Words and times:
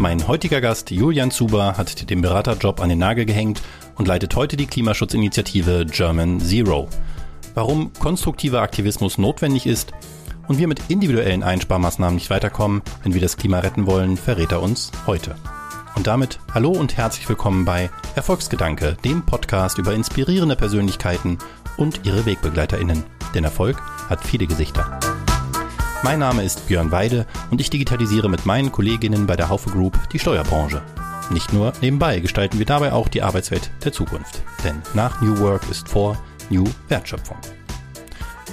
Mein 0.00 0.28
heutiger 0.28 0.60
Gast 0.60 0.92
Julian 0.92 1.32
Zuber 1.32 1.76
hat 1.76 2.08
den 2.08 2.20
Beraterjob 2.20 2.80
an 2.80 2.88
den 2.88 3.00
Nagel 3.00 3.24
gehängt 3.24 3.60
und 3.96 4.06
leitet 4.06 4.36
heute 4.36 4.56
die 4.56 4.66
Klimaschutzinitiative 4.66 5.86
German 5.90 6.38
Zero. 6.38 6.88
Warum 7.54 7.92
konstruktiver 7.94 8.62
Aktivismus 8.62 9.18
notwendig 9.18 9.66
ist 9.66 9.90
und 10.46 10.58
wir 10.58 10.68
mit 10.68 10.82
individuellen 10.86 11.42
Einsparmaßnahmen 11.42 12.14
nicht 12.14 12.30
weiterkommen, 12.30 12.82
wenn 13.02 13.12
wir 13.12 13.20
das 13.20 13.36
Klima 13.36 13.58
retten 13.58 13.86
wollen, 13.86 14.16
verrät 14.16 14.52
er 14.52 14.62
uns 14.62 14.92
heute. 15.08 15.34
Und 15.96 16.06
damit 16.06 16.38
hallo 16.54 16.70
und 16.70 16.96
herzlich 16.96 17.28
willkommen 17.28 17.64
bei 17.64 17.90
Erfolgsgedanke, 18.14 18.96
dem 19.04 19.26
Podcast 19.26 19.78
über 19.78 19.94
inspirierende 19.94 20.54
Persönlichkeiten 20.54 21.38
und 21.76 22.06
ihre 22.06 22.24
WegbegleiterInnen. 22.24 23.02
Denn 23.34 23.42
Erfolg 23.42 23.82
hat 24.08 24.24
viele 24.24 24.46
Gesichter. 24.46 25.00
Mein 26.04 26.20
Name 26.20 26.44
ist 26.44 26.68
Björn 26.68 26.92
Weide 26.92 27.26
und 27.50 27.60
ich 27.60 27.70
digitalisiere 27.70 28.28
mit 28.28 28.46
meinen 28.46 28.70
Kolleginnen 28.70 29.26
bei 29.26 29.34
der 29.34 29.48
Haufe 29.48 29.70
Group 29.70 29.98
die 30.10 30.20
Steuerbranche. 30.20 30.80
Nicht 31.30 31.52
nur 31.52 31.72
nebenbei 31.80 32.20
gestalten 32.20 32.58
wir 32.60 32.66
dabei 32.66 32.92
auch 32.92 33.08
die 33.08 33.22
Arbeitswelt 33.22 33.70
der 33.84 33.92
Zukunft. 33.92 34.42
Denn 34.62 34.80
nach 34.94 35.20
New 35.20 35.38
Work 35.40 35.62
ist 35.70 35.88
vor 35.88 36.16
New 36.50 36.64
Wertschöpfung. 36.86 37.36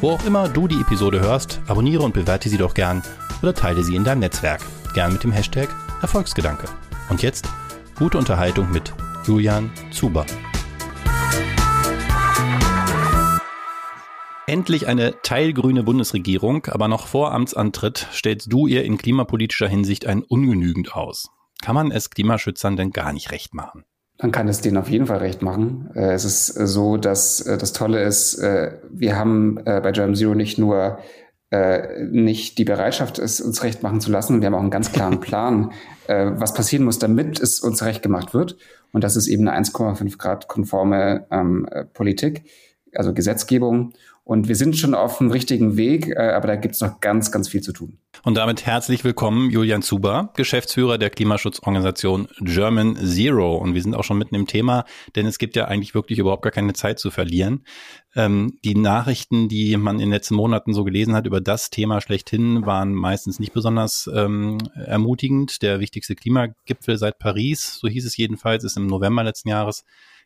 Wo 0.01 0.11
auch 0.11 0.25
immer 0.25 0.49
du 0.49 0.67
die 0.67 0.81
Episode 0.81 1.19
hörst, 1.21 1.59
abonniere 1.67 2.03
und 2.03 2.15
bewerte 2.15 2.49
sie 2.49 2.57
doch 2.57 2.73
gern 2.73 3.03
oder 3.43 3.53
teile 3.53 3.83
sie 3.83 3.95
in 3.95 4.03
deinem 4.03 4.19
Netzwerk. 4.19 4.61
Gern 4.95 5.13
mit 5.13 5.23
dem 5.23 5.31
Hashtag 5.31 5.69
Erfolgsgedanke. 6.01 6.67
Und 7.09 7.21
jetzt 7.21 7.47
gute 7.95 8.17
Unterhaltung 8.17 8.71
mit 8.71 8.91
Julian 9.25 9.69
Zuber. 9.91 10.25
Endlich 14.47 14.85
eine 14.85 15.15
teilgrüne 15.23 15.81
Bundesregierung, 15.81 16.67
aber 16.67 16.87
noch 16.87 17.07
vor 17.07 17.33
Amtsantritt 17.33 18.07
stellst 18.13 18.53
du 18.53 18.67
ihr 18.67 18.83
in 18.83 18.99
klimapolitischer 18.99 19.67
Hinsicht 19.67 20.05
ein 20.05 20.21
ungenügend 20.21 20.95
aus. 20.95 21.29
Kann 21.63 21.73
man 21.73 21.91
es 21.91 22.11
Klimaschützern 22.11 22.77
denn 22.77 22.91
gar 22.91 23.11
nicht 23.11 23.31
recht 23.31 23.55
machen? 23.55 23.85
Man 24.21 24.31
kann 24.31 24.47
es 24.47 24.61
denen 24.61 24.77
auf 24.77 24.87
jeden 24.87 25.07
Fall 25.07 25.17
recht 25.17 25.41
machen. 25.41 25.89
Äh, 25.95 26.13
es 26.13 26.25
ist 26.25 26.47
so, 26.47 26.97
dass 26.97 27.41
äh, 27.41 27.57
das 27.57 27.73
Tolle 27.73 28.03
ist, 28.03 28.35
äh, 28.35 28.77
wir 28.91 29.17
haben 29.17 29.55
bei 29.65 29.91
Germ 29.91 30.15
Zero 30.15 30.35
nicht 30.35 30.57
nur 30.57 30.99
nicht 32.11 32.57
die 32.57 32.65
Bereitschaft, 32.65 33.17
es 33.17 33.39
uns 33.39 33.63
recht 33.63 33.81
machen 33.81 34.01
zu 34.01 34.11
lassen, 34.11 34.41
wir 34.41 34.47
haben 34.47 34.55
auch 34.55 34.61
einen 34.61 34.71
ganz 34.71 34.91
klaren 34.91 35.19
Plan, 35.21 35.71
was 36.07 36.53
passieren 36.53 36.83
muss, 36.83 36.99
damit 36.99 37.39
es 37.39 37.61
uns 37.61 37.85
recht 37.85 38.01
gemacht 38.01 38.33
wird. 38.33 38.57
Und 38.91 39.05
das 39.05 39.15
ist 39.15 39.27
eben 39.27 39.47
eine 39.47 39.65
1,5 39.65 40.17
Grad 40.17 40.49
konforme 40.49 41.27
ähm, 41.31 41.65
Politik, 41.93 42.43
also 42.93 43.13
Gesetzgebung. 43.13 43.93
Und 44.27 44.47
wir 44.47 44.55
sind 44.55 44.75
schon 44.75 44.95
auf 44.95 45.19
dem 45.19 45.29
richtigen 45.29 45.77
Weg, 45.77 46.07
äh, 46.07 46.31
aber 46.31 46.47
da 46.47 46.55
gibt 46.55 46.73
es 46.73 46.81
noch 46.81 46.99
ganz, 46.99 47.31
ganz 47.31 47.47
viel 47.47 47.61
zu 47.61 47.71
tun. 47.71 47.99
Und 48.23 48.37
damit 48.37 48.65
herzlich 48.65 49.03
willkommen, 49.03 49.51
Julian 49.51 49.83
Zuber, 49.83 50.33
Geschäftsführer 50.35 50.97
der 50.97 51.11
Klimaschutzorganisation 51.11 52.27
German 52.41 52.95
Zero. 52.95 53.55
Und 53.55 53.75
wir 53.75 53.83
sind 53.83 53.93
auch 53.93 54.03
schon 54.03 54.17
mitten 54.17 54.33
im 54.33 54.47
Thema, 54.47 54.85
denn 55.15 55.27
es 55.27 55.37
gibt 55.37 55.55
ja 55.55 55.65
eigentlich 55.65 55.93
wirklich 55.93 56.17
überhaupt 56.17 56.41
gar 56.41 56.51
keine 56.51 56.73
Zeit 56.73 56.97
zu 56.97 57.11
verlieren. 57.11 57.65
Ähm, 58.15 58.57
die 58.65 58.73
Nachrichten, 58.73 59.47
die 59.47 59.77
man 59.77 59.97
in 59.97 60.07
den 60.07 60.13
letzten 60.13 60.33
Monaten 60.33 60.73
so 60.73 60.83
gelesen 60.83 61.13
hat 61.13 61.27
über 61.27 61.39
das 61.39 61.69
Thema 61.69 62.01
schlechthin, 62.01 62.65
waren 62.65 62.95
meistens 62.95 63.39
nicht 63.39 63.53
besonders 63.53 64.09
ähm, 64.11 64.57
ermutigend. 64.73 65.61
Der 65.61 65.79
wichtigste 65.79 66.15
Klimagipfel 66.15 66.97
seit 66.97 67.19
Paris, 67.19 67.77
so 67.79 67.87
hieß 67.87 68.07
es 68.07 68.17
jedenfalls, 68.17 68.63
ist 68.63 68.75
im 68.75 68.87
November 68.87 69.23
letzten 69.23 69.49
Jahres 69.49 69.83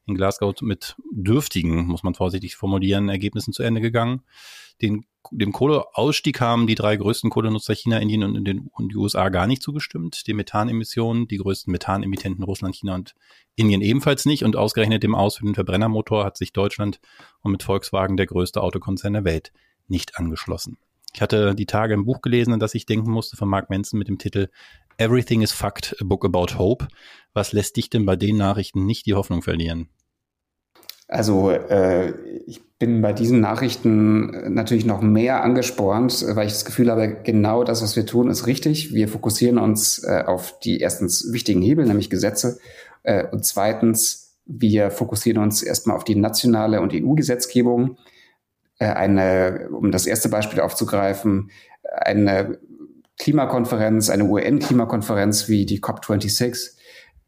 in 0.10 0.16
Glasgow 0.16 0.54
mit 0.62 0.96
dürftigen, 1.12 1.86
muss 1.86 2.04
man 2.04 2.16
vorsichtig 2.16 2.56
formulieren, 2.56 3.10
Ergebnissen 3.10 3.54
zu 3.54 3.64
Ende 3.64 3.82
gegangen. 3.82 4.22
Den, 4.82 5.06
dem 5.32 5.52
Kohleausstieg 5.52 6.40
haben 6.40 6.68
die 6.68 6.76
drei 6.76 6.96
größten 6.96 7.30
Kohlenutzer 7.30 7.76
China, 7.76 8.00
Indien 8.00 8.24
und, 8.24 8.46
den, 8.46 8.70
und 8.74 8.92
die 8.92 8.96
USA 8.96 9.30
gar 9.30 9.46
nicht 9.46 9.62
zugestimmt. 9.62 10.28
Den 10.28 10.38
Methanemissionen, 10.38 11.28
die 11.28 11.38
größten 11.38 11.72
Methanemittenten 11.72 12.44
Russland, 12.44 12.76
China 12.76 12.96
und 12.96 13.16
Indien 13.56 13.82
ebenfalls 13.82 14.26
nicht. 14.26 14.44
Und 14.44 14.56
ausgerechnet 14.56 15.04
dem 15.04 15.16
Aus 15.16 15.38
für 15.38 15.46
den 15.46 15.56
Verbrennermotor 15.56 16.24
hat 16.24 16.38
sich 16.38 16.54
Deutschland 16.54 17.00
und 17.42 17.52
mit 17.52 17.64
Volkswagen 17.64 18.18
der 18.18 18.28
größte 18.28 18.62
Autokonzern 18.62 19.14
der 19.14 19.26
Welt 19.26 19.52
nicht 19.88 20.18
angeschlossen. 20.18 20.78
Ich 21.14 21.22
hatte 21.22 21.56
die 21.56 21.66
Tage 21.66 21.96
ein 21.96 22.06
Buch 22.06 22.22
gelesen, 22.22 22.54
an 22.54 22.60
das 22.60 22.76
ich 22.76 22.86
denken 22.86 23.12
musste 23.12 23.36
von 23.36 23.50
Mark 23.50 23.70
Manson 23.70 23.98
mit 23.98 24.08
dem 24.08 24.20
Titel 24.20 24.50
Everything 24.98 25.42
is 25.42 25.52
Fucked, 25.52 25.96
a 26.02 26.04
Book 26.04 26.26
About 26.26 26.58
Hope. 26.58 26.88
Was 27.34 27.52
lässt 27.54 27.78
dich 27.78 27.90
denn 27.90 28.06
bei 28.06 28.16
den 28.16 28.38
Nachrichten 28.38 28.86
nicht 28.86 29.06
die 29.06 29.14
Hoffnung 29.14 29.42
verlieren? 29.42 29.90
Also 31.10 31.50
äh, 31.50 32.14
ich 32.46 32.62
bin 32.78 33.02
bei 33.02 33.14
diesen 33.14 33.42
Nachrichten 33.42 34.54
natürlich 34.54 34.86
noch 34.86 35.02
mehr 35.02 35.44
angespornt, 35.44 36.24
weil 36.30 36.48
ich 36.48 36.54
das 36.54 36.66
Gefühl 36.66 36.92
habe, 36.92 37.18
genau 37.24 37.64
das, 37.64 37.82
was 37.82 37.96
wir 37.96 38.06
tun, 38.06 38.30
ist 38.30 38.46
richtig. 38.46 38.94
Wir 38.94 39.08
fokussieren 39.08 39.58
uns 39.58 40.04
äh, 40.04 40.24
auf 40.26 40.60
die 40.60 40.80
erstens 40.80 41.34
wichtigen 41.34 41.64
Hebel, 41.64 41.86
nämlich 41.86 42.12
Gesetze, 42.12 42.60
äh, 43.04 43.26
und 43.28 43.46
zweitens, 43.46 44.38
wir 44.46 44.92
fokussieren 44.92 45.42
uns 45.42 45.62
erstmal 45.64 45.96
auf 45.96 46.04
die 46.04 46.16
nationale 46.16 46.82
und 46.82 46.94
EU-Gesetzgebung. 46.94 47.98
Äh, 48.78 48.86
eine, 48.86 49.70
um 49.72 49.92
das 49.92 50.06
erste 50.06 50.30
Beispiel 50.30 50.60
aufzugreifen, 50.60 51.52
eine 51.84 52.60
Klimakonferenz, 53.18 54.10
eine 54.10 54.26
UN-Klimakonferenz 54.26 55.50
wie 55.50 55.66
die 55.66 55.82
COP26, 55.82 56.78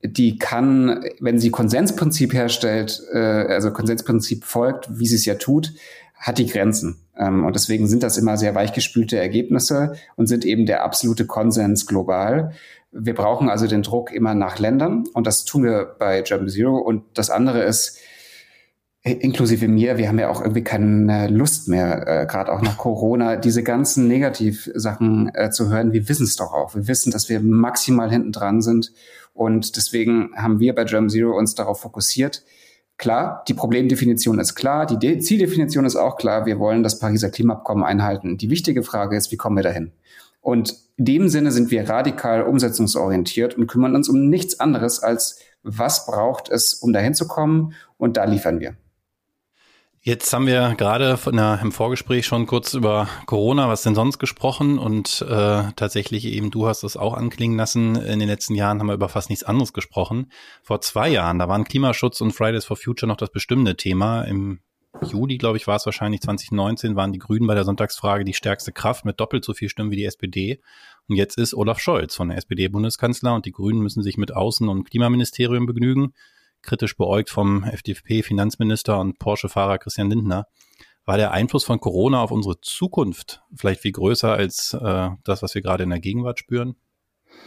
die 0.04 0.38
kann, 0.38 1.04
wenn 1.20 1.40
sie 1.40 1.52
Konsensprinzip 1.52 2.34
herstellt, 2.34 3.02
äh, 3.14 3.18
also 3.18 3.72
Konsensprinzip 3.72 4.46
folgt, 4.46 4.88
wie 4.98 5.08
sie 5.08 5.16
es 5.16 5.26
ja 5.26 5.36
tut, 5.36 5.74
hat 6.16 6.38
die 6.38 6.48
Grenzen. 6.48 6.98
Ähm, 7.18 7.46
und 7.46 7.56
deswegen 7.56 7.88
sind 7.88 8.04
das 8.04 8.18
immer 8.18 8.38
sehr 8.38 8.56
weichgespülte 8.56 9.18
Ergebnisse 9.18 9.96
und 10.16 10.28
sind 10.28 10.46
eben 10.46 10.66
der 10.66 10.84
absolute 10.84 11.26
Konsens 11.26 11.86
global. 11.86 12.54
Wir 12.92 13.16
brauchen 13.16 13.50
also 13.50 13.68
den 13.68 13.84
Druck 13.84 14.12
immer 14.12 14.34
nach 14.34 14.60
Ländern 14.60 15.06
und 15.14 15.28
das 15.28 15.46
tun 15.46 15.64
wir 15.64 15.96
bei 15.98 16.22
German 16.22 16.50
Zero. 16.50 16.78
Und 16.78 17.04
das 17.14 17.30
andere 17.30 17.64
ist, 17.64 17.98
inklusive 19.04 19.68
mir, 19.68 19.98
wir 19.98 20.08
haben 20.08 20.20
ja 20.20 20.30
auch 20.30 20.42
irgendwie 20.42 20.64
keine 20.64 21.28
Lust 21.28 21.68
mehr, 21.68 22.08
äh, 22.08 22.26
gerade 22.28 22.52
auch 22.52 22.62
nach 22.62 22.78
Corona, 22.78 23.36
diese 23.36 23.64
ganzen 23.64 24.08
Negativsachen 24.08 25.32
äh, 25.34 25.50
zu 25.50 25.70
hören. 25.70 25.92
Wir 25.92 26.08
wissen 26.08 26.26
es 26.26 26.36
doch 26.36 26.54
auch. 26.54 26.76
Wir 26.76 26.88
wissen, 26.88 27.12
dass 27.12 27.28
wir 27.30 27.40
maximal 27.40 28.12
hinten 28.12 28.32
dran 28.32 28.62
sind. 28.62 28.92
Und 29.34 29.75
deswegen 29.78 30.31
haben 30.36 30.59
wir 30.59 30.75
bei 30.75 30.84
Germ 30.84 31.09
Zero 31.09 31.38
uns 31.38 31.56
darauf 31.56 31.81
fokussiert. 31.81 32.44
Klar, 32.97 33.44
die 33.47 33.53
Problemdefinition 33.53 34.40
ist 34.40 34.53
klar, 34.53 34.86
die 34.86 35.00
De 35.00 35.18
Zieldefinition 35.19 35.86
ist 35.86 35.96
auch 35.96 36.18
klar. 36.18 36.46
Wir 36.46 36.59
wollen 36.59 36.84
das 36.84 37.00
Pariser 37.00 37.31
Klimaabkommen 37.31 37.84
einhalten. 37.84 38.38
Die 38.38 38.50
wichtige 38.50 38.84
Frage 38.84 39.18
ist, 39.18 39.31
wie 39.31 39.38
kommen 39.38 39.56
wir 39.56 39.64
dahin? 39.64 39.91
Und 40.41 40.75
in 40.97 41.06
dem 41.06 41.30
Sinne 41.30 41.52
sind 41.52 41.72
wir 41.72 41.90
radikal 41.90 42.44
umsetzungsorientiert 42.44 43.56
und 43.56 43.68
kümmern 43.68 43.96
uns 43.96 44.09
um 44.09 44.30
nichts 44.30 44.59
anderes 44.59 45.02
als, 45.02 45.40
was 45.64 46.06
braucht 46.06 46.50
es, 46.50 46.75
um 46.75 46.94
dahin 46.94 47.14
zu 47.14 47.28
kommen? 47.28 47.74
Und 47.97 48.18
da 48.18 48.25
liefern 48.25 48.59
wir. 48.59 48.75
Jetzt 50.04 50.34
haben 50.34 50.48
wir 50.48 50.74
gerade 50.80 51.16
der, 51.32 51.60
im 51.62 51.72
Vorgespräch 51.72 52.26
schon 52.26 52.48
kurz 52.48 52.74
über 52.74 53.08
Corona, 53.28 53.70
was 53.70 53.84
denn 53.84 53.94
sonst 53.94 54.18
gesprochen 54.18 54.80
und 54.80 55.24
äh, 55.30 55.64
tatsächlich 55.76 56.26
eben, 56.26 56.50
du 56.50 56.66
hast 56.66 56.82
es 56.82 56.98
auch 56.98 57.14
anklingen 57.14 57.56
lassen, 57.56 57.96
in 57.96 58.18
den 58.18 58.28
letzten 58.28 58.56
Jahren 58.56 58.80
haben 58.80 58.88
wir 58.88 58.96
über 58.96 59.10
fast 59.10 59.30
nichts 59.30 59.44
anderes 59.44 59.74
gesprochen. 59.74 60.32
Vor 60.64 60.82
zwei 60.82 61.08
Jahren, 61.08 61.38
da 61.38 61.48
waren 61.48 61.66
Klimaschutz 61.66 62.20
und 62.20 62.32
Fridays 62.32 62.66
for 62.66 62.78
Future 62.78 63.08
noch 63.08 63.16
das 63.16 63.30
bestimmte 63.30 63.78
Thema. 63.78 64.24
Im 64.24 64.62
Juli, 65.04 65.38
glaube 65.38 65.58
ich, 65.58 65.68
war 65.68 65.76
es 65.76 65.86
wahrscheinlich 65.86 66.22
2019, 66.22 66.96
waren 66.96 67.14
die 67.14 67.20
Grünen 67.20 67.46
bei 67.46 67.54
der 67.54 67.64
Sonntagsfrage 67.64 68.24
die 68.24 68.34
stärkste 68.34 68.72
Kraft 68.72 69.06
mit 69.06 69.20
doppelt 69.20 69.46
so 69.46 69.54
viel 69.54 69.70
Stimmen 69.70 69.92
wie 69.92 69.98
die 69.98 70.06
SPD. 70.06 70.62
Und 71.10 71.16
jetzt 71.16 71.38
ist 71.38 71.54
Olaf 71.54 71.78
Scholz 71.78 72.16
von 72.16 72.30
der 72.30 72.40
SPD 72.40 72.70
Bundeskanzler 72.70 73.36
und 73.36 73.46
die 73.46 73.52
Grünen 73.52 73.82
müssen 73.82 74.02
sich 74.02 74.18
mit 74.18 74.36
Außen- 74.36 74.68
und 74.68 74.90
Klimaministerium 74.90 75.68
begnügen 75.68 76.14
kritisch 76.62 76.98
beäugt 76.98 77.30
vom 77.30 77.64
FDP-Finanzminister 77.64 79.00
und 79.00 79.20
Porsche-Fahrer 79.20 79.78
Christian 79.78 80.10
Lindner. 80.10 80.48
War 81.06 81.18
der 81.18 81.32
Einfluss 81.32 81.64
von 81.64 81.80
Corona 81.80 82.22
auf 82.22 82.32
unsere 82.32 82.62
Zukunft 82.62 83.42
vielleicht 83.56 83.82
viel 83.82 83.92
größer 83.92 84.32
als 84.32 84.74
äh, 84.74 85.10
das, 85.24 85.42
was 85.42 85.56
wir 85.56 85.62
gerade 85.62 85.84
in 85.84 85.90
der 85.90 86.00
Gegenwart 86.00 86.40
spüren? 86.40 86.76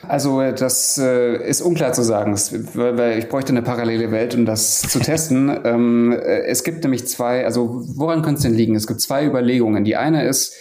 Also 0.09 0.41
das 0.41 0.99
äh, 0.99 1.37
ist 1.49 1.63
unklar 1.63 1.93
zu 1.93 2.03
sagen, 2.03 2.33
das, 2.33 2.53
weil 2.75 3.19
ich 3.19 3.29
bräuchte 3.29 3.51
eine 3.51 3.63
parallele 3.63 4.11
Welt, 4.11 4.35
um 4.35 4.45
das 4.45 4.83
zu 4.83 4.99
testen. 4.99 5.49
ähm, 5.65 6.13
äh, 6.13 6.45
es 6.47 6.65
gibt 6.65 6.83
nämlich 6.83 7.07
zwei, 7.07 7.45
also 7.45 7.83
woran 7.95 8.23
könnte 8.23 8.39
es 8.39 8.43
denn 8.43 8.55
liegen? 8.55 8.75
Es 8.75 8.87
gibt 8.87 9.01
zwei 9.01 9.25
Überlegungen. 9.25 9.85
Die 9.85 9.97
eine 9.97 10.27
ist, 10.27 10.53
äh, 10.53 10.57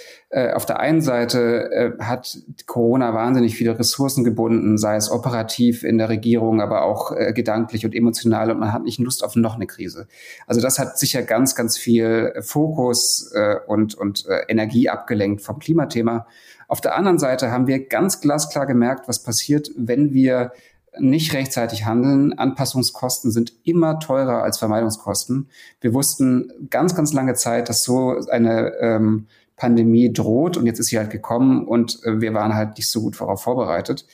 auf 0.54 0.66
der 0.66 0.80
einen 0.80 1.02
Seite 1.02 1.72
äh, 1.72 2.04
hat 2.04 2.40
Corona 2.66 3.14
wahnsinnig 3.14 3.56
viele 3.56 3.78
Ressourcen 3.78 4.24
gebunden, 4.24 4.78
sei 4.78 4.96
es 4.96 5.12
operativ 5.12 5.84
in 5.84 5.98
der 5.98 6.10
Regierung, 6.10 6.60
aber 6.60 6.84
auch 6.84 7.12
äh, 7.12 7.34
gedanklich 7.34 7.86
und 7.86 7.94
emotional 7.94 8.50
und 8.50 8.60
man 8.60 8.74
hat 8.74 8.84
nicht 8.84 9.00
Lust 9.00 9.24
auf 9.24 9.36
noch 9.36 9.56
eine 9.56 9.68
Krise. 9.68 10.08
Also 10.48 10.60
das 10.60 10.80
hat 10.80 10.98
sicher 10.98 11.22
ganz, 11.22 11.56
ganz 11.56 11.78
viel 11.78 12.34
Fokus 12.42 13.32
äh, 13.34 13.58
und, 13.68 13.96
und 13.96 14.26
äh, 14.28 14.46
Energie 14.48 14.90
abgelenkt 14.90 15.42
vom 15.42 15.60
Klimathema. 15.60 16.26
Auf 16.68 16.82
der 16.82 16.96
anderen 16.96 17.20
Seite 17.20 17.52
haben 17.52 17.68
wir 17.68 17.88
ganz 17.88 18.20
glasklar 18.20 18.66
gemerkt, 18.66 19.08
was 19.08 19.22
passiert, 19.22 19.70
wenn 19.78 20.14
wir 20.14 20.52
nicht 21.00 21.34
rechtzeitig 21.34 21.86
handeln. 21.86 22.34
Anpassungskosten 22.34 23.32
sind 23.32 23.54
immer 23.64 24.00
teurer 24.00 24.44
als 24.44 24.58
Vermeidungskosten. 24.58 25.50
Wir 25.82 25.94
wussten 25.94 26.52
ganz, 26.70 26.96
ganz 26.96 27.14
lange 27.14 27.34
Zeit, 27.34 27.70
dass 27.70 27.84
so 27.84 28.16
eine 28.30 28.74
ähm, 28.80 29.28
Pandemie 29.64 30.12
droht 30.12 30.58
und 30.58 30.66
jetzt 30.66 30.80
ist 30.80 30.88
sie 30.88 30.98
halt 30.98 31.10
gekommen 31.10 31.66
und 31.66 32.04
äh, 32.04 32.20
wir 32.20 32.34
waren 32.34 32.54
halt 32.54 32.76
nicht 32.76 32.90
so 32.90 33.00
gut 33.00 33.20
darauf 33.20 33.42
vorbereitet. 33.42 34.06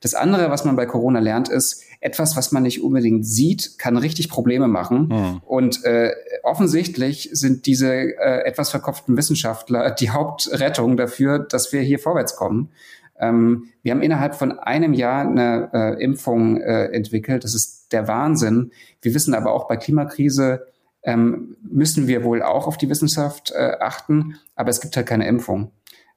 Das 0.00 0.14
andere, 0.14 0.50
was 0.50 0.64
man 0.64 0.76
bei 0.76 0.86
Corona 0.86 1.20
lernt, 1.20 1.50
ist, 1.50 1.84
etwas, 2.00 2.36
was 2.36 2.52
man 2.52 2.62
nicht 2.62 2.82
unbedingt 2.82 3.26
sieht, 3.26 3.78
kann 3.78 3.98
richtig 3.98 4.30
Probleme 4.30 4.66
machen. 4.66 5.08
Mhm. 5.08 5.40
Und 5.44 5.84
äh, 5.84 6.12
offensichtlich 6.42 7.28
sind 7.32 7.66
diese 7.66 7.92
äh, 7.92 8.46
etwas 8.46 8.70
verkopften 8.70 9.16
Wissenschaftler 9.18 9.90
die 10.00 10.08
Hauptrettung 10.08 10.96
dafür, 10.96 11.38
dass 11.38 11.72
wir 11.74 11.82
hier 11.82 11.98
vorwärts 11.98 12.34
kommen. 12.34 12.70
Ähm, 13.18 13.64
wir 13.82 13.92
haben 13.92 14.02
innerhalb 14.02 14.34
von 14.34 14.58
einem 14.58 14.94
Jahr 14.94 15.28
eine 15.28 15.70
äh, 15.74 16.02
Impfung 16.02 16.62
äh, 16.62 16.86
entwickelt. 16.86 17.44
Das 17.44 17.54
ist 17.54 17.92
der 17.92 18.08
Wahnsinn. 18.08 18.72
Wir 19.02 19.14
wissen 19.14 19.34
aber 19.34 19.52
auch 19.52 19.68
bei 19.68 19.76
Klimakrise 19.76 20.66
ähm, 21.04 21.56
müssen 21.62 22.06
wir 22.06 22.24
wohl 22.24 22.42
auch 22.42 22.66
auf 22.66 22.76
die 22.76 22.88
Wissenschaft 22.88 23.52
äh, 23.52 23.76
achten, 23.80 24.38
aber 24.56 24.70
es 24.70 24.80
gibt 24.80 24.96
halt 24.96 25.06
keine 25.06 25.26
Impfung. 25.26 25.70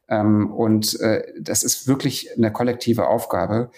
Ähm, 0.10 0.52
und 0.52 1.00
äh, 1.02 1.24
das 1.40 1.64
ist 1.64 1.88
wirklich 1.88 2.30
eine 2.38 2.52
kollektive 2.52 3.08
Aufgabe. 3.08 3.72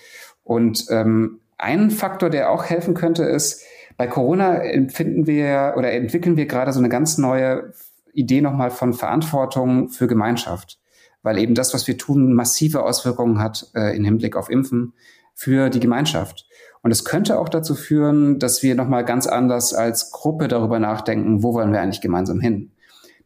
Und 0.44 0.86
ähm, 0.90 1.40
ein 1.58 1.92
Faktor, 1.92 2.30
der 2.30 2.52
auch 2.52 2.66
helfen 2.66 2.94
könnte, 2.94 3.24
ist, 3.24 3.64
bei 3.98 4.08
Corona 4.08 4.60
empfinden 4.64 5.28
wir 5.28 5.74
oder 5.78 5.92
entwickeln 5.92 6.38
wir 6.38 6.46
gerade 6.46 6.72
so 6.72 6.80
eine 6.80 6.90
ganz 6.90 7.18
neue 7.18 7.74
Idee 8.14 8.42
nochmal 8.42 8.72
von 8.72 8.94
Verantwortung 8.94 9.90
für 9.90 10.08
Gemeinschaft 10.08 10.80
weil 11.22 11.38
eben 11.38 11.56
das, 11.56 11.74
was 11.74 11.88
wir 11.88 11.98
tun, 11.98 12.34
massive 12.34 12.84
Auswirkungen 12.84 13.40
hat 13.40 13.68
äh, 13.76 13.96
im 13.96 14.06
Hinblick 14.06 14.36
auf 14.36 14.50
Impfen 14.50 14.94
für 15.34 15.70
die 15.70 15.80
Gemeinschaft. 15.80 16.46
Und 16.82 16.92
es 16.92 17.04
könnte 17.04 17.40
auch 17.40 17.50
dazu 17.50 17.76
führen, 17.76 18.40
dass 18.40 18.64
wir 18.64 18.76
nochmal 18.76 19.04
ganz 19.04 19.28
anders 19.28 19.74
als 19.74 20.12
Gruppe 20.12 20.48
darüber 20.48 20.80
nachdenken, 20.80 21.44
wo 21.44 21.54
wollen 21.54 21.74
wir 21.74 21.82
eigentlich 21.82 22.02
gemeinsam 22.02 22.40
hin. 22.40 22.72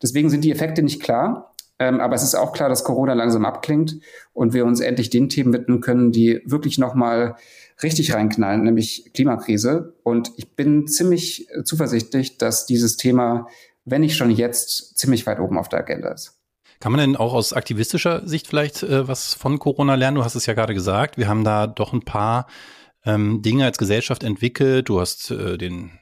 Deswegen 0.02 0.30
sind 0.30 0.44
die 0.44 0.52
Effekte 0.52 0.82
nicht 0.82 1.02
klar. 1.02 1.54
Ähm, 1.80 2.00
aber 2.00 2.16
es 2.16 2.24
ist 2.24 2.36
auch 2.36 2.54
klar, 2.54 2.70
dass 2.70 2.84
Corona 2.84 3.14
langsam 3.14 3.46
abklingt 3.46 4.00
und 4.32 4.54
wir 4.54 4.66
uns 4.66 4.80
endlich 4.80 5.10
den 5.10 5.30
Themen 5.30 5.54
widmen 5.54 5.82
können, 5.82 6.12
die 6.12 6.42
wirklich 6.46 6.78
nochmal 6.78 7.36
richtig 7.82 8.14
reinknallen, 8.14 8.64
nämlich 8.64 9.12
Klimakrise. 9.14 9.96
Und 10.04 10.32
ich 10.38 10.56
bin 10.56 10.88
ziemlich 10.88 11.48
zuversichtlich, 11.64 12.38
dass 12.38 12.66
dieses 12.66 12.98
Thema, 12.98 13.48
wenn 13.86 14.02
nicht 14.02 14.16
schon 14.16 14.30
jetzt, 14.30 14.98
ziemlich 14.98 15.26
weit 15.26 15.40
oben 15.40 15.58
auf 15.58 15.68
der 15.68 15.80
Agenda 15.80 16.10
ist. 16.10 16.40
Kann 16.80 16.92
man 16.92 17.02
denn 17.02 17.16
auch 17.16 17.34
aus 17.34 17.54
aktivistischer 17.54 18.28
Sicht 18.28 18.48
vielleicht 18.48 18.84
äh, 18.84 19.08
was 19.08 19.34
von 19.34 19.58
Corona 19.58 19.96
lernen? 19.96 20.16
Du 20.16 20.24
hast 20.24 20.36
es 20.36 20.46
ja 20.46 20.54
gerade 20.54 20.74
gesagt, 20.74 21.18
wir 21.18 21.28
haben 21.28 21.44
da 21.44 21.66
doch 21.66 21.94
ein 21.94 22.02
paar 22.02 22.48
ähm, 23.06 23.42
Dinge 23.42 23.66
als 23.66 23.78
Gesellschaft 23.78 24.24
entwickelt. 24.24 24.90
Du 24.90 25.00
hast 25.00 25.32
äh, 25.32 25.58
den 25.58 26.00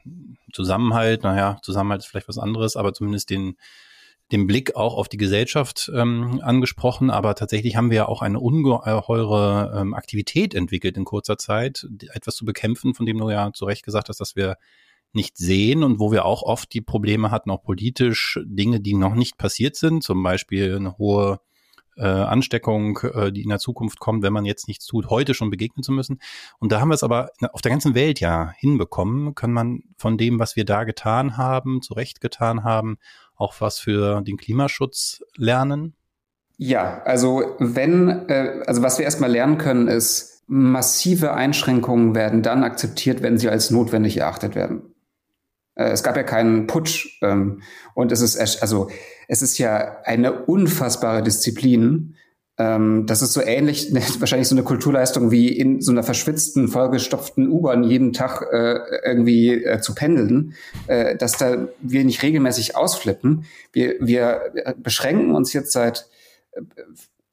Zusammenhalt, 0.53 1.23
naja, 1.23 1.59
Zusammenhalt 1.63 2.01
ist 2.01 2.07
vielleicht 2.07 2.27
was 2.27 2.37
anderes, 2.37 2.75
aber 2.75 2.93
zumindest 2.93 3.29
den, 3.29 3.55
den 4.31 4.47
Blick 4.47 4.75
auch 4.75 4.95
auf 4.95 5.09
die 5.09 5.17
Gesellschaft 5.17 5.91
ähm, 5.95 6.41
angesprochen. 6.43 7.09
Aber 7.09 7.35
tatsächlich 7.35 7.75
haben 7.75 7.89
wir 7.89 7.97
ja 7.97 8.07
auch 8.07 8.21
eine 8.21 8.39
ungeheure 8.39 9.73
ähm, 9.75 9.93
Aktivität 9.93 10.53
entwickelt 10.53 10.97
in 10.97 11.05
kurzer 11.05 11.37
Zeit, 11.37 11.87
etwas 12.13 12.35
zu 12.35 12.45
bekämpfen, 12.45 12.93
von 12.93 13.05
dem 13.05 13.17
du 13.17 13.29
ja 13.29 13.51
zu 13.53 13.65
Recht 13.65 13.83
gesagt 13.83 14.09
hast, 14.09 14.19
dass 14.19 14.35
wir 14.35 14.57
nicht 15.13 15.37
sehen 15.37 15.83
und 15.83 15.99
wo 15.99 16.11
wir 16.11 16.25
auch 16.25 16.41
oft 16.41 16.73
die 16.73 16.81
Probleme 16.81 17.31
hatten, 17.31 17.51
auch 17.51 17.63
politisch 17.63 18.39
Dinge, 18.45 18.79
die 18.79 18.93
noch 18.93 19.15
nicht 19.15 19.37
passiert 19.37 19.75
sind, 19.75 20.03
zum 20.03 20.23
Beispiel 20.23 20.75
eine 20.75 20.97
hohe 20.97 21.39
äh, 21.97 22.03
Ansteckung, 22.03 22.99
äh, 23.03 23.31
die 23.31 23.43
in 23.43 23.49
der 23.49 23.59
Zukunft 23.59 23.99
kommt, 23.99 24.23
wenn 24.23 24.33
man 24.33 24.45
jetzt 24.45 24.67
nichts 24.67 24.85
tut, 24.85 25.09
heute 25.09 25.33
schon 25.33 25.49
begegnen 25.49 25.83
zu 25.83 25.91
müssen. 25.91 26.19
Und 26.59 26.71
da 26.71 26.79
haben 26.79 26.89
wir 26.89 26.95
es 26.95 27.03
aber 27.03 27.31
auf 27.51 27.61
der 27.61 27.71
ganzen 27.71 27.95
Welt 27.95 28.19
ja 28.19 28.53
hinbekommen, 28.57 29.35
kann 29.35 29.51
man 29.51 29.83
von 29.97 30.17
dem, 30.17 30.39
was 30.39 30.55
wir 30.55 30.65
da 30.65 30.83
getan 30.83 31.37
haben, 31.37 31.81
zurecht 31.81 32.21
getan 32.21 32.63
haben, 32.63 32.97
auch 33.35 33.55
was 33.59 33.79
für 33.79 34.21
den 34.21 34.37
Klimaschutz 34.37 35.21
lernen? 35.35 35.95
Ja, 36.57 37.01
also 37.05 37.55
wenn, 37.59 38.29
äh, 38.29 38.63
also 38.67 38.83
was 38.83 38.97
wir 38.99 39.05
erstmal 39.05 39.31
lernen 39.31 39.57
können, 39.57 39.87
ist, 39.87 40.43
massive 40.47 41.33
Einschränkungen 41.33 42.13
werden 42.13 42.43
dann 42.43 42.65
akzeptiert, 42.65 43.21
wenn 43.21 43.37
sie 43.37 43.49
als 43.49 43.71
notwendig 43.71 44.17
erachtet 44.17 44.53
werden. 44.53 44.90
Äh, 45.75 45.91
es 45.91 46.03
gab 46.03 46.15
ja 46.15 46.23
keinen 46.23 46.67
Putsch. 46.67 47.19
Ähm, 47.21 47.61
und 47.93 48.11
es 48.11 48.21
ist, 48.21 48.61
also, 48.61 48.89
es 49.27 49.41
ist 49.41 49.57
ja 49.57 49.97
eine 50.03 50.45
unfassbare 50.45 51.23
Disziplin. 51.23 52.15
Ähm, 52.57 53.05
das 53.07 53.21
ist 53.21 53.33
so 53.33 53.41
ähnlich, 53.41 53.93
wahrscheinlich 54.19 54.47
so 54.47 54.55
eine 54.55 54.63
Kulturleistung 54.63 55.31
wie 55.31 55.49
in 55.49 55.81
so 55.81 55.91
einer 55.91 56.03
verschwitzten, 56.03 56.67
vollgestopften 56.67 57.49
U-Bahn 57.49 57.83
jeden 57.83 58.13
Tag 58.13 58.45
äh, 58.51 58.79
irgendwie 59.05 59.63
äh, 59.63 59.79
zu 59.81 59.95
pendeln, 59.95 60.53
äh, 60.87 61.15
dass 61.15 61.37
da 61.37 61.67
wir 61.81 62.03
nicht 62.03 62.23
regelmäßig 62.23 62.75
ausflippen. 62.75 63.45
Wir, 63.71 63.95
wir 63.99 64.53
beschränken 64.77 65.33
uns 65.33 65.53
jetzt 65.53 65.71
seit 65.71 66.07
äh, 66.51 66.61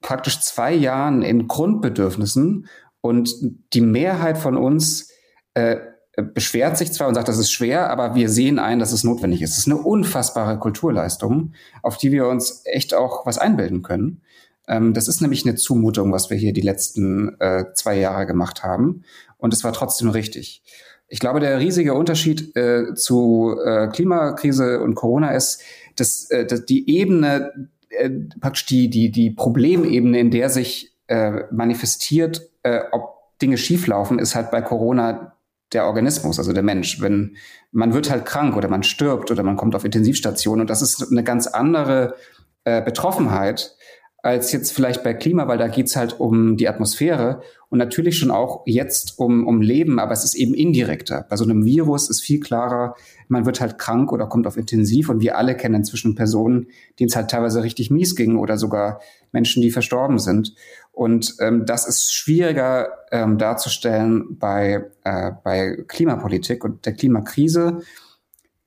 praktisch 0.01 0.39
zwei 0.41 0.73
Jahren 0.73 1.21
in 1.21 1.47
Grundbedürfnissen 1.47 2.67
und 3.01 3.29
die 3.73 3.81
Mehrheit 3.81 4.37
von 4.37 4.57
uns 4.57 5.11
äh, 5.53 5.77
beschwert 6.23 6.77
sich 6.77 6.91
zwar 6.91 7.07
und 7.07 7.15
sagt, 7.15 7.27
das 7.27 7.37
ist 7.37 7.51
schwer, 7.51 7.89
aber 7.89 8.15
wir 8.15 8.29
sehen 8.29 8.59
ein, 8.59 8.79
dass 8.79 8.91
es 8.91 9.03
notwendig 9.03 9.41
ist. 9.41 9.51
Es 9.51 9.59
ist 9.59 9.67
eine 9.67 9.77
unfassbare 9.77 10.57
Kulturleistung, 10.57 11.53
auf 11.83 11.97
die 11.97 12.11
wir 12.11 12.27
uns 12.27 12.61
echt 12.65 12.93
auch 12.93 13.25
was 13.25 13.37
einbilden 13.37 13.81
können. 13.81 14.21
Ähm, 14.67 14.93
das 14.93 15.07
ist 15.07 15.21
nämlich 15.21 15.45
eine 15.45 15.55
Zumutung, 15.55 16.11
was 16.11 16.29
wir 16.29 16.37
hier 16.37 16.53
die 16.53 16.61
letzten 16.61 17.39
äh, 17.39 17.65
zwei 17.73 17.97
Jahre 17.97 18.25
gemacht 18.25 18.63
haben. 18.63 19.03
Und 19.37 19.53
es 19.53 19.63
war 19.63 19.73
trotzdem 19.73 20.09
richtig. 20.09 20.63
Ich 21.07 21.19
glaube, 21.19 21.39
der 21.39 21.59
riesige 21.59 21.95
Unterschied 21.95 22.55
äh, 22.55 22.93
zu 22.93 23.55
äh, 23.65 23.87
Klimakrise 23.87 24.79
und 24.79 24.95
Corona 24.95 25.31
ist, 25.31 25.61
dass, 25.95 26.29
äh, 26.29 26.45
dass 26.45 26.65
die 26.65 26.89
Ebene, 26.89 27.69
äh, 27.89 28.09
praktisch 28.39 28.67
die, 28.67 28.89
die, 28.89 29.11
die 29.11 29.31
Problemebene, 29.31 30.19
in 30.19 30.29
der 30.29 30.49
sich 30.49 30.95
äh, 31.07 31.43
manifestiert, 31.51 32.47
äh, 32.61 32.81
ob 32.91 33.17
Dinge 33.41 33.57
schieflaufen, 33.57 34.19
ist 34.19 34.35
halt 34.35 34.51
bei 34.51 34.61
Corona 34.61 35.33
der 35.73 35.85
Organismus, 35.85 36.39
also 36.39 36.53
der 36.53 36.63
Mensch. 36.63 37.01
Wenn 37.01 37.37
man 37.71 37.93
wird 37.93 38.09
halt 38.09 38.25
krank 38.25 38.55
oder 38.55 38.67
man 38.67 38.83
stirbt 38.83 39.31
oder 39.31 39.43
man 39.43 39.55
kommt 39.55 39.75
auf 39.75 39.85
Intensivstation 39.85 40.61
und 40.61 40.69
das 40.69 40.81
ist 40.81 41.11
eine 41.11 41.23
ganz 41.23 41.47
andere 41.47 42.15
äh, 42.63 42.81
Betroffenheit 42.81 43.75
als 44.21 44.51
jetzt 44.51 44.73
vielleicht 44.73 45.03
bei 45.03 45.13
Klima, 45.13 45.47
weil 45.47 45.57
da 45.57 45.67
geht's 45.67 45.95
halt 45.95 46.19
um 46.19 46.57
die 46.57 46.67
Atmosphäre 46.67 47.41
und 47.69 47.77
natürlich 47.77 48.17
schon 48.17 48.31
auch 48.31 48.63
jetzt 48.65 49.17
um, 49.17 49.47
um 49.47 49.61
Leben, 49.61 49.99
aber 49.99 50.11
es 50.11 50.25
ist 50.25 50.35
eben 50.35 50.53
indirekter. 50.53 51.25
Bei 51.29 51.37
so 51.37 51.45
einem 51.45 51.63
Virus 51.63 52.09
ist 52.09 52.21
viel 52.21 52.39
klarer, 52.39 52.95
man 53.29 53.45
wird 53.45 53.61
halt 53.61 53.77
krank 53.77 54.11
oder 54.11 54.27
kommt 54.27 54.45
auf 54.45 54.57
Intensiv 54.57 55.07
und 55.09 55.21
wir 55.21 55.37
alle 55.37 55.55
kennen 55.55 55.75
inzwischen 55.75 56.15
Personen, 56.15 56.67
denen 56.99 57.09
es 57.09 57.15
halt 57.15 57.29
teilweise 57.29 57.63
richtig 57.63 57.91
mies 57.91 58.15
ging 58.15 58.37
oder 58.37 58.57
sogar 58.57 58.99
Menschen, 59.31 59.61
die 59.61 59.71
verstorben 59.71 60.19
sind. 60.19 60.53
Und 60.99 61.37
ähm, 61.39 61.65
das 61.65 61.87
ist 61.87 62.13
schwieriger 62.13 62.89
ähm, 63.09 63.37
darzustellen 63.37 64.37
bei, 64.37 64.83
äh, 65.05 65.31
bei 65.45 65.85
Klimapolitik 65.87 66.65
und 66.65 66.85
der 66.85 66.91
Klimakrise. 66.91 67.83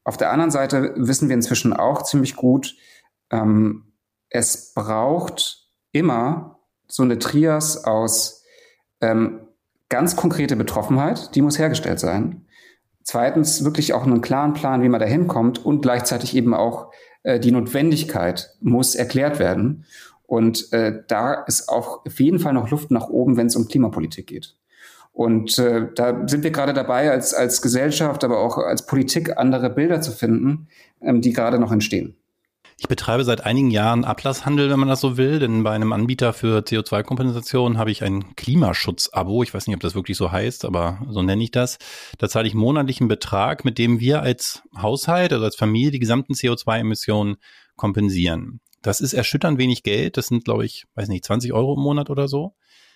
Auf 0.03 0.17
der 0.17 0.33
anderen 0.33 0.51
Seite 0.51 0.95
wissen 0.97 1.29
wir 1.29 1.35
inzwischen 1.35 1.75
auch 1.75 2.05
ziemlich 2.05 2.35
gut, 2.35 2.75
ähm, 3.31 3.93
es 4.31 4.73
braucht 4.73 5.69
immer 5.93 6.59
so 6.89 7.03
eine 7.03 7.19
Trias 7.19 7.85
aus 7.85 8.43
ähm, 9.03 9.41
ganz 9.91 10.17
konkrete 10.17 10.57
Betroffenheit, 10.57 11.35
die 11.35 11.43
muss 11.43 11.59
hergestellt 11.59 12.01
sein. 12.01 12.47
Zweitens 13.05 13.63
wirklich 13.63 13.93
auch 13.93 14.07
einen 14.07 14.23
klaren 14.23 14.55
Plan, 14.55 14.83
wie 14.83 14.89
man 14.89 15.01
da 15.01 15.07
hinkommt 15.07 15.63
und 15.63 15.83
gleichzeitig 15.83 16.35
eben 16.35 16.55
auch 16.55 16.95
äh, 17.25 17.39
die 17.39 17.53
Notwendigkeit 17.53 18.57
muss 18.63 18.95
erklärt 18.95 19.39
werden. 19.39 19.85
Und 20.33 20.73
äh, 20.73 21.03
da 21.09 21.35
ist 21.35 21.69
auch 21.69 22.07
auf 22.07 22.19
jeden 22.19 22.39
Fall 22.39 22.55
noch 22.55 22.71
Luft 22.71 22.91
nach 22.91 23.11
oben, 23.11 23.37
wenn 23.37 23.49
es 23.49 23.57
um 23.57 23.69
Klimapolitik 23.69 24.29
geht. 24.29 24.57
Und 25.13 25.59
äh, 25.59 25.89
da 25.95 26.27
sind 26.27 26.43
wir 26.43 26.51
gerade 26.51 26.73
dabei, 26.73 27.11
als, 27.11 27.35
als 27.35 27.61
Gesellschaft, 27.61 28.25
aber 28.25 28.39
auch 28.39 28.57
als 28.57 28.87
Politik 28.87 29.37
andere 29.37 29.69
Bilder 29.69 30.01
zu 30.01 30.11
finden, 30.11 30.69
ähm, 31.03 31.21
die 31.21 31.35
gerade 31.35 31.59
noch 31.59 31.71
entstehen. 31.71 32.17
Ich 32.79 32.89
betreibe 32.89 33.25
seit 33.25 33.45
einigen 33.45 33.71
Jahren 33.71 34.07
Ablasshandel, 34.07 34.71
wenn 34.71 34.79
man 34.79 34.89
das 34.89 35.03
so 35.03 35.19
will, 35.19 35.39
denn 35.39 35.65
bei 35.65 35.73
einem 35.73 35.93
Anbieter 35.93 36.33
für 36.33 36.61
CO2-Kompensation 36.61 37.77
habe 37.77 37.91
ich 37.91 38.03
ein 38.03 38.35
Klimaschutz-Abo. 38.35 39.43
Ich 39.43 39.53
weiß 39.53 39.67
nicht, 39.67 39.77
ob 39.77 39.83
das 39.83 39.95
wirklich 39.95 40.17
so 40.17 40.33
heißt, 40.33 40.65
aber 40.65 41.03
so 41.11 41.21
nenne 41.21 41.45
ich 41.45 41.51
das. 41.51 41.77
Da 42.17 42.31
zahle 42.31 42.49
ich 42.49 42.55
monatlichen 42.55 43.07
Betrag, 43.07 43.67
mit 43.67 43.77
dem 43.77 44.01
wir 44.01 44.23
als 44.23 44.63
Haushalt, 44.81 45.35
also 45.35 45.45
als 45.45 45.57
Familie, 45.57 45.91
die 45.91 46.01
gesamten 46.01 46.33
CO2-Emissionen 46.33 47.37
kompensieren. 47.77 48.61
Das 48.83 49.01
ist 49.01 49.15
erschütternd 49.15 49.59
wenig 49.59 49.83
Geld. 49.83 50.17
Das 50.17 50.27
sind, 50.27 50.45
glaube 50.45 50.65
ich, 50.65 50.87
weiß 50.95 51.09
nicht, 51.09 51.25
20 51.25 51.53
Euro 51.53 51.75
im 51.75 51.81
Monat 51.81 52.11
oder 52.11 52.29
so. 52.29 52.55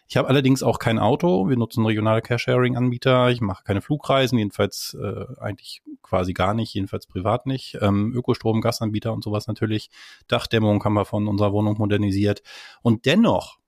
Ich 0.09 0.16
habe 0.16 0.28
allerdings 0.28 0.62
auch 0.62 0.78
kein 0.78 0.99
Auto. 0.99 1.49
Wir 1.49 1.57
nutzen 1.57 1.85
regionale 1.85 2.23
Carsharing-Anbieter. 2.23 3.31
Ich 3.31 3.40
mache 3.40 3.64
keine 3.64 3.81
Flugreisen, 3.81 4.38
jedenfalls 4.38 4.97
äh, 5.00 5.25
eigentlich 5.40 5.83
quasi 6.02 6.33
gar 6.33 6.55
nicht, 6.55 6.73
jedenfalls 6.75 7.07
privat 7.07 7.47
nicht. 7.47 7.78
Ähm, 7.81 8.12
Ökostrom, 8.14 8.61
Gasanbieter 8.61 9.12
und 9.12 9.25
sowas 9.25 9.49
natürlich. 9.49 9.90
Dachdämmung 10.28 10.85
haben 10.85 10.95
wir 10.95 11.05
von 11.05 11.26
unserer 11.26 11.52
Wohnung 11.52 11.76
modernisiert. 11.78 12.43
Und 12.83 13.05
dennoch, 13.07 13.59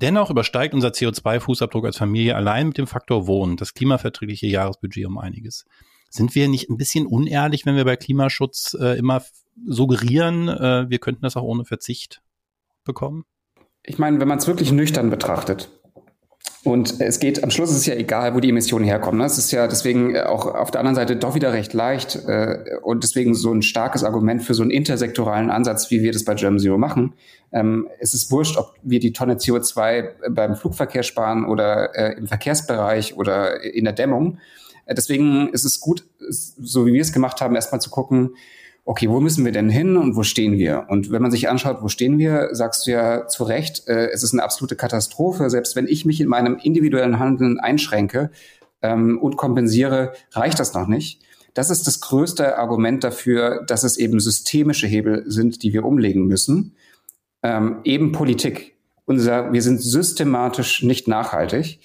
dennoch 0.00 0.30
übersteigt 0.30 0.74
unser 0.74 0.90
CO2-Fußabdruck 0.90 1.86
als 1.86 1.96
Familie 1.96 2.36
allein 2.36 2.68
mit 2.68 2.78
dem 2.78 2.86
Faktor 2.86 3.26
Wohnen 3.26 3.56
das 3.56 3.74
klimaverträgliche 3.74 4.46
Jahresbudget 4.46 5.06
um 5.06 5.18
einiges. 5.18 5.64
Sind 6.08 6.36
wir 6.36 6.48
nicht 6.48 6.70
ein 6.70 6.76
bisschen 6.76 7.06
unehrlich, 7.06 7.66
wenn 7.66 7.76
wir 7.76 7.84
bei 7.84 7.96
Klimaschutz 7.96 8.76
äh, 8.80 8.96
immer 8.96 9.22
suggerieren, 9.66 10.48
äh, 10.48 10.88
wir 10.88 10.98
könnten 10.98 11.22
das 11.22 11.36
auch 11.36 11.42
ohne 11.42 11.64
Verzicht 11.64 12.22
bekommen? 12.84 13.24
Ich 13.82 13.98
meine, 13.98 14.20
wenn 14.20 14.28
man 14.28 14.38
es 14.38 14.46
wirklich 14.46 14.72
nüchtern 14.72 15.10
betrachtet, 15.10 15.70
Und 16.62 17.00
es 17.00 17.20
geht, 17.20 17.42
am 17.42 17.50
Schluss 17.50 17.70
ist 17.70 17.78
es 17.78 17.86
ja 17.86 17.94
egal, 17.94 18.34
wo 18.34 18.40
die 18.40 18.50
Emissionen 18.50 18.84
herkommen. 18.84 19.20
Ne? 19.20 19.24
Es 19.24 19.38
ist 19.38 19.50
ja 19.50 19.66
deswegen 19.66 20.18
auch 20.18 20.44
auf 20.44 20.70
der 20.70 20.80
anderen 20.80 20.94
Seite 20.94 21.16
doch 21.16 21.34
wieder 21.34 21.54
recht 21.54 21.72
leicht 21.72 22.16
äh, 22.26 22.76
und 22.82 23.02
deswegen 23.02 23.34
so 23.34 23.50
ein 23.50 23.62
starkes 23.62 24.04
Argument 24.04 24.42
für 24.42 24.52
so 24.52 24.62
einen 24.62 24.70
intersektoralen 24.70 25.50
Ansatz, 25.50 25.90
wie 25.90 26.02
wir 26.02 26.12
das 26.12 26.24
bei 26.24 26.34
German 26.34 26.58
Zero 26.58 26.76
machen. 26.76 27.14
Ähm, 27.50 27.88
es 27.98 28.12
ist 28.12 28.30
wurscht, 28.30 28.58
ob 28.58 28.74
wir 28.82 29.00
die 29.00 29.14
Tonne 29.14 29.36
CO2 29.36 30.30
beim 30.30 30.54
Flugverkehr 30.54 31.02
sparen 31.02 31.46
oder 31.46 31.94
äh, 31.96 32.18
im 32.18 32.26
Verkehrsbereich 32.26 33.16
oder 33.16 33.62
in 33.62 33.84
der 33.84 33.94
Dämmung. 33.94 34.38
Äh, 34.84 34.94
deswegen 34.94 35.48
ist 35.48 35.64
es 35.64 35.80
gut, 35.80 36.06
so 36.28 36.84
wie 36.84 36.92
wir 36.92 37.00
es 37.00 37.14
gemacht 37.14 37.40
haben, 37.40 37.54
erstmal 37.54 37.80
zu 37.80 37.88
gucken, 37.88 38.34
okay, 38.84 39.08
wo 39.08 39.20
müssen 39.20 39.44
wir 39.44 39.52
denn 39.52 39.68
hin 39.68 39.96
und 39.96 40.16
wo 40.16 40.22
stehen 40.22 40.58
wir? 40.58 40.86
Und 40.88 41.10
wenn 41.10 41.22
man 41.22 41.30
sich 41.30 41.48
anschaut, 41.48 41.78
wo 41.82 41.88
stehen 41.88 42.18
wir, 42.18 42.48
sagst 42.52 42.86
du 42.86 42.92
ja 42.92 43.26
zu 43.26 43.44
Recht, 43.44 43.86
äh, 43.88 44.08
es 44.10 44.22
ist 44.22 44.32
eine 44.32 44.42
absolute 44.42 44.76
Katastrophe. 44.76 45.50
Selbst 45.50 45.76
wenn 45.76 45.86
ich 45.86 46.04
mich 46.04 46.20
in 46.20 46.28
meinem 46.28 46.56
individuellen 46.56 47.18
Handeln 47.18 47.60
einschränke 47.60 48.30
ähm, 48.82 49.18
und 49.18 49.36
kompensiere, 49.36 50.12
reicht 50.32 50.58
das 50.58 50.74
noch 50.74 50.86
nicht. 50.86 51.22
Das 51.54 51.70
ist 51.70 51.86
das 51.86 52.00
größte 52.00 52.58
Argument 52.58 53.02
dafür, 53.02 53.64
dass 53.66 53.82
es 53.82 53.96
eben 53.96 54.20
systemische 54.20 54.86
Hebel 54.86 55.24
sind, 55.26 55.62
die 55.62 55.72
wir 55.72 55.84
umlegen 55.84 56.26
müssen. 56.26 56.76
Ähm, 57.42 57.80
eben 57.84 58.12
Politik. 58.12 58.76
Unser, 59.04 59.52
wir 59.52 59.62
sind 59.62 59.82
systematisch 59.82 60.82
nicht 60.82 61.08
nachhaltig. 61.08 61.80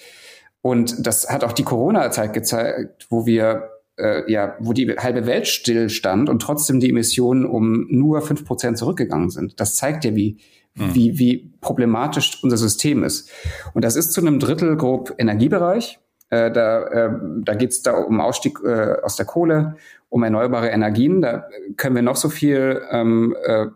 Und 0.61 1.05
das 1.05 1.29
hat 1.29 1.43
auch 1.43 1.53
die 1.53 1.63
Corona-Zeit 1.63 2.33
gezeigt, 2.33 3.07
wo 3.09 3.25
wir 3.25 3.69
äh, 3.97 4.29
ja, 4.31 4.55
wo 4.59 4.73
die 4.73 4.89
halbe 4.91 5.25
Welt 5.25 5.47
stillstand 5.47 6.29
und 6.29 6.41
trotzdem 6.41 6.79
die 6.79 6.89
Emissionen 6.89 7.45
um 7.45 7.87
nur 7.89 8.21
fünf 8.21 8.45
Prozent 8.45 8.77
zurückgegangen 8.77 9.29
sind. 9.29 9.59
Das 9.59 9.75
zeigt 9.75 10.05
ja, 10.05 10.15
wie, 10.15 10.37
mhm. 10.75 10.95
wie, 10.95 11.19
wie 11.19 11.53
problematisch 11.61 12.39
unser 12.43 12.57
System 12.57 13.03
ist. 13.03 13.29
Und 13.73 13.85
das 13.85 13.95
ist 13.95 14.11
zu 14.11 14.21
einem 14.21 14.39
Drittel 14.39 14.75
grob 14.75 15.13
Energiebereich. 15.17 15.99
Äh, 16.29 16.51
da 16.51 16.83
äh, 16.83 17.11
da 17.43 17.53
geht 17.53 17.71
es 17.71 17.81
da 17.83 17.93
um 17.97 18.19
Ausstieg 18.19 18.59
äh, 18.65 18.95
aus 19.01 19.15
der 19.15 19.25
Kohle, 19.25 19.75
um 20.09 20.23
erneuerbare 20.23 20.69
Energien. 20.69 21.21
Da 21.21 21.47
können 21.77 21.95
wir 21.95 22.01
noch 22.01 22.15
so 22.15 22.29
viel 22.29 22.81
ähm, 22.91 23.35
äh, 23.43 23.67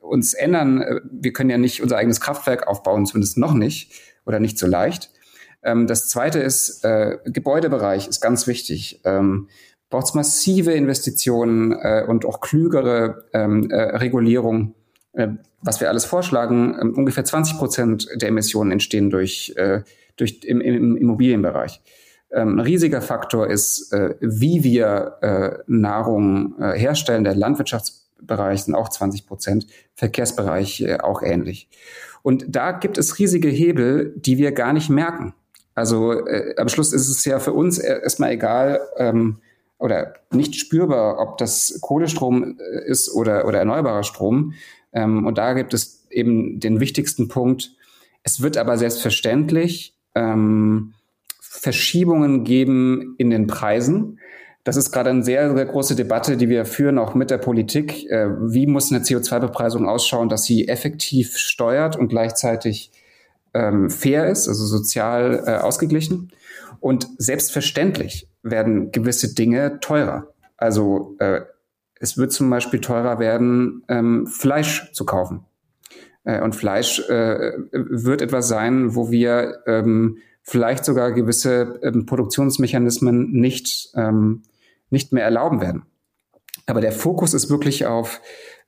uns 0.00 0.34
ändern. 0.34 1.00
Wir 1.10 1.32
können 1.32 1.50
ja 1.50 1.58
nicht 1.58 1.82
unser 1.82 1.96
eigenes 1.96 2.20
Kraftwerk 2.20 2.66
aufbauen, 2.66 3.06
zumindest 3.06 3.38
noch 3.38 3.54
nicht 3.54 3.92
oder 4.26 4.40
nicht 4.40 4.58
so 4.58 4.66
leicht. 4.66 5.10
Ähm, 5.62 5.86
das 5.86 6.08
zweite 6.08 6.40
ist, 6.40 6.84
äh, 6.84 7.18
Gebäudebereich 7.24 8.08
ist 8.08 8.20
ganz 8.20 8.46
wichtig. 8.46 9.00
Ähm, 9.04 9.48
Braucht 9.90 10.06
es 10.06 10.14
massive 10.14 10.72
Investitionen 10.72 11.72
äh, 11.72 12.04
und 12.08 12.24
auch 12.24 12.40
klügere 12.40 13.24
ähm, 13.34 13.70
äh, 13.70 13.76
Regulierung. 13.96 14.74
Äh, 15.12 15.28
was 15.60 15.80
wir 15.82 15.90
alles 15.90 16.06
vorschlagen, 16.06 16.74
äh, 16.74 16.98
ungefähr 16.98 17.26
20 17.26 17.58
Prozent 17.58 18.08
der 18.14 18.30
Emissionen 18.30 18.72
entstehen 18.72 19.10
durch, 19.10 19.52
äh, 19.56 19.82
durch 20.16 20.40
im, 20.44 20.62
im 20.62 20.96
Immobilienbereich. 20.96 21.82
Ähm, 22.30 22.56
ein 22.56 22.60
riesiger 22.60 23.02
Faktor 23.02 23.48
ist, 23.48 23.92
äh, 23.92 24.14
wie 24.20 24.64
wir 24.64 25.18
äh, 25.20 25.58
Nahrung 25.66 26.58
äh, 26.58 26.78
herstellen. 26.78 27.24
Der 27.24 27.34
Landwirtschaftsbereich 27.34 28.62
sind 28.64 28.74
auch 28.74 28.88
20 28.88 29.26
Prozent, 29.26 29.66
Verkehrsbereich 29.94 31.02
auch 31.02 31.22
ähnlich. 31.22 31.68
Und 32.22 32.46
da 32.48 32.72
gibt 32.72 32.96
es 32.96 33.18
riesige 33.18 33.48
Hebel, 33.48 34.14
die 34.16 34.38
wir 34.38 34.52
gar 34.52 34.72
nicht 34.72 34.88
merken. 34.88 35.34
Also 35.74 36.26
äh, 36.26 36.54
am 36.56 36.68
Schluss 36.68 36.92
ist 36.92 37.08
es 37.08 37.24
ja 37.24 37.38
für 37.38 37.52
uns 37.52 37.78
erstmal 37.78 38.32
egal 38.32 38.80
ähm, 38.96 39.38
oder 39.78 40.14
nicht 40.30 40.54
spürbar, 40.56 41.18
ob 41.18 41.38
das 41.38 41.78
Kohlestrom 41.80 42.58
äh, 42.58 42.88
ist 42.88 43.12
oder, 43.14 43.46
oder 43.46 43.58
erneuerbarer 43.58 44.04
Strom. 44.04 44.54
Ähm, 44.92 45.26
und 45.26 45.38
da 45.38 45.54
gibt 45.54 45.74
es 45.74 46.06
eben 46.10 46.60
den 46.60 46.80
wichtigsten 46.80 47.28
Punkt. 47.28 47.72
Es 48.22 48.42
wird 48.42 48.56
aber 48.56 48.76
selbstverständlich 48.76 49.96
ähm, 50.14 50.94
Verschiebungen 51.40 52.44
geben 52.44 53.14
in 53.18 53.30
den 53.30 53.46
Preisen. 53.46 54.18
Das 54.64 54.76
ist 54.76 54.92
gerade 54.92 55.10
eine 55.10 55.24
sehr, 55.24 55.54
sehr 55.54 55.66
große 55.66 55.96
Debatte, 55.96 56.36
die 56.36 56.48
wir 56.48 56.64
führen, 56.64 56.98
auch 56.98 57.14
mit 57.14 57.30
der 57.30 57.38
Politik. 57.38 58.08
Äh, 58.10 58.28
wie 58.52 58.66
muss 58.66 58.92
eine 58.92 59.02
CO2-Bepreisung 59.02 59.88
ausschauen, 59.88 60.28
dass 60.28 60.44
sie 60.44 60.68
effektiv 60.68 61.36
steuert 61.36 61.96
und 61.96 62.08
gleichzeitig 62.08 62.92
ähm, 63.54 63.90
fair 63.90 64.28
ist, 64.28 64.48
also 64.48 64.64
sozial 64.64 65.44
äh, 65.46 65.56
ausgeglichen. 65.56 66.32
Und 66.80 67.08
selbstverständlich 67.18 68.28
werden 68.42 68.90
gewisse 68.92 69.34
Dinge 69.34 69.78
teurer. 69.80 70.28
Also 70.56 71.16
äh, 71.18 71.42
es 72.00 72.18
wird 72.18 72.32
zum 72.32 72.50
Beispiel 72.50 72.80
teurer 72.80 73.18
werden, 73.18 73.84
ähm, 73.88 74.26
Fleisch 74.26 74.92
zu 74.92 75.04
kaufen. 75.04 75.44
Äh, 76.24 76.40
und 76.40 76.56
Fleisch 76.56 77.00
äh, 77.08 77.52
wird 77.70 78.22
etwas 78.22 78.48
sein, 78.48 78.94
wo 78.94 79.10
wir 79.10 79.62
ähm, 79.66 80.18
vielleicht 80.42 80.84
sogar 80.84 81.12
gewisse 81.12 81.78
ähm, 81.82 82.06
Produktionsmechanismen 82.06 83.32
nicht, 83.32 83.90
ähm, 83.94 84.42
nicht 84.90 85.12
mehr 85.12 85.24
erlauben 85.24 85.60
werden. 85.60 85.84
Aber 86.66 86.80
der 86.80 86.92
Fokus 86.92 87.34
ist 87.34 87.50
wirklich 87.50 87.86
auf 87.86 88.20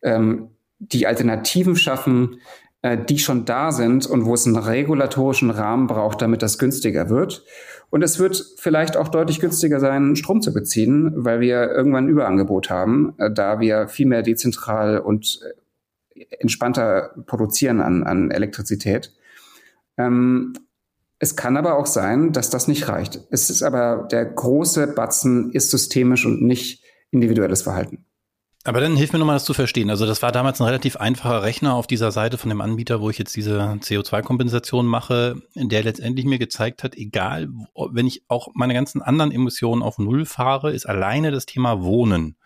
ähm, 0.03 0.51
die 0.79 1.07
Alternativen 1.07 1.77
schaffen, 1.77 2.41
die 3.09 3.19
schon 3.19 3.47
da 3.47 3.73
sind 3.73 4.07
und 4.07 4.27
wo 4.27 4.35
es 4.35 4.47
einen 4.47 4.57
regulatorischen 4.57 5.51
Rahmen 5.51 5.87
braucht, 5.87 6.21
damit 6.21 6.43
das 6.43 6.59
günstiger 6.59 7.09
wird. 7.09 7.45
Und 7.95 8.03
es 8.03 8.19
wird 8.19 8.45
vielleicht 8.59 8.97
auch 8.97 9.07
deutlich 9.07 9.39
günstiger 9.39 9.79
sein, 9.79 10.17
Strom 10.17 10.43
zu 10.43 10.53
beziehen, 10.53 11.13
weil 11.15 11.39
wir 11.39 11.71
irgendwann 11.71 12.07
ein 12.07 12.09
Überangebot 12.09 12.69
haben, 12.69 13.15
äh, 13.19 13.31
da 13.33 13.61
wir 13.61 13.87
viel 13.87 14.07
mehr 14.07 14.23
dezentral 14.23 14.99
und 14.99 15.41
äh, 16.15 16.25
entspannter 16.41 17.15
produzieren 17.27 17.81
an, 17.81 18.03
an 18.03 18.33
Elektrizität. 18.33 19.13
Ähm, 19.97 20.55
es 21.21 21.37
kann 21.37 21.57
aber 21.57 21.79
auch 21.79 21.87
sein, 21.87 22.33
dass 22.33 22.51
das 22.51 22.67
nicht 22.67 22.89
reicht. 22.89 23.21
Es 23.31 23.49
ist 23.49 23.63
aber 23.63 24.09
der 24.11 24.25
große 24.25 24.89
Batzen 24.89 25.53
ist 25.53 25.71
systemisch 25.71 26.27
und 26.27 26.43
nicht 26.43 26.83
individuelles 27.13 27.63
Verhalten. 27.63 28.05
Aber 28.67 28.81
dann 28.81 28.97
hilf 28.97 29.13
mir 29.13 29.19
nochmal, 29.19 29.37
das 29.37 29.45
zu 29.45 29.53
verstehen. 29.53 29.91
Also 29.91 30.07
das 30.07 30.23
war 30.23 30.33
damals 30.33 30.59
ein 30.59 30.65
relativ 30.65 30.97
einfacher 30.97 31.43
Rechner 31.43 31.75
auf 31.75 31.87
dieser 31.87 32.11
Seite 32.13 32.39
von 32.39 32.49
dem 32.49 32.63
Anbieter, 32.63 33.03
wo 33.03 33.11
ich 33.11 33.19
jetzt 33.19 33.37
diese 33.37 33.61
CO2-Kompensation 33.61 34.87
mache, 34.87 35.43
der 35.55 35.83
letztendlich 35.83 36.25
mir 36.25 36.39
gezeigt 36.39 36.83
hat, 36.83 36.97
egal, 36.97 37.51
wenn 37.91 38.07
ich 38.07 38.23
auch 38.29 38.49
meine 38.55 38.73
ganzen 38.73 39.03
anderen 39.03 39.33
Emissionen 39.33 39.83
auf 39.83 39.99
Null 39.99 40.25
fahre, 40.25 40.73
ist 40.73 40.87
alleine 40.87 41.31
das 41.31 41.45
Thema 41.45 41.83
Wohnen 41.83 42.37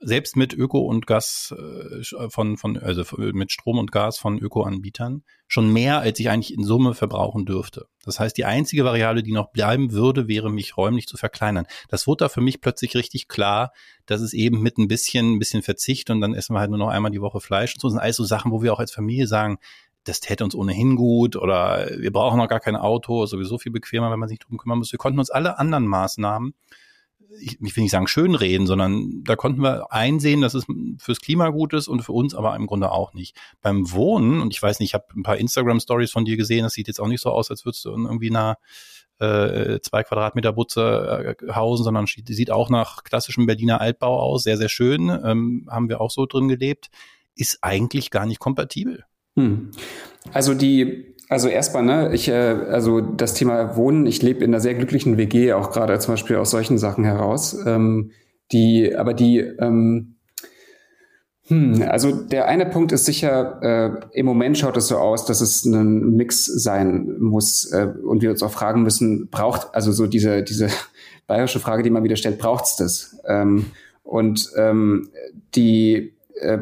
selbst 0.00 0.36
mit 0.36 0.54
Öko 0.54 0.80
und 0.80 1.06
Gas 1.06 1.54
äh, 1.56 2.28
von, 2.30 2.56
von, 2.56 2.78
also 2.78 3.04
mit 3.18 3.52
Strom 3.52 3.78
und 3.78 3.90
Gas 3.90 4.18
von 4.18 4.38
Öko-Anbietern 4.38 5.24
schon 5.48 5.72
mehr, 5.72 6.00
als 6.00 6.20
ich 6.20 6.30
eigentlich 6.30 6.54
in 6.54 6.62
Summe 6.62 6.94
verbrauchen 6.94 7.46
dürfte. 7.46 7.86
Das 8.04 8.20
heißt, 8.20 8.36
die 8.36 8.44
einzige 8.44 8.84
Variable, 8.84 9.22
die 9.22 9.32
noch 9.32 9.50
bleiben 9.50 9.92
würde, 9.92 10.28
wäre 10.28 10.50
mich 10.50 10.76
räumlich 10.76 11.06
zu 11.06 11.16
verkleinern. 11.16 11.66
Das 11.88 12.06
wurde 12.06 12.24
da 12.24 12.28
für 12.28 12.40
mich 12.40 12.60
plötzlich 12.60 12.94
richtig 12.94 13.28
klar, 13.28 13.72
dass 14.06 14.20
es 14.20 14.34
eben 14.34 14.62
mit 14.62 14.78
ein 14.78 14.88
bisschen, 14.88 15.34
ein 15.34 15.38
bisschen 15.38 15.62
Verzicht 15.62 16.10
und 16.10 16.20
dann 16.20 16.34
essen 16.34 16.54
wir 16.54 16.60
halt 16.60 16.70
nur 16.70 16.78
noch 16.78 16.88
einmal 16.88 17.10
die 17.10 17.20
Woche 17.20 17.40
Fleisch 17.40 17.74
und 17.74 17.80
so 17.80 17.88
das 17.88 17.92
sind 17.94 18.00
alles 18.00 18.16
so 18.16 18.24
Sachen, 18.24 18.52
wo 18.52 18.62
wir 18.62 18.72
auch 18.72 18.80
als 18.80 18.92
Familie 18.92 19.26
sagen, 19.26 19.58
das 20.04 20.20
täte 20.20 20.44
uns 20.44 20.54
ohnehin 20.54 20.96
gut 20.96 21.36
oder 21.36 21.90
wir 21.98 22.12
brauchen 22.12 22.38
noch 22.38 22.48
gar 22.48 22.60
kein 22.60 22.76
Auto, 22.76 23.26
sowieso 23.26 23.58
viel 23.58 23.72
bequemer, 23.72 24.10
wenn 24.10 24.18
man 24.18 24.28
sich 24.28 24.38
drum 24.38 24.58
kümmern 24.58 24.78
muss. 24.78 24.92
Wir 24.92 24.98
konnten 24.98 25.18
uns 25.18 25.30
alle 25.30 25.58
anderen 25.58 25.86
Maßnahmen 25.86 26.54
ich, 27.40 27.60
ich 27.60 27.76
will 27.76 27.82
nicht 27.82 27.90
sagen 27.90 28.06
schönreden, 28.06 28.66
sondern 28.66 29.22
da 29.24 29.36
konnten 29.36 29.62
wir 29.62 29.92
einsehen, 29.92 30.40
dass 30.40 30.54
es 30.54 30.66
fürs 30.98 31.20
Klima 31.20 31.50
gut 31.50 31.72
ist 31.72 31.88
und 31.88 32.02
für 32.02 32.12
uns 32.12 32.34
aber 32.34 32.56
im 32.56 32.66
Grunde 32.66 32.90
auch 32.90 33.12
nicht. 33.12 33.36
Beim 33.60 33.90
Wohnen, 33.92 34.40
und 34.40 34.54
ich 34.54 34.62
weiß 34.62 34.80
nicht, 34.80 34.90
ich 34.90 34.94
habe 34.94 35.06
ein 35.14 35.22
paar 35.22 35.36
Instagram-Stories 35.36 36.10
von 36.10 36.24
dir 36.24 36.36
gesehen, 36.36 36.62
das 36.62 36.72
sieht 36.72 36.88
jetzt 36.88 37.00
auch 37.00 37.08
nicht 37.08 37.20
so 37.20 37.30
aus, 37.30 37.50
als 37.50 37.64
würdest 37.64 37.84
du 37.84 37.90
irgendwie 37.90 38.30
einer 38.30 38.56
äh, 39.18 39.80
zwei 39.80 40.04
Quadratmeter 40.04 40.52
Butze 40.52 41.36
äh, 41.40 41.52
hausen, 41.52 41.84
sondern 41.84 42.06
sieht 42.06 42.50
auch 42.50 42.70
nach 42.70 43.02
klassischem 43.04 43.46
Berliner 43.46 43.80
Altbau 43.80 44.20
aus, 44.20 44.44
sehr, 44.44 44.56
sehr 44.56 44.68
schön, 44.68 45.08
ähm, 45.08 45.68
haben 45.70 45.88
wir 45.88 46.00
auch 46.00 46.10
so 46.10 46.26
drin 46.26 46.48
gelebt, 46.48 46.88
ist 47.34 47.58
eigentlich 47.62 48.10
gar 48.10 48.26
nicht 48.26 48.38
kompatibel. 48.38 49.04
Hm. 49.36 49.70
Also 50.32 50.54
die 50.54 51.14
also 51.28 51.48
erstmal, 51.48 51.82
ne, 51.82 52.10
ich, 52.14 52.28
äh, 52.28 52.32
also 52.32 53.00
das 53.00 53.34
Thema 53.34 53.76
Wohnen, 53.76 54.06
ich 54.06 54.22
lebe 54.22 54.44
in 54.44 54.50
einer 54.50 54.60
sehr 54.60 54.74
glücklichen 54.74 55.16
WG, 55.18 55.52
auch 55.52 55.72
gerade 55.72 55.98
zum 55.98 56.14
Beispiel 56.14 56.36
aus 56.36 56.50
solchen 56.50 56.78
Sachen 56.78 57.04
heraus. 57.04 57.56
Ähm, 57.66 58.12
die, 58.50 58.96
aber 58.96 59.12
die, 59.12 59.40
ähm, 59.40 60.14
hm, 61.48 61.82
also 61.88 62.12
der 62.12 62.46
eine 62.46 62.66
Punkt 62.66 62.92
ist 62.92 63.04
sicher, 63.04 63.60
äh, 63.62 64.18
im 64.18 64.26
Moment 64.26 64.56
schaut 64.58 64.76
es 64.76 64.88
so 64.88 64.96
aus, 64.96 65.26
dass 65.26 65.40
es 65.40 65.64
ein 65.64 66.16
Mix 66.16 66.46
sein 66.46 67.16
muss 67.18 67.70
äh, 67.72 67.88
und 68.04 68.22
wir 68.22 68.30
uns 68.30 68.42
auch 68.42 68.50
fragen 68.50 68.82
müssen, 68.82 69.28
braucht, 69.28 69.74
also 69.74 69.92
so 69.92 70.06
diese, 70.06 70.42
diese 70.42 70.68
bayerische 71.26 71.60
Frage, 71.60 71.82
die 71.82 71.90
man 71.90 72.04
wieder 72.04 72.16
stellt, 72.16 72.38
braucht's 72.38 72.76
das? 72.76 73.18
Ähm, 73.26 73.66
und 74.02 74.50
ähm, 74.56 75.10
die 75.54 76.14
äh, 76.40 76.58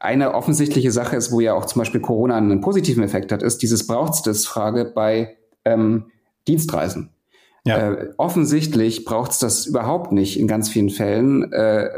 eine 0.00 0.34
offensichtliche 0.34 0.90
Sache 0.90 1.16
ist, 1.16 1.30
wo 1.30 1.40
ja 1.40 1.54
auch 1.54 1.66
zum 1.66 1.80
Beispiel 1.80 2.00
Corona 2.00 2.36
einen 2.36 2.60
positiven 2.60 3.04
Effekt 3.04 3.30
hat, 3.32 3.42
ist 3.42 3.62
dieses 3.62 3.86
braucht's 3.86 4.22
das 4.22 4.46
Frage 4.46 4.86
bei 4.86 5.36
ähm, 5.64 6.06
Dienstreisen. 6.48 7.10
Ja. 7.66 7.92
Äh, 7.92 8.14
offensichtlich 8.16 9.04
braucht's 9.04 9.38
das 9.38 9.66
überhaupt 9.66 10.12
nicht 10.12 10.40
in 10.40 10.48
ganz 10.48 10.70
vielen 10.70 10.88
Fällen. 10.88 11.52
Äh, 11.52 11.90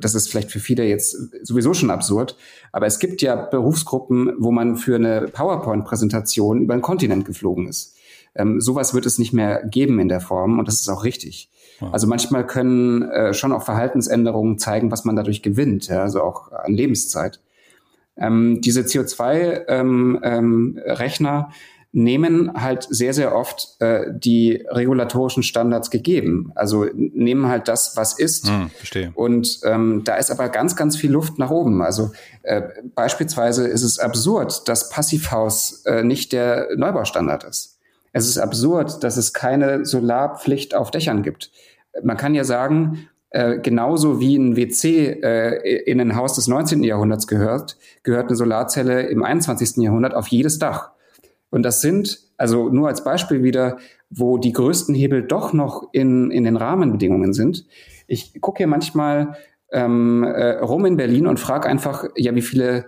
das 0.00 0.14
ist 0.14 0.30
vielleicht 0.30 0.50
für 0.50 0.60
viele 0.60 0.84
jetzt 0.84 1.14
sowieso 1.42 1.74
schon 1.74 1.90
absurd, 1.90 2.36
aber 2.72 2.86
es 2.86 2.98
gibt 2.98 3.20
ja 3.20 3.36
Berufsgruppen, 3.36 4.32
wo 4.38 4.50
man 4.50 4.76
für 4.76 4.96
eine 4.96 5.28
PowerPoint-Präsentation 5.30 6.62
über 6.62 6.72
einen 6.72 6.82
Kontinent 6.82 7.26
geflogen 7.26 7.68
ist. 7.68 7.96
Ähm, 8.34 8.62
sowas 8.62 8.94
wird 8.94 9.04
es 9.04 9.18
nicht 9.18 9.34
mehr 9.34 9.62
geben 9.66 9.98
in 10.00 10.08
der 10.08 10.20
Form 10.20 10.58
und 10.58 10.66
das 10.66 10.80
ist 10.80 10.88
auch 10.88 11.04
richtig. 11.04 11.50
Also 11.92 12.06
manchmal 12.06 12.46
können 12.46 13.02
äh, 13.02 13.32
schon 13.32 13.52
auch 13.52 13.62
Verhaltensänderungen 13.62 14.58
zeigen, 14.58 14.90
was 14.90 15.04
man 15.04 15.16
dadurch 15.16 15.42
gewinnt, 15.42 15.88
ja, 15.88 16.02
also 16.02 16.22
auch 16.22 16.52
an 16.52 16.74
Lebenszeit. 16.74 17.40
Ähm, 18.20 18.60
diese 18.60 18.82
CO2-Rechner 18.82 19.68
ähm, 19.68 21.46
ähm, 21.46 21.54
nehmen 21.92 22.52
halt 22.54 22.86
sehr, 22.88 23.12
sehr 23.12 23.34
oft 23.34 23.76
äh, 23.80 24.04
die 24.10 24.64
regulatorischen 24.70 25.42
Standards 25.42 25.90
gegeben. 25.90 26.52
Also 26.54 26.86
nehmen 26.94 27.48
halt 27.48 27.66
das, 27.66 27.96
was 27.96 28.16
ist. 28.18 28.48
Hm, 28.48 28.70
verstehe. 28.70 29.10
Und 29.14 29.60
ähm, 29.64 30.02
da 30.04 30.14
ist 30.16 30.30
aber 30.30 30.48
ganz, 30.50 30.76
ganz 30.76 30.96
viel 30.96 31.10
Luft 31.10 31.38
nach 31.38 31.50
oben. 31.50 31.82
Also 31.82 32.12
äh, 32.42 32.62
beispielsweise 32.94 33.66
ist 33.66 33.82
es 33.82 33.98
absurd, 33.98 34.68
dass 34.68 34.88
Passivhaus 34.90 35.82
äh, 35.84 36.04
nicht 36.04 36.32
der 36.32 36.68
Neubaustandard 36.76 37.42
ist. 37.44 37.78
Es 38.12 38.28
ist 38.28 38.38
absurd, 38.38 39.02
dass 39.02 39.16
es 39.16 39.32
keine 39.32 39.84
Solarpflicht 39.84 40.74
auf 40.74 40.90
Dächern 40.90 41.22
gibt. 41.22 41.50
Man 42.02 42.16
kann 42.16 42.34
ja 42.34 42.44
sagen, 42.44 43.08
äh, 43.30 43.58
genauso 43.58 44.20
wie 44.20 44.36
ein 44.36 44.56
WC 44.56 45.20
äh, 45.22 45.82
in 45.84 46.00
ein 46.00 46.16
Haus 46.16 46.34
des 46.34 46.48
19. 46.48 46.82
Jahrhunderts 46.82 47.26
gehört, 47.26 47.76
gehört 48.02 48.28
eine 48.28 48.36
Solarzelle 48.36 49.02
im 49.02 49.22
21. 49.22 49.76
Jahrhundert 49.76 50.14
auf 50.14 50.28
jedes 50.28 50.58
Dach. 50.58 50.90
Und 51.50 51.62
das 51.62 51.80
sind, 51.80 52.20
also 52.36 52.68
nur 52.68 52.88
als 52.88 53.04
Beispiel 53.04 53.42
wieder, 53.42 53.78
wo 54.08 54.38
die 54.38 54.52
größten 54.52 54.94
Hebel 54.94 55.22
doch 55.22 55.52
noch 55.52 55.88
in, 55.92 56.30
in 56.30 56.44
den 56.44 56.56
Rahmenbedingungen 56.56 57.32
sind. 57.32 57.66
Ich 58.06 58.40
gucke 58.40 58.58
hier 58.58 58.66
manchmal 58.66 59.36
ähm, 59.72 60.24
äh, 60.24 60.58
rum 60.58 60.84
in 60.84 60.96
Berlin 60.96 61.26
und 61.26 61.38
frage 61.38 61.68
einfach, 61.68 62.04
ja, 62.16 62.34
wie 62.34 62.42
viele 62.42 62.86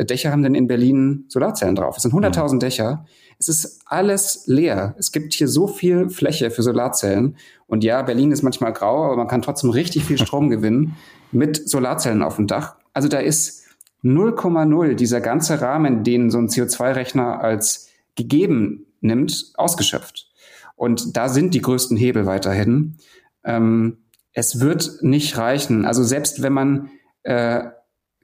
Dächer 0.00 0.32
haben 0.32 0.42
denn 0.42 0.54
in 0.54 0.66
Berlin 0.66 1.26
Solarzellen 1.28 1.74
drauf? 1.74 1.96
Es 1.96 2.02
sind 2.02 2.14
100.000 2.14 2.54
mhm. 2.54 2.58
Dächer. 2.60 3.04
Es 3.42 3.48
ist 3.48 3.80
alles 3.86 4.44
leer. 4.46 4.94
Es 4.98 5.10
gibt 5.10 5.34
hier 5.34 5.48
so 5.48 5.66
viel 5.66 6.10
Fläche 6.10 6.52
für 6.52 6.62
Solarzellen. 6.62 7.36
Und 7.66 7.82
ja, 7.82 8.00
Berlin 8.02 8.30
ist 8.30 8.42
manchmal 8.42 8.72
grau, 8.72 9.04
aber 9.04 9.16
man 9.16 9.26
kann 9.26 9.42
trotzdem 9.42 9.70
richtig 9.70 10.04
viel 10.04 10.16
Strom 10.16 10.48
gewinnen 10.48 10.96
mit 11.32 11.68
Solarzellen 11.68 12.22
auf 12.22 12.36
dem 12.36 12.46
Dach. 12.46 12.76
Also 12.92 13.08
da 13.08 13.18
ist 13.18 13.64
0,0 14.04 14.94
dieser 14.94 15.20
ganze 15.20 15.60
Rahmen, 15.60 16.04
den 16.04 16.30
so 16.30 16.38
ein 16.38 16.46
CO2-Rechner 16.46 17.40
als 17.40 17.88
gegeben 18.14 18.86
nimmt, 19.00 19.52
ausgeschöpft. 19.56 20.30
Und 20.76 21.16
da 21.16 21.28
sind 21.28 21.54
die 21.54 21.62
größten 21.62 21.96
Hebel 21.96 22.26
weiterhin. 22.26 22.98
Ähm, 23.42 23.98
es 24.34 24.60
wird 24.60 24.98
nicht 25.00 25.36
reichen. 25.36 25.84
Also 25.84 26.04
selbst 26.04 26.42
wenn 26.42 26.52
man 26.52 26.90
äh, 27.24 27.64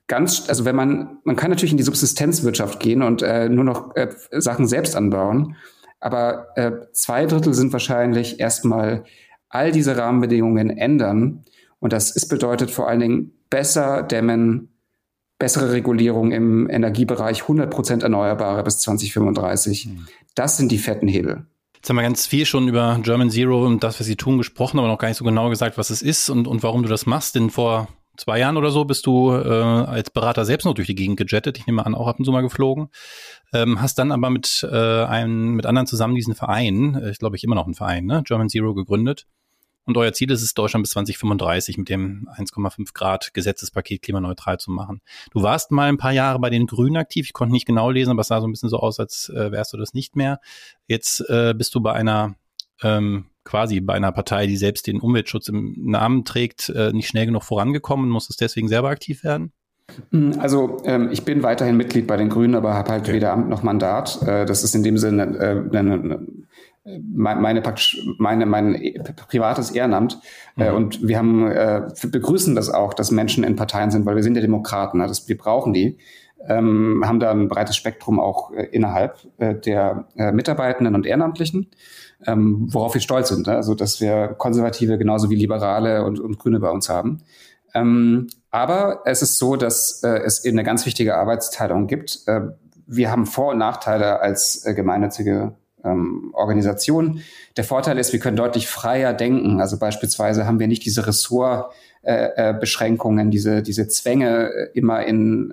ganz, 0.08 0.48
also 0.48 0.64
wenn 0.64 0.74
man, 0.74 1.18
man 1.24 1.36
kann 1.36 1.50
natürlich 1.50 1.72
in 1.72 1.78
die 1.78 1.84
Subsistenzwirtschaft 1.84 2.80
gehen 2.80 3.02
und 3.02 3.22
äh, 3.22 3.48
nur 3.48 3.64
noch 3.64 3.94
äh, 3.94 4.08
Sachen 4.32 4.66
selbst 4.66 4.96
anbauen, 4.96 5.56
aber 6.00 6.48
äh, 6.56 6.72
zwei 6.92 7.26
Drittel 7.26 7.54
sind 7.54 7.72
wahrscheinlich 7.72 8.40
erstmal 8.40 9.04
all 9.48 9.72
diese 9.72 9.96
Rahmenbedingungen 9.96 10.70
ändern. 10.70 11.44
Und 11.80 11.92
das 11.92 12.14
ist 12.14 12.28
bedeutet 12.28 12.70
vor 12.70 12.88
allen 12.88 13.00
Dingen 13.00 13.32
besser 13.50 14.02
dämmen, 14.02 14.68
bessere 15.38 15.72
Regulierung 15.72 16.32
im 16.32 16.68
Energiebereich, 16.68 17.42
100 17.42 17.70
Prozent 17.70 18.02
Erneuerbare 18.02 18.62
bis 18.64 18.78
2035. 18.80 19.86
Mhm. 19.86 20.08
Das 20.34 20.56
sind 20.56 20.72
die 20.72 20.78
fetten 20.78 21.08
Hebel. 21.08 21.46
Jetzt 21.76 21.88
haben 21.88 21.96
wir 21.96 22.02
ganz 22.02 22.26
viel 22.26 22.44
schon 22.44 22.66
über 22.66 22.98
German 23.02 23.30
Zero 23.30 23.64
und 23.64 23.84
das, 23.84 24.00
was 24.00 24.06
sie 24.06 24.16
tun, 24.16 24.38
gesprochen, 24.38 24.78
aber 24.78 24.88
noch 24.88 24.98
gar 24.98 25.08
nicht 25.08 25.18
so 25.18 25.24
genau 25.24 25.48
gesagt, 25.48 25.78
was 25.78 25.90
es 25.90 26.02
ist 26.02 26.28
und, 26.28 26.48
und 26.48 26.64
warum 26.64 26.82
du 26.82 26.88
das 26.88 27.06
machst. 27.06 27.36
Denn 27.36 27.50
vor 27.50 27.88
zwei 28.18 28.38
Jahren 28.38 28.56
oder 28.56 28.70
so 28.70 28.84
bist 28.84 29.06
du 29.06 29.32
äh, 29.32 29.48
als 29.48 30.10
Berater 30.10 30.44
selbst 30.44 30.64
noch 30.64 30.75
durch 30.75 30.88
die 30.88 30.94
Gegend 30.94 31.16
gejettet. 31.16 31.58
Ich 31.58 31.66
nehme 31.66 31.87
an, 31.87 31.94
auch 31.94 32.06
ab 32.06 32.18
und 32.18 32.25
zu 32.25 32.32
mal 32.32 32.42
geflogen. 32.42 32.88
Ähm, 33.54 33.80
hast 33.80 33.98
dann 33.98 34.12
aber 34.12 34.28
mit, 34.28 34.66
äh, 34.70 35.04
einem, 35.04 35.54
mit 35.54 35.64
anderen 35.64 35.87
zusammen 35.87 36.14
diesen 36.14 36.34
Verein, 36.34 36.94
äh, 36.96 37.10
ich 37.10 37.18
glaube 37.18 37.37
ich 37.37 37.44
immer 37.44 37.54
noch 37.54 37.66
ein 37.66 37.75
Verein, 37.75 38.04
ne? 38.04 38.22
German 38.25 38.48
Zero 38.48 38.75
gegründet. 38.75 39.26
Und 39.84 39.96
euer 39.96 40.12
Ziel 40.12 40.31
ist 40.31 40.42
es, 40.42 40.52
Deutschland 40.52 40.83
bis 40.83 40.90
2035 40.90 41.78
mit 41.78 41.88
dem 41.88 42.28
1,5 42.37 42.92
Grad 42.92 43.33
Gesetzespaket 43.33 44.02
klimaneutral 44.02 44.59
zu 44.59 44.70
machen. 44.70 45.00
Du 45.31 45.42
warst 45.42 45.70
mal 45.70 45.88
ein 45.88 45.96
paar 45.96 46.12
Jahre 46.12 46.38
bei 46.40 46.50
den 46.50 46.66
Grünen 46.66 46.98
aktiv. 46.98 47.24
Ich 47.24 47.33
konnte 47.33 47.52
nicht 47.52 47.64
genau 47.64 47.90
lesen, 47.90 48.11
aber 48.11 48.20
es 48.20 48.28
sah 48.28 48.42
so 48.42 48.46
ein 48.46 48.52
bisschen 48.52 48.68
so 48.68 48.81
aus, 48.81 49.00
als 49.00 49.31
äh, 49.31 49.50
wärst 49.50 49.72
du 49.72 49.78
das 49.78 49.94
nicht 49.94 50.14
mehr. 50.14 50.40
Jetzt 50.88 51.20
äh, 51.31 51.54
bist 51.57 51.74
du 51.74 51.81
bei 51.81 51.94
einer 51.94 52.35
ähm, 52.83 53.31
quasi 53.44 53.81
bei 53.81 53.94
einer 53.94 54.12
Partei, 54.12 54.46
die 54.46 54.57
selbst 54.57 54.87
den 54.87 55.01
Umweltschutz 55.01 55.48
im 55.48 55.74
Namen 55.79 56.24
trägt, 56.24 56.68
äh, 56.70 56.92
nicht 56.92 57.09
schnell 57.09 57.27
genug 57.27 57.44
vorangekommen, 57.44 58.09
muss 58.11 58.29
es 58.31 58.37
deswegen 58.37 58.68
selber 58.68 58.90
aktiv 58.90 59.24
werden? 59.24 59.53
Hm, 60.11 60.35
also 60.38 60.79
ähm, 60.85 61.09
ich 61.11 61.24
bin 61.24 61.42
weiterhin 61.42 61.77
Mitglied 61.77 62.07
bei 62.07 62.16
den 62.16 62.29
Grünen, 62.29 62.55
aber 62.55 62.74
habe 62.74 62.90
halt 62.90 63.05
okay. 63.05 63.14
weder 63.14 63.33
Amt 63.33 63.48
noch 63.48 63.62
Mandat. 63.62 64.20
Äh, 64.22 64.44
das 64.44 64.64
ist 64.64 64.74
in 64.74 64.83
dem 64.83 64.98
Sinne 64.98 65.22
äh, 65.72 65.77
eine, 65.77 66.27
meine, 67.14 67.62
meine, 68.18 68.46
mein 68.46 69.05
privates 69.29 69.70
Ehrenamt. 69.70 70.18
Äh, 70.57 70.70
mhm. 70.70 70.77
und 70.77 71.09
wir 71.09 71.18
haben, 71.18 71.51
äh, 71.51 71.83
begrüßen 72.07 72.55
das 72.55 72.70
auch, 72.70 72.94
dass 72.94 73.11
Menschen 73.11 73.44
in 73.44 73.57
Parteien 73.57 73.90
sind, 73.90 74.07
weil 74.07 74.16
wir 74.16 74.22
sind 74.22 74.37
ja 74.37 74.40
Demokraten. 74.40 74.98
Ne? 74.98 75.07
Das, 75.07 75.29
wir 75.29 75.37
brauchen 75.37 75.72
die. 75.72 75.98
Ähm, 76.46 77.03
haben 77.05 77.20
da 77.20 77.31
ein 77.31 77.48
breites 77.48 77.77
Spektrum 77.77 78.20
auch 78.20 78.53
äh, 78.53 78.68
innerhalb 78.70 79.18
äh, 79.38 79.55
der 79.55 80.07
äh, 80.16 80.31
Mitarbeitenden 80.31 80.94
und 80.94 81.05
Ehrenamtlichen, 81.05 81.68
ähm, 82.27 82.68
worauf 82.70 82.94
wir 82.94 83.01
stolz 83.01 83.29
sind. 83.29 83.46
Ne? 83.46 83.57
Also, 83.57 83.74
dass 83.74 84.01
wir 84.01 84.29
Konservative 84.38 84.98
genauso 84.98 85.31
wie 85.31 85.37
Liberale 85.37 86.05
und, 86.05 86.20
und 86.20 86.38
Grüne 86.38 86.61
bei 86.61 86.70
uns 86.70 86.88
haben. 86.88 87.22
Ähm, 87.74 88.29
aber 88.51 89.03
es 89.05 89.22
ist 89.22 89.38
so, 89.38 89.55
dass 89.57 90.03
äh, 90.03 90.20
es 90.24 90.44
eben 90.44 90.59
eine 90.59 90.64
ganz 90.64 90.87
wichtige 90.87 91.16
Arbeitsteilung 91.16 91.87
gibt. 91.87 92.22
Äh, 92.27 92.40
wir 92.87 93.11
haben 93.11 93.27
Vor- 93.27 93.51
und 93.51 93.59
Nachteile 93.59 94.20
als 94.20 94.64
äh, 94.64 94.72
gemeinnützige 94.74 95.55
ähm, 95.85 96.31
Organisation. 96.33 97.20
Der 97.57 97.64
Vorteil 97.64 97.98
ist, 97.98 98.12
wir 98.12 98.20
können 98.20 98.37
deutlich 98.37 98.68
freier 98.68 99.12
denken. 99.12 99.61
Also 99.61 99.79
beispielsweise 99.79 100.46
haben 100.46 100.61
wir 100.61 100.68
nicht 100.68 100.85
diese 100.85 101.07
Ressortbeschränkungen, 101.07 103.27
äh, 103.27 103.29
äh, 103.29 103.31
diese, 103.31 103.62
diese 103.62 103.88
Zwänge 103.88 104.70
immer 104.74 105.05
in, 105.05 105.53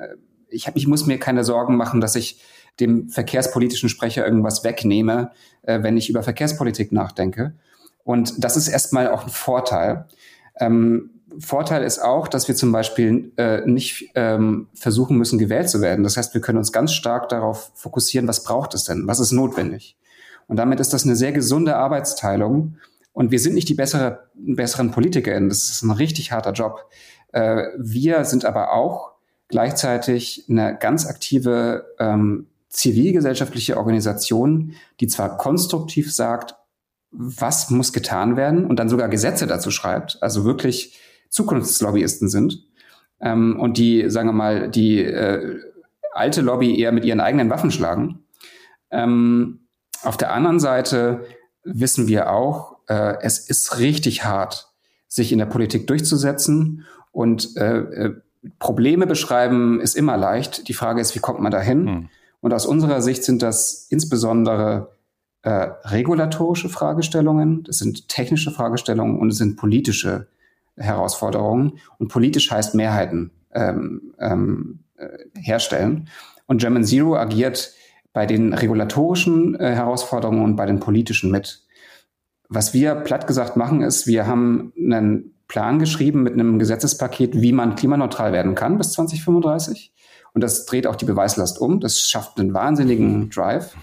ich, 0.56 0.68
hab, 0.68 0.76
ich 0.76 0.88
muss 0.88 1.06
mir 1.06 1.20
keine 1.20 1.44
Sorgen 1.44 1.76
machen, 1.76 2.02
dass 2.02 2.16
ich 2.16 2.42
dem 2.80 3.10
verkehrspolitischen 3.10 3.90
Sprecher 3.90 4.26
irgendwas 4.26 4.64
wegnehme, 4.64 5.32
äh, 5.64 5.82
wenn 5.84 5.98
ich 5.98 6.10
über 6.10 6.24
Verkehrspolitik 6.24 6.92
nachdenke. 6.92 7.54
Und 8.04 8.44
das 8.44 8.58
ist 8.58 8.68
erstmal 8.68 9.10
auch 9.10 9.24
ein 9.24 9.30
Vorteil. 9.30 10.06
Ähm, 10.60 11.12
Vorteil 11.40 11.84
ist 11.84 12.00
auch, 12.00 12.28
dass 12.28 12.48
wir 12.48 12.56
zum 12.56 12.72
Beispiel 12.72 13.32
äh, 13.38 13.66
nicht 13.66 14.12
ähm, 14.16 14.68
versuchen 14.74 15.18
müssen, 15.18 15.38
gewählt 15.38 15.70
zu 15.70 15.82
werden. 15.82 16.04
Das 16.04 16.18
heißt, 16.18 16.34
wir 16.34 16.42
können 16.42 16.58
uns 16.58 16.72
ganz 16.72 16.94
stark 16.94 17.30
darauf 17.30 17.72
fokussieren, 17.76 18.28
was 18.28 18.44
braucht 18.44 18.74
es 18.74 18.86
denn, 18.86 19.08
was 19.08 19.20
ist 19.20 19.32
notwendig. 19.32 19.98
Und 20.48 20.58
damit 20.58 20.80
ist 20.80 20.94
das 20.94 21.04
eine 21.04 21.16
sehr 21.16 21.32
gesunde 21.32 21.76
Arbeitsteilung. 21.76 22.78
Und 23.12 23.32
wir 23.32 23.40
sind 23.40 23.56
nicht 23.56 23.70
die 23.70 23.74
bessere, 23.74 24.30
besseren 24.36 24.92
PolitikerInnen. 24.92 25.50
Das 25.50 25.70
ist 25.70 25.82
ein 25.82 25.92
richtig 25.92 26.32
harter 26.32 26.52
Job. 26.52 26.86
Äh, 27.32 27.64
wir 27.78 28.24
sind 28.26 28.46
aber 28.46 28.72
auch 28.72 29.15
gleichzeitig 29.48 30.46
eine 30.50 30.78
ganz 30.78 31.06
aktive 31.06 31.94
ähm, 32.00 32.48
zivilgesellschaftliche 32.70 33.78
Organisation, 33.78 34.74
die 35.00 35.08
zwar 35.08 35.38
konstruktiv 35.38 36.14
sagt, 36.14 36.56
was 37.12 37.70
muss 37.70 37.94
getan 37.94 38.36
werden 38.36 38.66
und 38.66 38.78
dann 38.78 38.90
sogar 38.90 39.08
Gesetze 39.08 39.48
dazu 39.48 39.72
schreibt, 39.72 40.22
also 40.22 40.44
wirklich 40.44 41.00
Zukunftslobbyisten 41.30 42.28
sind 42.28 42.66
ähm, 43.22 43.60
und 43.60 43.78
die, 43.78 44.10
sagen 44.10 44.30
wir 44.30 44.34
mal, 44.34 44.70
die 44.70 45.00
äh, 45.00 45.60
alte 46.12 46.42
Lobby 46.42 46.80
eher 46.80 46.92
mit 46.92 47.06
ihren 47.06 47.20
eigenen 47.20 47.50
Waffen 47.50 47.72
schlagen. 47.72 48.26
Ähm, 48.92 49.68
auf 50.04 50.18
der 50.18 50.34
anderen 50.34 50.60
Seite 50.60 51.26
wissen 51.64 52.08
wir 52.08 52.32
auch, 52.32 52.78
äh, 52.88 53.16
es 53.22 53.40
ist 53.40 53.80
richtig 53.80 54.24
hart, 54.24 54.72
sich 55.08 55.32
in 55.32 55.40
der 55.40 55.46
Politik 55.46 55.88
durchzusetzen 55.88 56.86
und 57.12 57.56
äh, 57.58 57.78
äh, 57.78 58.22
Probleme 58.60 59.08
beschreiben 59.08 59.80
ist 59.82 59.96
immer 59.96 60.18
leicht. 60.18 60.68
Die 60.68 60.74
Frage 60.74 61.02
ist, 61.02 61.16
wie 61.16 61.20
kommt 61.20 61.40
man 61.40 61.52
dahin? 61.52 61.88
Hm. 61.88 62.10
Und 62.42 62.54
aus 62.54 62.66
unserer 62.66 63.02
Sicht 63.02 63.24
sind 63.24 63.42
das 63.42 63.88
insbesondere 63.90 64.96
äh, 65.42 65.70
regulatorische 65.84 66.70
Fragestellungen, 66.70 67.64
das 67.64 67.78
sind 67.78 68.10
technische 68.10 68.52
Fragestellungen 68.52 69.20
und 69.20 69.30
es 69.30 69.38
sind 69.38 69.58
politische 69.58 70.28
Herausforderungen. 70.76 71.80
Und 72.00 72.08
politisch 72.08 72.52
heißt 72.52 72.76
Mehrheiten 72.76 73.32
ähm, 73.54 74.14
ähm, 74.20 74.80
äh, 74.98 75.08
herstellen. 75.40 76.10
Und 76.48 76.62
German 76.62 76.84
Zero 76.84 77.16
agiert 77.16 77.74
bei 78.12 78.26
den 78.26 78.54
regulatorischen 78.54 79.56
äh, 79.60 79.76
Herausforderungen 79.76 80.44
und 80.44 80.56
bei 80.56 80.66
den 80.66 80.80
politischen 80.80 81.32
mit. 81.32 81.64
Was 82.50 82.74
wir 82.74 82.96
platt 82.96 83.28
gesagt 83.28 83.56
machen, 83.56 83.82
ist, 83.82 84.08
wir 84.08 84.28
haben 84.28 84.74
einen 84.78 85.35
Plan 85.48 85.80
geschrieben 85.80 86.24
mit 86.24 86.34
einem 86.34 86.60
Gesetzespaket, 86.60 87.42
wie 87.42 87.52
man 87.52 87.76
klimaneutral 87.76 88.34
werden 88.34 88.56
kann 88.56 88.78
bis 88.78 88.94
2035. 88.94 89.94
Und 90.34 90.42
das 90.42 90.66
dreht 90.66 90.88
auch 90.88 90.96
die 90.96 91.06
Beweislast 91.06 91.60
um. 91.62 91.80
Das 91.80 92.02
schafft 92.02 92.40
einen 92.40 92.54
wahnsinnigen 92.54 93.30
Drive. 93.30 93.76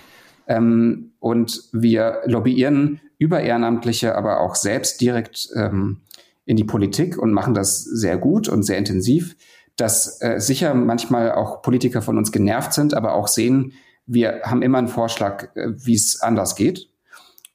Ähm, 0.47 1.13
und 1.19 1.63
wir 1.73 2.21
lobbyieren 2.27 3.01
über 3.19 3.41
Ehrenamtliche, 3.41 4.17
aber 4.17 4.41
auch 4.41 4.55
selbst 4.55 5.01
direkt 5.01 5.49
ähm, 5.55 6.01
in 6.45 6.57
die 6.57 6.65
Politik 6.65 7.17
und 7.17 7.33
machen 7.33 7.55
das 7.55 7.83
sehr 7.83 8.17
gut 8.17 8.49
und 8.49 8.65
sehr 8.65 8.79
intensiv, 8.79 9.37
dass 9.77 10.21
äh, 10.21 10.41
sicher 10.41 10.75
manchmal 10.75 11.33
auch 11.33 11.63
Politiker 11.63 12.03
von 12.03 12.19
uns 12.19 12.33
genervt 12.33 12.73
sind, 12.73 12.95
aber 12.95 13.15
auch 13.15 13.29
sehen, 13.29 13.73
wir 14.07 14.43
haben 14.45 14.63
immer 14.63 14.79
einen 14.79 14.89
Vorschlag, 14.89 15.55
äh, 15.55 15.69
wie 15.77 15.95
es 15.95 16.21
anders 16.21 16.57
geht. 16.57 16.89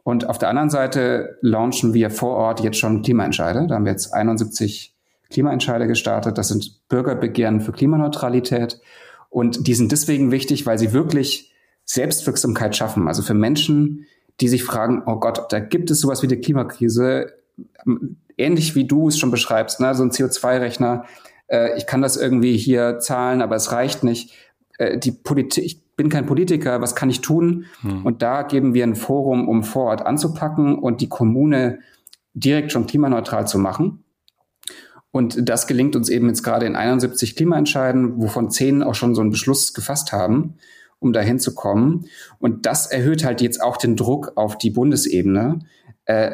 Und 0.07 0.29
auf 0.29 0.37
der 0.37 0.47
anderen 0.47 0.69
Seite 0.69 1.37
launchen 1.41 1.93
wir 1.93 2.09
vor 2.09 2.37
Ort 2.37 2.61
jetzt 2.61 2.77
schon 2.77 3.01
Klimaentscheide. 3.01 3.67
Da 3.67 3.75
haben 3.75 3.83
wir 3.83 3.91
jetzt 3.91 4.13
71 4.13 4.95
Klimaentscheide 5.29 5.85
gestartet. 5.85 6.37
Das 6.37 6.47
sind 6.47 6.87
Bürgerbegehren 6.87 7.59
für 7.59 7.73
Klimaneutralität. 7.73 8.79
Und 9.29 9.67
die 9.67 9.73
sind 9.73 9.91
deswegen 9.91 10.31
wichtig, 10.31 10.65
weil 10.65 10.77
sie 10.77 10.93
wirklich 10.93 11.51
Selbstwirksamkeit 11.83 12.73
schaffen. 12.73 13.09
Also 13.09 13.21
für 13.21 13.33
Menschen, 13.33 14.05
die 14.39 14.47
sich 14.47 14.63
fragen, 14.63 15.03
oh 15.05 15.19
Gott, 15.19 15.51
da 15.51 15.59
gibt 15.59 15.91
es 15.91 15.99
sowas 15.99 16.23
wie 16.23 16.27
die 16.27 16.39
Klimakrise, 16.39 17.33
ähnlich 18.37 18.75
wie 18.75 18.87
du 18.87 19.09
es 19.09 19.19
schon 19.19 19.29
beschreibst, 19.29 19.81
ne? 19.81 19.93
so 19.93 20.03
ein 20.03 20.11
CO2-Rechner. 20.11 21.03
Äh, 21.47 21.77
ich 21.77 21.85
kann 21.85 22.01
das 22.01 22.15
irgendwie 22.15 22.55
hier 22.55 22.99
zahlen, 22.99 23.41
aber 23.41 23.57
es 23.57 23.73
reicht 23.73 24.05
nicht. 24.05 24.33
Äh, 24.77 24.99
die 24.99 25.11
Politik, 25.11 25.81
bin 25.97 26.09
kein 26.09 26.27
Politiker, 26.27 26.79
was 26.79 26.95
kann 26.95 27.09
ich 27.09 27.21
tun? 27.21 27.65
Hm. 27.81 28.05
Und 28.05 28.21
da 28.21 28.43
geben 28.43 28.73
wir 28.73 28.83
ein 28.83 28.95
Forum, 28.95 29.49
um 29.49 29.63
vor 29.63 29.85
Ort 29.85 30.05
anzupacken 30.05 30.77
und 30.77 31.01
die 31.01 31.09
Kommune 31.09 31.79
direkt 32.33 32.71
schon 32.71 32.87
klimaneutral 32.87 33.47
zu 33.47 33.57
machen. 33.57 34.03
Und 35.11 35.49
das 35.49 35.65
gelingt 35.65 35.95
uns 35.95 36.09
eben 36.09 36.27
jetzt 36.27 36.43
gerade 36.43 36.67
in 36.67 36.75
71 36.75 37.35
Klimaentscheiden, 37.35 38.21
wovon 38.21 38.51
zehn 38.51 38.83
auch 38.83 38.93
schon 38.93 39.15
so 39.15 39.21
einen 39.21 39.31
Beschluss 39.31 39.73
gefasst 39.73 40.11
haben, 40.11 40.55
um 40.99 41.11
dahin 41.11 41.39
zu 41.39 41.55
kommen. 41.55 42.05
Und 42.37 42.67
das 42.67 42.85
erhöht 42.85 43.25
halt 43.25 43.41
jetzt 43.41 43.61
auch 43.61 43.77
den 43.77 43.95
Druck 43.95 44.33
auf 44.35 44.57
die 44.57 44.69
Bundesebene, 44.69 45.59
äh, 46.05 46.33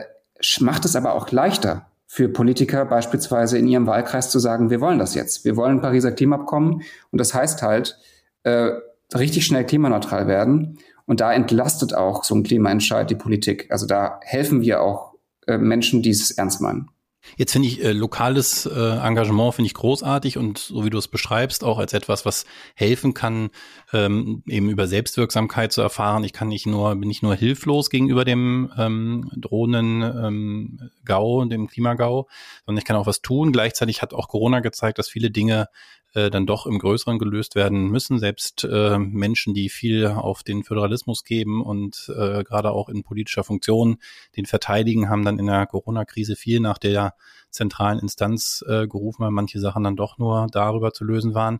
macht 0.60 0.84
es 0.84 0.97
aber 0.97 1.13
auch 1.13 1.32
leichter 1.32 1.88
für 2.06 2.28
Politiker 2.28 2.86
beispielsweise 2.86 3.58
in 3.58 3.67
ihrem 3.67 3.88
Wahlkreis 3.88 4.30
zu 4.30 4.39
sagen, 4.39 4.69
wir 4.69 4.82
wollen 4.82 4.99
das 4.99 5.15
jetzt. 5.15 5.45
Wir 5.45 5.56
wollen 5.56 5.82
Pariser 5.82 6.12
Klimaabkommen. 6.12 6.82
Und 7.12 7.17
das 7.17 7.34
heißt 7.34 7.62
halt, 7.62 7.97
äh, 8.43 8.71
richtig 9.17 9.45
schnell 9.45 9.65
klimaneutral 9.65 10.28
werden. 10.28 10.80
Und 11.06 11.19
da 11.19 11.34
entlastet 11.34 11.93
auch 11.93 12.23
so 12.23 12.36
ein 12.36 12.43
Klimaentscheid 12.43 13.10
die 13.10 13.15
Politik. 13.15 13.67
Also 13.69 13.86
da 13.86 14.19
helfen 14.23 14.62
wir 14.62 14.82
auch 14.82 15.13
äh, 15.47 15.58
Menschen, 15.58 16.02
die 16.02 16.12
es 16.12 16.32
ernst 16.32 16.62
meinen. 16.62 16.89
Jetzt 17.38 17.54
finde 17.54 17.69
ich 17.69 17.84
äh, 17.84 17.93
lokales 17.93 18.65
äh, 18.65 18.97
Engagement 18.97 19.56
finde 19.56 19.67
ich 19.67 19.73
großartig 19.73 20.38
und 20.38 20.58
so 20.58 20.84
wie 20.84 20.89
du 20.89 20.97
es 20.97 21.08
beschreibst 21.08 21.63
auch 21.63 21.78
als 21.78 21.93
etwas, 21.93 22.26
was 22.26 22.45
helfen 22.76 23.13
kann, 23.13 23.49
ähm, 23.93 24.43
eben 24.45 24.69
über 24.69 24.88
Selbstwirksamkeit 24.88 25.71
zu 25.71 25.82
erfahren. 25.82 26.26
Ich 26.26 26.34
kann 26.34 26.49
nicht 26.49 26.65
nur 26.65 26.93
bin 26.95 27.08
nicht 27.08 27.23
nur 27.23 27.36
hilflos 27.36 27.89
gegenüber 27.89 28.26
dem 28.26 28.71
ähm, 28.78 29.32
drohenden 29.38 30.02
ähm, 30.02 30.89
GAU, 31.06 31.45
dem 31.45 31.67
Klimagau, 31.67 32.28
sondern 32.65 32.80
ich 32.80 32.86
kann 32.86 32.97
auch 32.97 33.08
was 33.08 33.21
tun. 33.21 33.54
Gleichzeitig 33.54 34.02
hat 34.02 34.13
auch 34.13 34.28
Corona 34.28 34.60
gezeigt, 34.60 34.99
dass 34.99 35.08
viele 35.08 35.32
Dinge 35.32 35.67
äh, 36.13 36.30
dann 36.30 36.45
doch 36.45 36.65
im 36.65 36.80
Größeren 36.80 37.19
gelöst 37.19 37.56
werden 37.56 37.88
müssen. 37.88 38.19
Selbst 38.19 38.63
äh, 38.63 38.97
Menschen, 38.97 39.54
die 39.54 39.69
viel 39.69 40.08
auf 40.08 40.43
den 40.43 40.63
Föderalismus 40.63 41.23
geben 41.23 41.63
und 41.63 42.12
äh, 42.15 42.43
gerade 42.43 42.71
auch 42.71 42.89
in 42.89 43.04
politischer 43.04 43.43
Funktion 43.43 43.97
den 44.36 44.45
verteidigen, 44.45 45.10
haben 45.10 45.26
dann 45.26 45.39
in 45.39 45.47
der 45.47 45.65
Corona-Krise 45.65 46.36
viel 46.36 46.60
nach 46.60 46.78
der 46.78 47.15
zentralen 47.49 47.99
Instanz 47.99 48.63
äh, 48.67 48.88
gerufen, 48.88 49.23
weil 49.23 49.32
manche 49.32 49.60
Sachen 49.60 49.84
dann 49.84 49.95
doch 49.95 50.17
nur 50.17 50.47
darüber 50.52 50.93
zu 50.93 51.04
lösen 51.04 51.34
waren. 51.34 51.60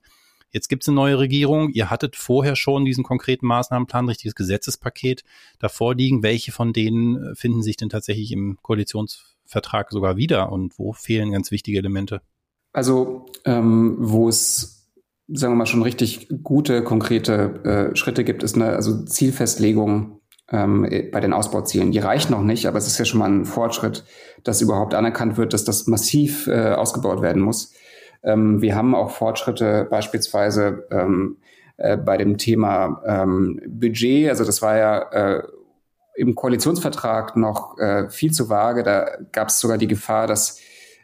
Jetzt 0.52 0.68
gibt 0.70 0.84
es 0.84 0.88
eine 0.88 0.96
neue 0.96 1.18
Regierung. 1.18 1.72
Ihr 1.72 1.90
hattet 1.90 2.16
vorher 2.16 2.56
schon 2.56 2.86
diesen 2.86 3.04
konkreten 3.04 3.48
Maßnahmenplan, 3.48 4.08
richtiges 4.08 4.36
Gesetzespaket 4.36 5.24
davor 5.58 5.96
liegen. 5.96 6.22
Welche 6.22 6.52
von 6.52 6.74
denen 6.74 7.32
äh, 7.32 7.36
finden 7.36 7.64
sich 7.64 7.76
denn 7.76 7.90
tatsächlich 7.90 8.32
im 8.32 8.60
Koalitionsvertrag 8.62 9.90
sogar 9.92 10.16
wieder 10.16 10.52
und 10.52 10.78
wo 10.78 10.94
fehlen 10.94 11.32
ganz 11.32 11.50
wichtige 11.50 11.80
Elemente? 11.80 12.22
Also, 12.74 13.28
ähm, 13.46 13.96
wo 14.00 14.28
es, 14.28 14.90
sagen 15.28 15.54
wir 15.54 15.58
mal, 15.58 15.66
schon 15.66 15.84
richtig 15.84 16.28
gute, 16.44 16.84
konkrete 16.84 17.92
äh, 17.94 17.96
Schritte 17.96 18.24
gibt, 18.24 18.44
ist 18.44 18.56
eine 18.56 18.74
also 18.74 19.06
Zielfestlegung 19.06 20.20
ähm, 20.52 20.90
bei 21.12 21.20
den 21.20 21.34
Ausbauzielen. 21.34 21.92
Die 21.92 22.00
reicht 22.00 22.30
noch 22.30 22.42
nicht, 22.42 22.68
aber 22.68 22.80
es 22.80 22.88
ist 22.88 22.98
ja 22.98 23.06
schon 23.06 23.20
mal 23.20 23.30
ein 23.30 23.46
Fortschritt, 23.46 24.04
dass 24.44 24.62
überhaupt 24.62 24.96
anerkannt 24.96 25.38
wird, 25.38 25.54
dass 25.54 25.64
das 25.64 25.88
massiv 25.88 26.48
äh, 26.48 26.74
ausgebaut 26.74 27.22
werden 27.22 27.42
muss. 27.42 27.74
Ähm, 28.24 28.62
wir 28.62 28.76
haben 28.76 28.96
auch 28.96 29.12
Fortschritte 29.12 29.88
beispielsweise 29.90 30.88
ähm, 30.92 31.38
äh, 31.78 31.98
bei 31.98 32.18
dem 32.18 32.38
Thema 32.38 33.02
ähm, 33.06 33.62
Budget. 33.68 34.30
Also 34.30 34.46
das 34.46 34.62
war 34.62 34.78
ja 34.78 35.00
äh, 35.12 35.44
im 36.16 36.36
Koalitionsvertrag 36.36 37.36
noch 37.36 37.78
äh, 37.78 38.10
viel 38.10 38.32
zu 38.32 38.50
vage. 38.50 38.84
Da 38.84 39.08
gab 39.32 39.50
es 39.50 39.60
sogar 39.60 39.78
die 39.78 39.88
Gefahr, 39.88 40.28
dass 40.28 40.60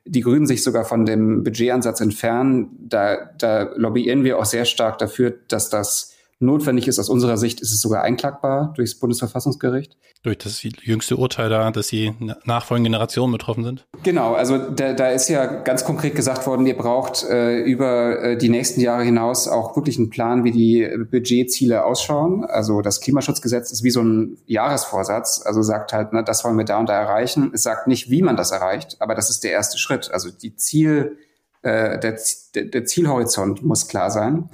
die 0.05 0.21
Grünen 0.21 0.47
sich 0.47 0.63
sogar 0.63 0.85
von 0.85 1.05
dem 1.05 1.43
Budgetansatz 1.43 2.01
entfernen. 2.01 2.69
Da, 2.79 3.31
da 3.37 3.71
lobbyieren 3.75 4.23
wir 4.23 4.37
auch 4.37 4.45
sehr 4.45 4.65
stark 4.65 4.97
dafür, 4.97 5.33
dass 5.47 5.69
das 5.69 6.15
notwendig 6.39 6.87
ist. 6.87 6.99
Aus 6.99 7.09
unserer 7.09 7.37
Sicht 7.37 7.61
ist 7.61 7.73
es 7.73 7.81
sogar 7.81 8.03
einklagbar 8.03 8.73
durchs 8.75 8.95
Bundesverfassungsgericht. 8.95 9.97
Durch 10.23 10.37
das 10.37 10.63
jüngste 10.63 11.17
Urteil 11.17 11.49
da, 11.49 11.69
dass 11.71 11.87
die 11.87 12.13
nachfolgenden 12.45 12.91
Generationen 12.91 13.31
betroffen 13.33 13.63
sind? 13.63 13.87
Genau, 14.03 14.33
also 14.33 14.57
da, 14.57 14.93
da 14.93 15.09
ist 15.09 15.29
ja 15.29 15.45
ganz 15.45 15.83
konkret 15.83 16.15
gesagt 16.15 16.47
worden, 16.47 16.65
ihr 16.65 16.77
braucht 16.77 17.23
äh, 17.23 17.59
über 17.59 18.21
äh, 18.21 18.37
die 18.37 18.49
nächsten 18.49 18.81
Jahre 18.81 19.03
hinaus 19.03 19.47
auch 19.47 19.75
wirklich 19.75 19.97
einen 19.97 20.09
Plan, 20.09 20.43
wie 20.43 20.51
die 20.51 20.89
Budgetziele 21.11 21.85
ausschauen. 21.85 22.45
Also 22.45 22.81
das 22.81 23.01
Klimaschutzgesetz 23.01 23.71
ist 23.71 23.83
wie 23.83 23.91
so 23.91 24.01
ein 24.01 24.37
Jahresvorsatz, 24.45 25.41
also 25.45 25.61
sagt 25.61 25.93
halt, 25.93 26.13
ne, 26.13 26.23
das 26.23 26.43
wollen 26.43 26.57
wir 26.57 26.65
da 26.65 26.79
und 26.79 26.89
da 26.89 26.93
erreichen. 26.93 27.51
Es 27.53 27.63
sagt 27.63 27.87
nicht, 27.87 28.09
wie 28.09 28.21
man 28.21 28.37
das 28.37 28.51
erreicht, 28.51 28.97
aber 28.99 29.15
das 29.15 29.29
ist 29.29 29.43
der 29.43 29.51
erste 29.51 29.77
Schritt. 29.77 30.09
Also 30.11 30.29
die 30.31 30.55
Ziel, 30.55 31.17
äh, 31.61 31.99
der, 31.99 32.17
der 32.55 32.85
Zielhorizont 32.85 33.63
muss 33.63 33.87
klar 33.87 34.09
sein. 34.11 34.49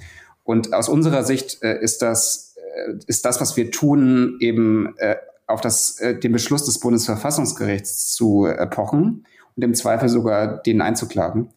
Und 0.46 0.74
aus 0.74 0.88
unserer 0.88 1.24
Sicht 1.24 1.62
äh, 1.64 1.82
ist 1.82 2.02
das 2.02 2.56
äh, 2.56 2.94
ist 3.08 3.26
das, 3.26 3.42
was 3.42 3.58
wir 3.58 3.72
tun, 3.72 4.38
eben 4.40 4.96
äh, 4.98 5.18
auf 5.48 5.60
das 5.60 6.00
äh, 6.00 6.18
den 6.18 6.32
Beschluss 6.32 6.64
des 6.66 6.80
Bundesverfassungsgerichts 6.80 8.14
zu 8.14 8.46
äh, 8.46 8.66
pochen 8.68 9.26
und 9.56 9.64
im 9.64 9.74
Zweifel 9.74 10.08
sogar 10.08 10.62
den 10.62 10.82
einzuklagen. 10.82 11.50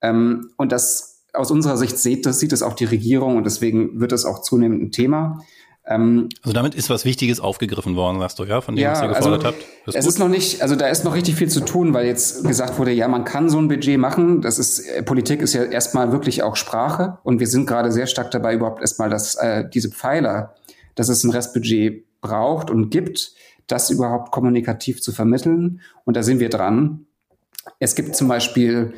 Ähm, 0.00 0.50
und 0.56 0.72
das 0.72 1.24
aus 1.32 1.50
unserer 1.50 1.76
Sicht 1.76 1.98
sieht 1.98 2.24
das 2.24 2.38
sieht 2.38 2.52
es 2.52 2.62
auch 2.62 2.74
die 2.74 2.84
Regierung 2.84 3.36
und 3.36 3.44
deswegen 3.44 4.00
wird 4.00 4.12
es 4.12 4.24
auch 4.24 4.40
zunehmend 4.40 4.82
ein 4.82 4.92
Thema. 4.92 5.44
Ähm, 5.88 6.28
also 6.42 6.52
damit 6.52 6.74
ist 6.74 6.90
was 6.90 7.06
Wichtiges 7.06 7.40
aufgegriffen 7.40 7.96
worden, 7.96 8.20
sagst 8.20 8.38
du, 8.38 8.44
ja, 8.44 8.60
von 8.60 8.76
dem, 8.76 8.82
ja, 8.82 8.92
was 8.92 9.02
ihr 9.02 9.08
gefordert 9.08 9.44
also, 9.46 9.56
habt. 9.56 9.58
Ist 9.86 9.96
es 9.96 10.04
gut? 10.04 10.12
ist 10.12 10.18
noch 10.18 10.28
nicht, 10.28 10.62
also 10.62 10.76
da 10.76 10.88
ist 10.88 11.04
noch 11.04 11.14
richtig 11.14 11.36
viel 11.36 11.48
zu 11.48 11.60
tun, 11.60 11.94
weil 11.94 12.06
jetzt 12.06 12.44
gesagt 12.44 12.78
wurde, 12.78 12.92
ja, 12.92 13.08
man 13.08 13.24
kann 13.24 13.48
so 13.48 13.58
ein 13.58 13.68
Budget 13.68 13.98
machen. 13.98 14.42
Das 14.42 14.58
ist, 14.58 14.80
äh, 14.80 15.02
Politik 15.02 15.40
ist 15.40 15.54
ja 15.54 15.64
erstmal 15.64 16.12
wirklich 16.12 16.42
auch 16.42 16.56
Sprache 16.56 17.18
und 17.22 17.40
wir 17.40 17.46
sind 17.46 17.66
gerade 17.66 17.90
sehr 17.90 18.06
stark 18.06 18.30
dabei, 18.30 18.54
überhaupt 18.54 18.82
erstmal, 18.82 19.08
dass 19.08 19.34
äh, 19.36 19.64
diese 19.68 19.90
Pfeiler, 19.90 20.54
dass 20.94 21.08
es 21.08 21.24
ein 21.24 21.30
Restbudget 21.30 22.04
braucht 22.20 22.70
und 22.70 22.90
gibt, 22.90 23.32
das 23.66 23.88
überhaupt 23.90 24.30
kommunikativ 24.30 25.00
zu 25.00 25.12
vermitteln. 25.12 25.80
Und 26.04 26.16
da 26.16 26.22
sind 26.22 26.40
wir 26.40 26.50
dran. 26.50 27.06
Es 27.78 27.94
gibt 27.94 28.14
zum 28.14 28.28
Beispiel 28.28 28.94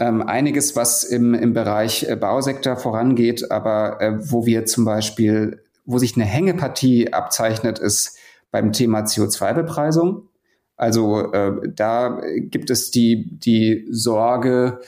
ähm, 0.00 0.22
einiges, 0.22 0.74
was 0.74 1.04
im, 1.04 1.34
im 1.34 1.52
Bereich 1.52 2.08
äh, 2.08 2.16
Bausektor 2.16 2.76
vorangeht, 2.76 3.50
aber 3.50 4.00
äh, 4.00 4.30
wo 4.30 4.46
wir 4.46 4.66
zum 4.66 4.84
Beispiel 4.84 5.63
wo 5.84 5.98
sich 5.98 6.16
eine 6.16 6.24
Hängepartie 6.24 7.12
abzeichnet, 7.12 7.78
ist 7.78 8.16
beim 8.50 8.72
Thema 8.72 9.00
CO2-Bepreisung. 9.00 10.28
Also 10.76 11.32
äh, 11.32 11.68
da 11.74 12.20
gibt 12.38 12.70
es 12.70 12.90
die, 12.90 13.38
die 13.38 13.86
Sorge, 13.90 14.80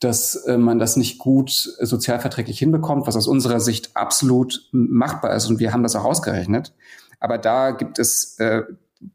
dass 0.00 0.36
äh, 0.46 0.58
man 0.58 0.78
das 0.78 0.96
nicht 0.96 1.18
gut 1.18 1.50
sozialverträglich 1.50 2.58
hinbekommt, 2.58 3.06
was 3.06 3.16
aus 3.16 3.26
unserer 3.26 3.60
Sicht 3.60 3.96
absolut 3.96 4.68
machbar 4.72 5.34
ist. 5.34 5.48
Und 5.48 5.58
wir 5.58 5.72
haben 5.72 5.82
das 5.82 5.96
auch 5.96 6.04
ausgerechnet. 6.04 6.74
Aber 7.20 7.38
da 7.38 7.70
gibt 7.70 7.98
es, 7.98 8.38
äh, 8.38 8.62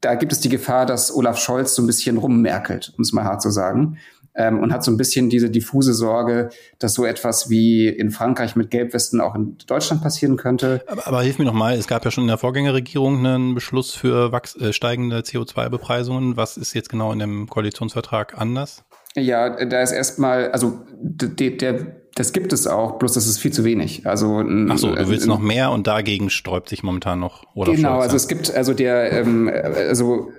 da 0.01 0.15
gibt 0.15 0.31
es 0.31 0.39
die 0.39 0.49
Gefahr, 0.49 0.85
dass 0.85 1.15
Olaf 1.15 1.37
Scholz 1.37 1.75
so 1.75 1.81
ein 1.81 1.87
bisschen 1.87 2.17
rummerkelt, 2.17 2.93
um 2.97 3.01
es 3.01 3.13
mal 3.13 3.23
hart 3.23 3.41
zu 3.41 3.49
sagen 3.49 3.97
ähm, 4.35 4.59
und 4.59 4.73
hat 4.73 4.83
so 4.83 4.91
ein 4.91 4.97
bisschen 4.97 5.29
diese 5.29 5.49
diffuse 5.49 5.93
Sorge, 5.93 6.49
dass 6.79 6.93
so 6.93 7.05
etwas 7.05 7.49
wie 7.49 7.87
in 7.87 8.11
Frankreich 8.11 8.55
mit 8.55 8.71
Gelbwesten 8.71 9.21
auch 9.21 9.35
in 9.35 9.57
Deutschland 9.67 10.01
passieren 10.01 10.37
könnte. 10.37 10.83
Aber, 10.87 11.07
aber 11.07 11.21
hilf 11.21 11.39
mir 11.39 11.45
noch 11.45 11.53
mal, 11.53 11.75
es 11.75 11.87
gab 11.87 12.05
ja 12.05 12.11
schon 12.11 12.23
in 12.25 12.29
der 12.29 12.37
Vorgängerregierung 12.37 13.25
einen 13.25 13.55
Beschluss 13.55 13.93
für 13.93 14.31
wachs 14.31 14.55
äh, 14.55 14.73
steigende 14.73 15.19
CO2-Bepreisungen. 15.19 16.37
Was 16.37 16.57
ist 16.57 16.73
jetzt 16.73 16.89
genau 16.89 17.11
in 17.11 17.19
dem 17.19 17.47
Koalitionsvertrag 17.47 18.37
anders? 18.39 18.83
Ja, 19.15 19.65
da 19.65 19.81
ist 19.81 19.91
erstmal, 19.91 20.51
also 20.51 20.81
der, 20.93 21.51
der 21.51 21.99
das 22.15 22.33
gibt 22.33 22.51
es 22.51 22.67
auch, 22.67 22.99
bloß 22.99 23.13
das 23.13 23.27
ist 23.27 23.39
viel 23.39 23.53
zu 23.53 23.63
wenig. 23.63 24.05
Also 24.05 24.43
Ach 24.69 24.77
so, 24.77 24.93
du 24.93 25.09
willst 25.09 25.25
äh, 25.25 25.29
noch 25.29 25.39
mehr 25.39 25.71
und 25.71 25.87
dagegen 25.87 26.29
sträubt 26.29 26.67
sich 26.67 26.83
momentan 26.83 27.19
noch 27.19 27.45
oder 27.55 27.71
Genau, 27.71 27.99
also 27.99 28.17
es 28.17 28.27
gibt 28.27 28.53
also 28.53 28.73
der 28.73 29.13
ähm, 29.13 29.49
also 29.49 30.31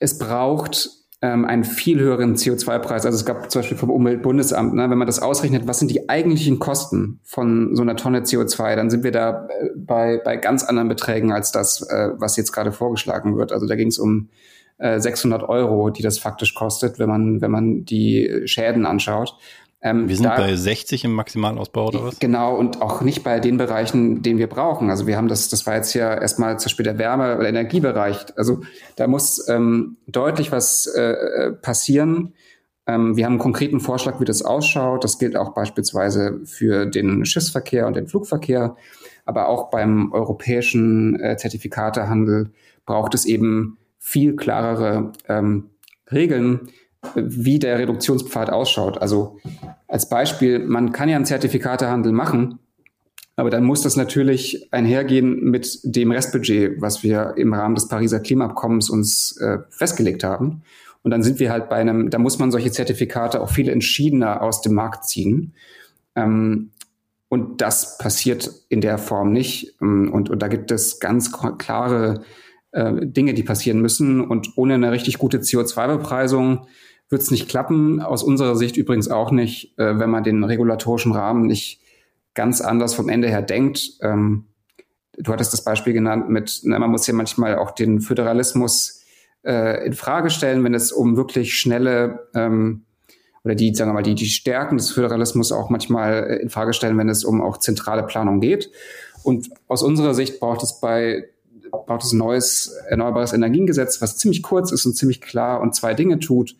es 0.00 0.18
braucht 0.18 0.88
ähm, 1.24 1.46
einen 1.46 1.64
viel 1.64 2.00
höheren 2.00 2.36
CO2-Preis. 2.36 3.06
Also 3.06 3.16
es 3.16 3.24
gab 3.24 3.50
zum 3.50 3.62
Beispiel 3.62 3.78
vom 3.78 3.90
Umweltbundesamt, 3.90 4.74
ne, 4.74 4.90
wenn 4.90 4.98
man 4.98 5.06
das 5.06 5.22
ausrechnet, 5.22 5.66
was 5.66 5.78
sind 5.78 5.90
die 5.90 6.10
eigentlichen 6.10 6.58
Kosten 6.58 7.18
von 7.22 7.74
so 7.74 7.80
einer 7.80 7.96
Tonne 7.96 8.20
CO2, 8.20 8.76
dann 8.76 8.90
sind 8.90 9.04
wir 9.04 9.10
da 9.10 9.48
äh, 9.48 9.70
bei, 9.74 10.20
bei 10.22 10.36
ganz 10.36 10.64
anderen 10.64 10.88
Beträgen 10.88 11.32
als 11.32 11.50
das, 11.50 11.80
äh, 11.88 12.10
was 12.18 12.36
jetzt 12.36 12.52
gerade 12.52 12.72
vorgeschlagen 12.72 13.38
wird. 13.38 13.52
Also 13.52 13.66
da 13.66 13.74
ging 13.74 13.88
es 13.88 13.98
um 13.98 14.28
äh, 14.76 15.00
600 15.00 15.48
Euro, 15.48 15.88
die 15.88 16.02
das 16.02 16.18
faktisch 16.18 16.54
kostet, 16.54 16.98
wenn 16.98 17.08
man, 17.08 17.40
wenn 17.40 17.50
man 17.50 17.86
die 17.86 18.42
Schäden 18.44 18.84
anschaut. 18.84 19.38
Ähm, 19.84 20.08
wir 20.08 20.16
sind 20.16 20.24
da, 20.24 20.36
bei 20.36 20.56
60 20.56 21.04
im 21.04 21.12
Maximalausbau 21.12 21.88
oder 21.88 22.04
was? 22.04 22.18
Genau, 22.18 22.56
und 22.56 22.80
auch 22.80 23.02
nicht 23.02 23.22
bei 23.22 23.38
den 23.38 23.58
Bereichen, 23.58 24.22
den 24.22 24.38
wir 24.38 24.46
brauchen. 24.46 24.88
Also 24.88 25.06
wir 25.06 25.18
haben 25.18 25.28
das, 25.28 25.50
das 25.50 25.66
war 25.66 25.76
jetzt 25.76 25.92
ja 25.92 26.14
erstmal 26.14 26.58
zum 26.58 26.70
Beispiel 26.70 26.84
der 26.84 26.98
Wärme- 26.98 27.36
oder 27.36 27.48
Energiebereich. 27.50 28.24
Also 28.36 28.62
da 28.96 29.06
muss 29.06 29.46
ähm, 29.46 29.98
deutlich 30.06 30.50
was 30.50 30.86
äh, 30.86 31.52
passieren. 31.52 32.32
Ähm, 32.86 33.16
wir 33.18 33.26
haben 33.26 33.34
einen 33.34 33.40
konkreten 33.40 33.78
Vorschlag, 33.78 34.20
wie 34.20 34.24
das 34.24 34.40
ausschaut. 34.40 35.04
Das 35.04 35.18
gilt 35.18 35.36
auch 35.36 35.52
beispielsweise 35.52 36.40
für 36.46 36.86
den 36.86 37.26
Schiffsverkehr 37.26 37.86
und 37.86 37.94
den 37.94 38.08
Flugverkehr. 38.08 38.76
Aber 39.26 39.48
auch 39.48 39.68
beim 39.68 40.12
europäischen 40.12 41.20
äh, 41.20 41.36
Zertifikatehandel 41.36 42.50
braucht 42.86 43.14
es 43.14 43.26
eben 43.26 43.76
viel 43.98 44.34
klarere 44.34 45.12
ähm, 45.28 45.70
Regeln, 46.10 46.68
wie 47.14 47.58
der 47.58 47.78
Reduktionspfad 47.78 48.50
ausschaut. 48.50 49.00
Also 49.00 49.38
als 49.88 50.08
Beispiel, 50.08 50.58
man 50.58 50.92
kann 50.92 51.08
ja 51.08 51.16
einen 51.16 51.24
Zertifikatehandel 51.24 52.12
machen, 52.12 52.58
aber 53.36 53.50
dann 53.50 53.64
muss 53.64 53.82
das 53.82 53.96
natürlich 53.96 54.72
einhergehen 54.72 55.50
mit 55.50 55.80
dem 55.82 56.12
Restbudget, 56.12 56.80
was 56.80 57.02
wir 57.02 57.34
im 57.36 57.52
Rahmen 57.52 57.74
des 57.74 57.88
Pariser 57.88 58.20
Klimaabkommens 58.20 58.90
uns 58.90 59.36
äh, 59.38 59.58
festgelegt 59.70 60.22
haben. 60.22 60.62
Und 61.02 61.10
dann 61.10 61.22
sind 61.22 61.38
wir 61.38 61.50
halt 61.50 61.68
bei 61.68 61.76
einem, 61.76 62.10
da 62.10 62.18
muss 62.18 62.38
man 62.38 62.50
solche 62.50 62.70
Zertifikate 62.70 63.40
auch 63.40 63.50
viel 63.50 63.68
entschiedener 63.68 64.40
aus 64.40 64.62
dem 64.62 64.74
Markt 64.74 65.04
ziehen. 65.04 65.52
Ähm, 66.14 66.70
und 67.28 67.60
das 67.60 67.98
passiert 67.98 68.50
in 68.68 68.80
der 68.80 68.98
Form 68.98 69.32
nicht. 69.32 69.74
Ähm, 69.82 70.12
und, 70.12 70.30
und 70.30 70.40
da 70.40 70.48
gibt 70.48 70.70
es 70.70 71.00
ganz 71.00 71.32
klare 71.58 72.22
äh, 72.70 73.06
Dinge, 73.06 73.34
die 73.34 73.42
passieren 73.42 73.80
müssen. 73.80 74.20
Und 74.20 74.56
ohne 74.56 74.74
eine 74.74 74.92
richtig 74.92 75.18
gute 75.18 75.38
CO2-Bepreisung 75.38 76.66
wird 77.08 77.22
es 77.22 77.30
nicht 77.30 77.48
klappen. 77.48 78.00
Aus 78.00 78.22
unserer 78.22 78.56
Sicht 78.56 78.76
übrigens 78.76 79.08
auch 79.08 79.30
nicht, 79.30 79.78
äh, 79.78 79.98
wenn 79.98 80.10
man 80.10 80.24
den 80.24 80.42
regulatorischen 80.44 81.12
Rahmen 81.12 81.46
nicht 81.46 81.80
ganz 82.34 82.60
anders 82.60 82.94
vom 82.94 83.08
Ende 83.08 83.28
her 83.28 83.42
denkt. 83.42 83.98
Ähm, 84.00 84.46
du 85.16 85.32
hattest 85.32 85.52
das 85.52 85.62
Beispiel 85.62 85.92
genannt 85.92 86.28
mit, 86.28 86.60
na, 86.64 86.78
man 86.78 86.90
muss 86.90 87.06
ja 87.06 87.14
manchmal 87.14 87.56
auch 87.56 87.70
den 87.70 88.00
Föderalismus 88.00 89.02
äh, 89.44 89.86
in 89.86 89.92
Frage 89.92 90.30
stellen, 90.30 90.64
wenn 90.64 90.74
es 90.74 90.92
um 90.92 91.16
wirklich 91.16 91.54
schnelle 91.54 92.28
ähm, 92.34 92.84
oder 93.44 93.54
die, 93.54 93.74
sagen 93.74 93.90
wir 93.90 93.94
mal, 93.94 94.02
die, 94.02 94.14
die 94.14 94.26
Stärken 94.26 94.78
des 94.78 94.90
Föderalismus 94.90 95.52
auch 95.52 95.68
manchmal 95.68 96.24
äh, 96.24 96.36
in 96.36 96.50
Frage 96.50 96.72
stellen, 96.72 96.96
wenn 96.98 97.08
es 97.08 97.24
um 97.24 97.42
auch 97.42 97.58
zentrale 97.58 98.02
Planung 98.02 98.40
geht. 98.40 98.70
Und 99.22 99.50
aus 99.68 99.82
unserer 99.82 100.14
Sicht 100.14 100.40
braucht 100.40 100.62
es 100.62 100.80
bei 100.80 101.28
braucht 101.70 102.04
es 102.04 102.12
ein 102.12 102.18
neues 102.18 102.68
erneuerbares 102.88 103.32
Energiengesetz, 103.32 104.00
was 104.00 104.16
ziemlich 104.16 104.44
kurz 104.44 104.70
ist 104.70 104.86
und 104.86 104.94
ziemlich 104.94 105.20
klar 105.20 105.60
und 105.60 105.74
zwei 105.74 105.94
Dinge 105.94 106.20
tut. 106.20 106.54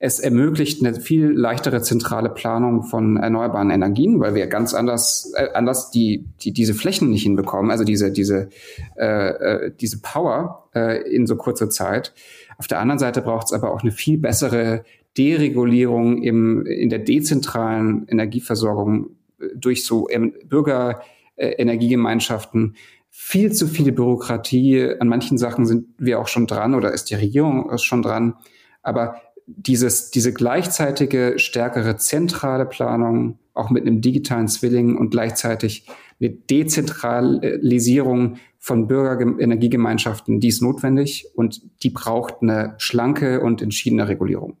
Es 0.00 0.20
ermöglicht 0.20 0.84
eine 0.84 1.00
viel 1.00 1.26
leichtere 1.26 1.82
zentrale 1.82 2.28
Planung 2.28 2.84
von 2.84 3.16
erneuerbaren 3.16 3.70
Energien, 3.70 4.20
weil 4.20 4.36
wir 4.36 4.46
ganz 4.46 4.72
anders, 4.72 5.32
äh, 5.34 5.48
anders 5.54 5.90
die, 5.90 6.24
die, 6.40 6.52
diese 6.52 6.74
Flächen 6.74 7.10
nicht 7.10 7.24
hinbekommen, 7.24 7.72
also 7.72 7.82
diese, 7.82 8.12
diese, 8.12 8.48
äh, 8.96 9.30
äh, 9.30 9.72
diese 9.80 10.00
Power 10.00 10.68
äh, 10.72 11.02
in 11.12 11.26
so 11.26 11.34
kurzer 11.34 11.68
Zeit. 11.68 12.14
Auf 12.58 12.68
der 12.68 12.78
anderen 12.78 13.00
Seite 13.00 13.22
braucht 13.22 13.48
es 13.48 13.52
aber 13.52 13.72
auch 13.72 13.82
eine 13.82 13.90
viel 13.90 14.18
bessere 14.18 14.84
Deregulierung 15.16 16.22
im, 16.22 16.64
in 16.64 16.90
der 16.90 17.00
dezentralen 17.00 18.06
Energieversorgung 18.06 19.16
äh, 19.40 19.46
durch 19.56 19.84
so 19.84 20.08
ähm, 20.10 20.32
Bürgerenergiegemeinschaften. 20.44 22.76
Viel 23.10 23.50
zu 23.50 23.66
viel 23.66 23.90
Bürokratie. 23.90 24.94
An 25.00 25.08
manchen 25.08 25.38
Sachen 25.38 25.66
sind 25.66 25.88
wir 25.98 26.20
auch 26.20 26.28
schon 26.28 26.46
dran 26.46 26.76
oder 26.76 26.92
ist 26.92 27.10
die 27.10 27.16
Regierung 27.16 27.76
schon 27.78 28.02
dran. 28.02 28.34
Aber 28.82 29.20
dieses, 29.56 30.10
diese 30.10 30.32
gleichzeitige 30.32 31.38
stärkere 31.38 31.96
zentrale 31.96 32.66
Planung, 32.66 33.38
auch 33.54 33.70
mit 33.70 33.86
einem 33.86 34.00
digitalen 34.00 34.46
Zwilling 34.46 34.96
und 34.96 35.10
gleichzeitig 35.10 35.86
eine 36.20 36.30
Dezentralisierung 36.30 38.36
von 38.58 38.86
Bürgerenergiegemeinschaften, 38.86 40.40
die 40.40 40.48
ist 40.48 40.62
notwendig 40.62 41.26
und 41.34 41.62
die 41.82 41.90
braucht 41.90 42.42
eine 42.42 42.74
schlanke 42.78 43.40
und 43.40 43.62
entschiedene 43.62 44.08
Regulierung. 44.08 44.56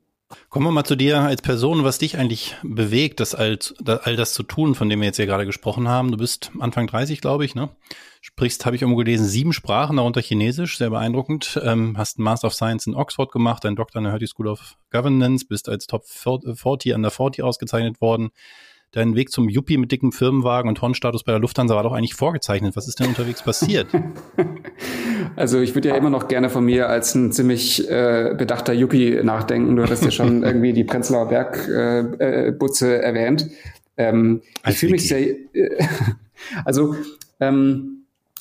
Kommen 0.50 0.66
wir 0.66 0.72
mal 0.72 0.84
zu 0.84 0.94
dir 0.94 1.20
als 1.20 1.40
Person, 1.40 1.84
was 1.84 1.98
dich 1.98 2.18
eigentlich 2.18 2.54
bewegt, 2.62 3.20
das 3.20 3.34
all, 3.34 3.58
all 3.84 4.16
das 4.16 4.34
zu 4.34 4.42
tun, 4.42 4.74
von 4.74 4.90
dem 4.90 5.00
wir 5.00 5.06
jetzt 5.06 5.16
hier 5.16 5.24
gerade 5.24 5.46
gesprochen 5.46 5.88
haben. 5.88 6.10
Du 6.10 6.18
bist 6.18 6.50
Anfang 6.58 6.86
30, 6.86 7.22
glaube 7.22 7.46
ich, 7.46 7.54
ne? 7.54 7.70
Sprichst, 8.20 8.66
habe 8.66 8.76
ich 8.76 8.82
irgendwo 8.82 8.98
gelesen, 8.98 9.26
sieben 9.26 9.54
Sprachen, 9.54 9.96
darunter 9.96 10.20
Chinesisch, 10.20 10.76
sehr 10.76 10.90
beeindruckend. 10.90 11.58
Ähm, 11.62 11.96
hast 11.96 12.18
einen 12.18 12.24
Master 12.24 12.48
of 12.48 12.54
Science 12.54 12.86
in 12.86 12.94
Oxford 12.94 13.32
gemacht, 13.32 13.64
einen 13.64 13.76
Doktor 13.76 13.98
an 13.98 14.04
der 14.04 14.12
Hertie 14.12 14.26
School 14.26 14.48
of 14.48 14.76
Governance, 14.90 15.46
bist 15.46 15.68
als 15.68 15.86
Top 15.86 16.04
40 16.06 16.94
an 16.94 17.02
der 17.02 17.10
40 17.10 17.42
ausgezeichnet 17.42 18.00
worden 18.02 18.30
dein 18.92 19.14
Weg 19.14 19.30
zum 19.30 19.48
Yuppie 19.48 19.76
mit 19.76 19.92
dickem 19.92 20.12
Firmenwagen 20.12 20.68
und 20.68 20.80
Hornstatus 20.80 21.24
bei 21.24 21.32
der 21.32 21.40
Lufthansa 21.40 21.74
war 21.74 21.82
doch 21.82 21.92
eigentlich 21.92 22.14
vorgezeichnet. 22.14 22.76
Was 22.76 22.88
ist 22.88 23.00
denn 23.00 23.08
unterwegs 23.08 23.42
passiert? 23.42 23.88
Also 25.36 25.60
ich 25.60 25.74
würde 25.74 25.90
ja 25.90 25.96
immer 25.96 26.10
noch 26.10 26.26
gerne 26.26 26.50
von 26.50 26.64
mir 26.64 26.88
als 26.88 27.14
ein 27.14 27.30
ziemlich 27.30 27.88
äh, 27.88 28.34
bedachter 28.36 28.72
Yuppie 28.72 29.22
nachdenken. 29.22 29.76
Du 29.76 29.82
hattest 29.82 30.04
ja 30.04 30.10
schon 30.10 30.42
irgendwie 30.44 30.72
die 30.72 30.84
Prenzlauer 30.84 31.28
Bergbutze 31.28 32.96
äh, 32.96 32.98
äh, 32.98 33.02
erwähnt. 33.02 33.48
Ähm, 33.96 34.42
ich 34.66 34.78
fühle 34.78 34.92
mich 34.92 35.06
sehr, 35.06 35.20
äh, 35.52 35.86
also 36.64 36.96
ähm, 37.40 37.97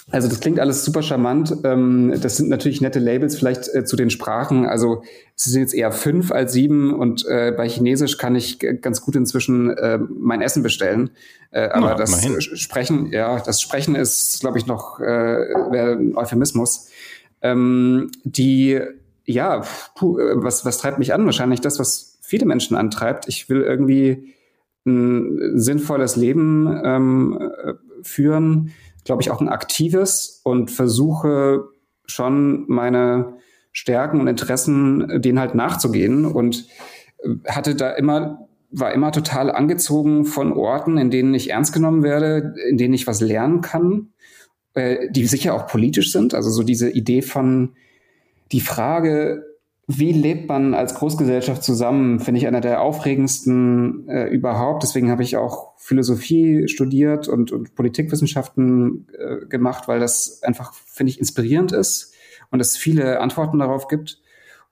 also 0.09 0.29
das 0.29 0.39
klingt 0.39 0.59
alles 0.59 0.85
super 0.85 1.01
charmant. 1.01 1.53
Ähm, 1.65 2.13
das 2.21 2.37
sind 2.37 2.49
natürlich 2.49 2.79
nette 2.79 2.99
Labels 2.99 3.35
vielleicht 3.35 3.73
äh, 3.73 3.83
zu 3.83 3.97
den 3.97 4.09
Sprachen. 4.09 4.65
Also 4.65 5.03
es 5.35 5.45
sind 5.45 5.61
jetzt 5.61 5.73
eher 5.73 5.91
fünf 5.91 6.31
als 6.31 6.53
sieben 6.53 6.93
und 6.93 7.25
äh, 7.25 7.51
bei 7.51 7.67
Chinesisch 7.67 8.17
kann 8.17 8.35
ich 8.35 8.59
ganz 8.81 9.01
gut 9.01 9.17
inzwischen 9.17 9.69
äh, 9.77 9.97
mein 9.97 10.41
Essen 10.41 10.63
bestellen. 10.63 11.09
Aber 11.51 11.91
ja, 11.91 11.95
das 11.95 12.27
Sprechen, 12.59 13.11
ja, 13.13 13.39
das 13.39 13.61
Sprechen 13.61 13.95
ist, 13.95 14.41
glaube 14.41 14.57
ich, 14.57 14.67
noch 14.67 14.99
ein 14.99 16.13
Euphemismus. 16.17 16.89
Ähm, 17.41 18.11
die, 18.25 18.81
ja, 19.23 19.63
puh, 19.95 20.17
was, 20.35 20.65
was 20.65 20.77
treibt 20.77 20.99
mich 20.99 21.13
an? 21.13 21.25
Wahrscheinlich 21.25 21.61
das, 21.61 21.79
was 21.79 22.19
viele 22.21 22.45
Menschen 22.45 22.75
antreibt. 22.75 23.29
Ich 23.29 23.47
will 23.47 23.61
irgendwie 23.61 24.33
ein 24.85 25.57
sinnvolles 25.57 26.17
Leben 26.17 26.81
ähm, 26.83 27.39
äh, 27.39 27.73
führen 28.03 28.73
glaube 29.07 29.23
ich, 29.23 29.31
auch 29.31 29.41
ein 29.41 29.49
aktives 29.49 30.41
und 30.43 30.69
versuche 30.69 31.63
schon 32.05 32.65
meine 32.67 33.37
Stärken 33.71 34.19
und 34.19 34.27
Interessen 34.27 35.09
äh, 35.09 35.19
denen 35.19 35.39
halt 35.39 35.55
nachzugehen 35.55 36.25
und 36.25 36.67
äh, 37.23 37.29
hatte 37.47 37.73
da 37.73 37.91
immer 37.91 38.47
war 38.69 38.93
immer 38.93 39.13
total 39.13 39.49
angezogen 39.49 40.25
von 40.25 40.51
Orten, 40.51 40.97
in 40.97 41.09
denen 41.09 41.33
ich 41.33 41.51
ernst 41.51 41.73
genommen 41.73 42.03
werde, 42.03 42.53
in 42.69 42.77
denen 42.77 42.93
ich 42.93 43.07
was 43.07 43.21
lernen 43.21 43.61
kann, 43.61 44.09
äh, 44.73 45.09
die 45.09 45.25
sicher 45.25 45.53
auch 45.53 45.67
politisch 45.67 46.11
sind. 46.11 46.33
Also 46.33 46.49
so 46.49 46.63
diese 46.63 46.89
Idee 46.89 47.21
von 47.21 47.75
die 48.51 48.59
Frage, 48.59 49.45
wie 49.89 50.11
lebt 50.11 50.49
man 50.49 50.73
als 50.73 50.95
Großgesellschaft 50.95 51.63
zusammen, 51.63 52.19
finde 52.19 52.39
ich 52.39 52.47
einer 52.47 52.59
der 52.59 52.81
aufregendsten 52.81 54.07
äh, 54.09 54.27
überhaupt. 54.27 54.83
Deswegen 54.83 55.09
habe 55.09 55.23
ich 55.23 55.37
auch 55.37 55.77
Philosophie 55.77 56.67
studiert 56.67 57.29
und, 57.29 57.53
und 57.53 57.73
Politikwissenschaften 57.73 59.07
äh, 59.17 59.45
gemacht, 59.45 59.87
weil 59.87 60.01
das 60.01 60.43
einfach, 60.43 60.73
finde 60.73 61.11
ich, 61.11 61.19
inspirierend 61.19 61.71
ist 61.71 62.13
und 62.51 62.59
es 62.59 62.75
viele 62.75 63.21
Antworten 63.21 63.59
darauf 63.59 63.87
gibt. 63.87 64.19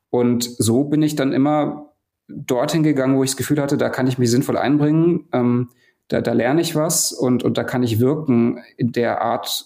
Und 0.10 0.44
so 0.44 0.84
bin 0.84 1.02
ich 1.02 1.16
dann 1.16 1.32
immer 1.32 1.94
dorthin 2.28 2.84
gegangen, 2.84 3.18
wo 3.18 3.24
ich 3.24 3.32
das 3.32 3.38
Gefühl 3.38 3.62
hatte, 3.62 3.78
da 3.78 3.90
kann 3.90 4.08
ich 4.08 4.18
mich 4.18 4.30
sinnvoll 4.30 4.58
einbringen, 4.58 5.30
ähm, 5.32 5.70
da, 6.10 6.20
da 6.20 6.34
lerne 6.34 6.60
ich 6.60 6.76
was 6.76 7.14
und, 7.14 7.44
und 7.44 7.58
da 7.58 7.64
kann 7.64 7.84
ich 7.84 8.00
wirken 8.00 8.60
in 8.76 8.92
der 8.92 9.22
Art, 9.22 9.66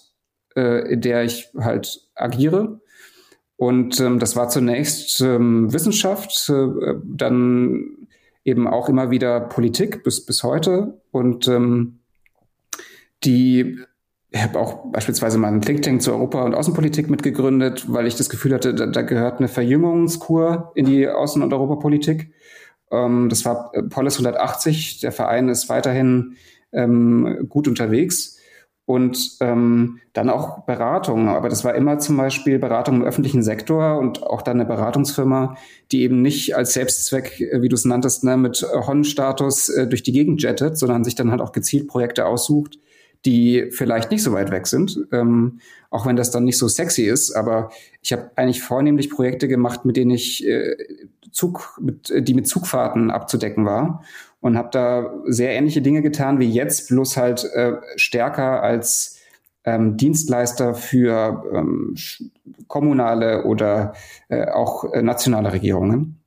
äh, 0.54 0.92
in 0.92 1.00
der 1.00 1.24
ich 1.24 1.50
halt 1.58 2.08
agiere. 2.14 2.80
Und 3.60 4.00
ähm, 4.00 4.18
das 4.18 4.36
war 4.36 4.48
zunächst 4.48 5.20
ähm, 5.20 5.70
Wissenschaft, 5.70 6.48
äh, 6.48 6.94
dann 7.04 7.90
eben 8.42 8.66
auch 8.66 8.88
immer 8.88 9.10
wieder 9.10 9.38
Politik 9.38 10.02
bis, 10.02 10.24
bis 10.24 10.42
heute. 10.42 10.98
Und 11.10 11.46
ähm, 11.46 11.98
die 13.22 13.78
ich 14.30 14.42
habe 14.42 14.58
auch 14.58 14.90
beispielsweise 14.90 15.36
mal 15.36 15.48
einen 15.48 15.60
Think 15.60 15.82
Tank 15.82 16.00
zur 16.00 16.14
Europa- 16.14 16.42
und 16.42 16.54
Außenpolitik 16.54 17.10
mitgegründet, 17.10 17.84
weil 17.92 18.06
ich 18.06 18.14
das 18.14 18.30
Gefühl 18.30 18.54
hatte, 18.54 18.72
da, 18.72 18.86
da 18.86 19.02
gehört 19.02 19.40
eine 19.40 19.48
Verjüngungskur 19.48 20.72
in 20.74 20.86
die 20.86 21.06
Außen- 21.06 21.42
und 21.42 21.52
Europapolitik. 21.52 22.32
Ähm, 22.90 23.28
das 23.28 23.44
war 23.44 23.72
äh, 23.74 23.82
Polis 23.82 24.14
180. 24.14 25.00
Der 25.00 25.12
Verein 25.12 25.50
ist 25.50 25.68
weiterhin 25.68 26.36
ähm, 26.72 27.44
gut 27.50 27.68
unterwegs 27.68 28.39
und 28.90 29.36
ähm, 29.38 30.00
dann 30.14 30.30
auch 30.30 30.64
Beratung. 30.64 31.28
Aber 31.28 31.48
das 31.48 31.64
war 31.64 31.76
immer 31.76 32.00
zum 32.00 32.16
Beispiel 32.16 32.58
Beratung 32.58 32.96
im 32.96 33.02
öffentlichen 33.04 33.44
Sektor 33.44 33.98
und 34.00 34.24
auch 34.24 34.42
dann 34.42 34.58
eine 34.58 34.68
Beratungsfirma, 34.68 35.56
die 35.92 36.02
eben 36.02 36.22
nicht 36.22 36.56
als 36.56 36.72
Selbstzweck, 36.72 37.40
äh, 37.40 37.62
wie 37.62 37.68
du 37.68 37.76
es 37.76 37.84
nanntest, 37.84 38.24
ne, 38.24 38.36
mit 38.36 38.62
Hon-Status 38.62 39.68
äh, 39.68 39.86
durch 39.86 40.02
die 40.02 40.10
Gegend 40.10 40.42
jettet, 40.42 40.76
sondern 40.76 41.04
sich 41.04 41.14
dann 41.14 41.30
halt 41.30 41.40
auch 41.40 41.52
gezielt 41.52 41.86
Projekte 41.86 42.26
aussucht, 42.26 42.80
die 43.24 43.68
vielleicht 43.70 44.10
nicht 44.10 44.24
so 44.24 44.32
weit 44.32 44.50
weg 44.50 44.66
sind, 44.66 44.98
ähm, 45.12 45.60
auch 45.90 46.04
wenn 46.04 46.16
das 46.16 46.32
dann 46.32 46.42
nicht 46.42 46.58
so 46.58 46.66
sexy 46.66 47.04
ist. 47.04 47.30
Aber 47.30 47.70
ich 48.02 48.12
habe 48.12 48.32
eigentlich 48.34 48.60
vornehmlich 48.60 49.08
Projekte 49.08 49.46
gemacht, 49.46 49.84
mit 49.84 49.96
denen 49.96 50.10
ich 50.10 50.44
äh, 50.48 50.74
Zug, 51.30 51.78
mit, 51.80 52.12
die 52.12 52.34
mit 52.34 52.48
Zugfahrten 52.48 53.12
abzudecken 53.12 53.64
war 53.64 54.02
und 54.40 54.56
habe 54.56 54.70
da 54.72 55.14
sehr 55.26 55.52
ähnliche 55.52 55.82
Dinge 55.82 56.02
getan 56.02 56.38
wie 56.38 56.50
jetzt, 56.50 56.88
bloß 56.88 57.16
halt 57.16 57.44
äh, 57.44 57.74
stärker 57.96 58.62
als 58.62 59.18
ähm, 59.64 59.96
Dienstleister 59.96 60.74
für 60.74 61.44
ähm, 61.52 61.94
kommunale 62.66 63.44
oder 63.44 63.94
äh, 64.28 64.46
auch 64.46 64.84
äh, 64.92 65.02
nationale 65.02 65.52
Regierungen. 65.52 66.20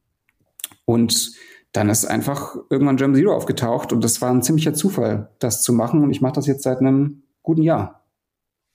Und 0.86 1.32
dann 1.72 1.90
ist 1.90 2.06
einfach 2.06 2.56
irgendwann 2.70 2.98
German 2.98 3.16
Zero 3.16 3.34
aufgetaucht 3.34 3.92
und 3.92 4.04
das 4.04 4.22
war 4.22 4.30
ein 4.30 4.44
ziemlicher 4.44 4.76
Zufall, 4.76 5.30
das 5.40 5.64
zu 5.64 5.74
machen. 5.74 6.04
Und 6.04 6.12
ich 6.12 6.22
mache 6.22 6.34
das 6.34 6.46
jetzt 6.46 6.64
seit 6.64 6.80
einem 6.80 7.24
guten 7.42 7.64
Jahr. 7.64 8.06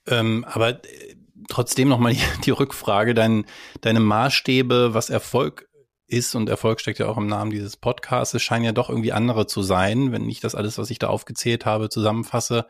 Ähm, 0.09 0.45
aber 0.49 0.71
äh, 0.71 1.15
trotzdem 1.49 1.89
nochmal 1.89 2.17
die 2.45 2.51
Rückfrage, 2.51 3.15
dein, 3.15 3.45
deine 3.83 4.01
Maßstäbe, 4.01 4.95
was 4.95 5.11
Erfolg 5.11 5.68
ist 6.09 6.35
und 6.35 6.49
Erfolg 6.49 6.81
steckt 6.81 6.99
ja 6.99 7.07
auch 7.07 7.19
im 7.19 7.27
Namen 7.27 7.51
dieses 7.51 7.77
Podcasts, 7.77 8.41
scheinen 8.43 8.65
ja 8.65 8.73
doch 8.73 8.89
irgendwie 8.89 9.13
andere 9.13 9.47
zu 9.47 9.63
sein. 9.63 10.11
Wenn 10.11 10.29
ich 10.29 10.41
das 10.41 10.55
alles, 10.55 10.79
was 10.79 10.91
ich 10.91 10.99
da 10.99 11.09
aufgezählt 11.09 11.67
habe, 11.67 11.91
zusammenfasse, 11.91 12.67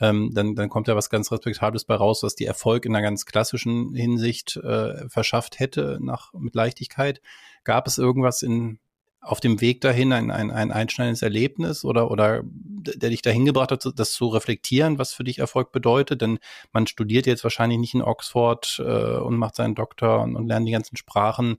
ähm, 0.00 0.30
dann, 0.34 0.54
dann 0.54 0.68
kommt 0.68 0.88
ja 0.88 0.96
was 0.96 1.10
ganz 1.10 1.32
Respektables 1.32 1.84
bei 1.84 1.94
raus, 1.94 2.22
was 2.22 2.34
die 2.34 2.46
Erfolg 2.46 2.84
in 2.84 2.94
einer 2.94 3.02
ganz 3.02 3.26
klassischen 3.26 3.94
Hinsicht 3.94 4.56
äh, 4.56 5.08
verschafft 5.08 5.58
hätte, 5.58 5.98
nach, 6.00 6.32
mit 6.34 6.54
Leichtigkeit. 6.54 7.20
Gab 7.64 7.86
es 7.86 7.98
irgendwas 7.98 8.42
in, 8.42 8.78
auf 9.20 9.40
dem 9.40 9.60
Weg 9.60 9.80
dahin 9.80 10.12
ein, 10.12 10.30
ein, 10.30 10.50
ein 10.50 10.70
einschneidendes 10.70 11.22
Erlebnis 11.22 11.84
oder, 11.84 12.10
oder 12.10 12.42
der 12.44 13.10
dich 13.10 13.22
dahin 13.22 13.46
gebracht 13.46 13.72
hat, 13.72 13.84
das 13.96 14.12
zu 14.12 14.28
reflektieren, 14.28 14.98
was 14.98 15.12
für 15.12 15.24
dich 15.24 15.38
Erfolg 15.38 15.72
bedeutet? 15.72 16.20
Denn 16.20 16.38
man 16.72 16.86
studiert 16.86 17.26
jetzt 17.26 17.42
wahrscheinlich 17.42 17.78
nicht 17.78 17.94
in 17.94 18.02
Oxford 18.02 18.80
äh, 18.84 19.16
und 19.16 19.36
macht 19.38 19.56
seinen 19.56 19.74
Doktor 19.74 20.20
und, 20.20 20.36
und 20.36 20.46
lernt 20.46 20.68
die 20.68 20.72
ganzen 20.72 20.96
Sprachen 20.96 21.56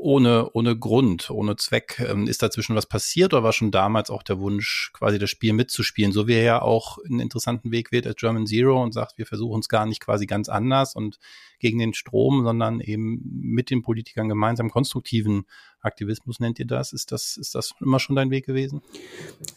ohne, 0.00 0.50
ohne 0.54 0.78
Grund, 0.78 1.30
ohne 1.30 1.56
Zweck. 1.56 2.02
Ähm, 2.08 2.26
ist 2.26 2.42
dazwischen 2.42 2.74
was 2.74 2.86
passiert 2.86 3.34
oder 3.34 3.42
war 3.42 3.52
schon 3.52 3.70
damals 3.70 4.10
auch 4.10 4.22
der 4.22 4.40
Wunsch, 4.40 4.90
quasi 4.94 5.18
das 5.18 5.28
Spiel 5.30 5.52
mitzuspielen? 5.52 6.12
So 6.12 6.26
wie 6.26 6.34
er 6.34 6.42
ja 6.42 6.62
auch 6.62 6.98
einen 7.04 7.20
interessanten 7.20 7.70
Weg 7.70 7.92
wählt 7.92 8.06
als 8.06 8.16
German 8.16 8.46
Zero 8.46 8.82
und 8.82 8.92
sagt, 8.92 9.18
wir 9.18 9.26
versuchen 9.26 9.60
es 9.60 9.68
gar 9.68 9.86
nicht 9.86 10.00
quasi 10.00 10.26
ganz 10.26 10.48
anders 10.48 10.94
und 10.94 11.18
gegen 11.58 11.78
den 11.78 11.92
Strom, 11.92 12.44
sondern 12.44 12.80
eben 12.80 13.20
mit 13.24 13.70
den 13.70 13.82
Politikern 13.82 14.28
gemeinsam 14.28 14.70
konstruktiven 14.70 15.44
Aktivismus 15.82 16.40
nennt 16.40 16.58
ihr 16.58 16.66
das. 16.66 16.92
Ist 16.92 17.12
das, 17.12 17.36
ist 17.36 17.54
das 17.54 17.72
immer 17.80 17.98
schon 17.98 18.16
dein 18.16 18.30
Weg 18.30 18.46
gewesen? 18.46 18.80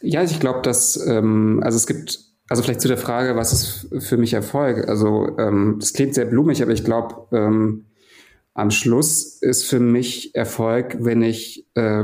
Ja, 0.02 0.20
also 0.20 0.34
ich 0.34 0.42
glaube, 0.42 0.62
dass, 0.62 0.98
ähm, 1.08 1.62
also 1.64 1.78
es 1.78 1.88
gibt 1.88 2.20
also 2.50 2.62
vielleicht 2.62 2.82
zu 2.82 2.90
der 2.90 2.98
Frage, 2.98 3.38
was 3.38 3.54
ist 3.54 4.06
für 4.06 4.18
mich 4.18 4.34
Erfolg? 4.34 4.90
Also 4.90 5.38
ähm, 5.40 5.78
das 5.80 5.94
klingt 5.94 6.14
sehr 6.14 6.26
blumig, 6.26 6.62
aber 6.62 6.74
ich 6.74 6.84
glaube, 6.84 7.28
ähm, 7.32 7.86
am 8.54 8.72
Schluss 8.72 9.42
ist 9.42 9.63
für 9.66 9.80
mich 9.80 10.36
Erfolg, 10.36 10.98
wenn 11.00 11.22
ich 11.22 11.68
äh, 11.76 12.04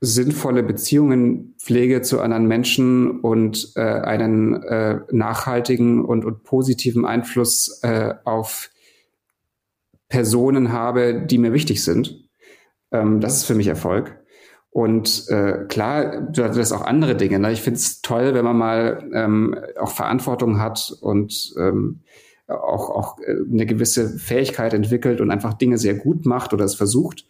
sinnvolle 0.00 0.62
Beziehungen 0.62 1.54
pflege 1.58 2.02
zu 2.02 2.20
anderen 2.20 2.46
Menschen 2.46 3.20
und 3.20 3.72
äh, 3.76 3.80
einen 3.80 4.62
äh, 4.62 5.00
nachhaltigen 5.10 6.04
und, 6.04 6.24
und 6.24 6.44
positiven 6.44 7.04
Einfluss 7.04 7.80
äh, 7.82 8.14
auf 8.24 8.70
Personen 10.08 10.72
habe, 10.72 11.22
die 11.26 11.38
mir 11.38 11.52
wichtig 11.52 11.82
sind. 11.82 12.28
Ähm, 12.92 13.20
das 13.20 13.38
ist 13.38 13.44
für 13.44 13.54
mich 13.54 13.66
Erfolg. 13.66 14.18
Und 14.70 15.26
äh, 15.28 15.64
klar, 15.68 16.20
du 16.20 16.44
hattest 16.44 16.72
auch 16.72 16.82
andere 16.82 17.16
Dinge. 17.16 17.38
Ne? 17.38 17.52
Ich 17.52 17.62
finde 17.62 17.78
es 17.78 18.02
toll, 18.02 18.34
wenn 18.34 18.44
man 18.44 18.58
mal 18.58 19.10
ähm, 19.14 19.56
auch 19.78 19.90
Verantwortung 19.90 20.60
hat 20.60 20.94
und 21.00 21.54
ähm, 21.58 22.02
auch, 22.48 22.90
auch 22.90 23.18
äh, 23.20 23.36
eine 23.50 23.66
gewisse 23.66 24.18
Fähigkeit 24.18 24.74
entwickelt 24.74 25.20
und 25.20 25.30
einfach 25.30 25.54
Dinge 25.54 25.78
sehr 25.78 25.94
gut 25.94 26.26
macht 26.26 26.52
oder 26.52 26.64
es 26.64 26.74
versucht. 26.74 27.26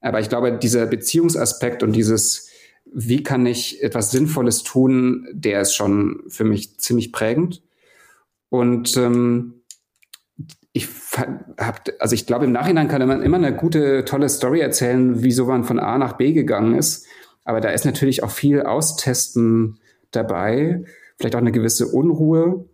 Aber 0.00 0.20
ich 0.20 0.28
glaube, 0.28 0.58
dieser 0.58 0.86
Beziehungsaspekt 0.86 1.82
und 1.82 1.92
dieses, 1.92 2.48
wie 2.92 3.22
kann 3.22 3.46
ich 3.46 3.82
etwas 3.82 4.10
Sinnvolles 4.10 4.62
tun, 4.62 5.26
der 5.32 5.60
ist 5.60 5.74
schon 5.74 6.22
für 6.28 6.44
mich 6.44 6.78
ziemlich 6.78 7.12
prägend. 7.12 7.62
Und 8.48 8.96
ähm, 8.96 9.54
ich 10.72 10.88
hab, 11.58 11.88
also 11.98 12.14
ich 12.14 12.26
glaube, 12.26 12.44
im 12.44 12.52
Nachhinein 12.52 12.88
kann 12.88 13.06
man 13.08 13.22
immer 13.22 13.38
eine 13.38 13.56
gute, 13.56 14.04
tolle 14.04 14.28
Story 14.28 14.60
erzählen, 14.60 15.22
wieso 15.22 15.46
man 15.46 15.64
von 15.64 15.78
A 15.78 15.96
nach 15.98 16.14
B 16.14 16.32
gegangen 16.32 16.76
ist. 16.76 17.06
Aber 17.44 17.60
da 17.60 17.70
ist 17.70 17.86
natürlich 17.86 18.22
auch 18.22 18.30
viel 18.30 18.62
Austesten 18.62 19.78
dabei, 20.10 20.84
vielleicht 21.16 21.34
auch 21.34 21.40
eine 21.40 21.52
gewisse 21.52 21.86
Unruhe. 21.88 22.66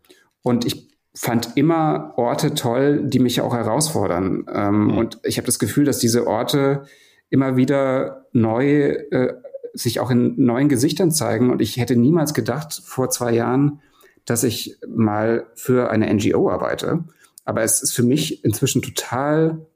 Und 0.42 0.64
ich 0.64 0.91
fand 1.14 1.56
immer 1.56 2.14
Orte 2.16 2.54
toll, 2.54 3.02
die 3.04 3.18
mich 3.18 3.40
auch 3.40 3.54
herausfordern. 3.54 4.46
Ähm, 4.52 4.84
mhm. 4.84 4.98
Und 4.98 5.18
ich 5.24 5.36
habe 5.36 5.46
das 5.46 5.58
Gefühl, 5.58 5.84
dass 5.84 5.98
diese 5.98 6.26
Orte 6.26 6.84
immer 7.28 7.56
wieder 7.56 8.26
neu 8.32 8.90
äh, 9.10 9.34
sich 9.74 10.00
auch 10.00 10.10
in 10.10 10.34
neuen 10.42 10.68
Gesichtern 10.68 11.10
zeigen. 11.10 11.50
Und 11.50 11.60
ich 11.60 11.76
hätte 11.76 11.96
niemals 11.96 12.34
gedacht 12.34 12.80
vor 12.84 13.10
zwei 13.10 13.32
Jahren, 13.32 13.80
dass 14.24 14.44
ich 14.44 14.76
mal 14.86 15.46
für 15.54 15.90
eine 15.90 16.12
NGO 16.12 16.50
arbeite. 16.50 17.04
Aber 17.44 17.62
es 17.62 17.82
ist 17.82 17.92
für 17.92 18.02
mich 18.02 18.44
inzwischen 18.44 18.82
total 18.82 19.66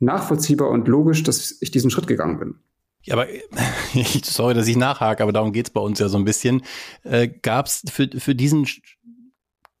nachvollziehbar 0.00 0.68
und 0.70 0.88
logisch, 0.88 1.22
dass 1.22 1.56
ich 1.60 1.70
diesen 1.70 1.90
Schritt 1.90 2.06
gegangen 2.06 2.38
bin. 2.38 2.54
Ja, 3.04 3.14
aber 3.14 3.26
sorry, 4.22 4.54
dass 4.54 4.68
ich 4.68 4.76
nachhake, 4.76 5.22
aber 5.22 5.32
darum 5.32 5.52
geht's 5.52 5.70
bei 5.70 5.80
uns 5.80 5.98
ja 5.98 6.08
so 6.08 6.18
ein 6.18 6.24
bisschen. 6.24 6.62
Äh, 7.02 7.28
Gab 7.28 7.66
es 7.66 7.82
für, 7.90 8.08
für 8.16 8.34
diesen 8.34 8.66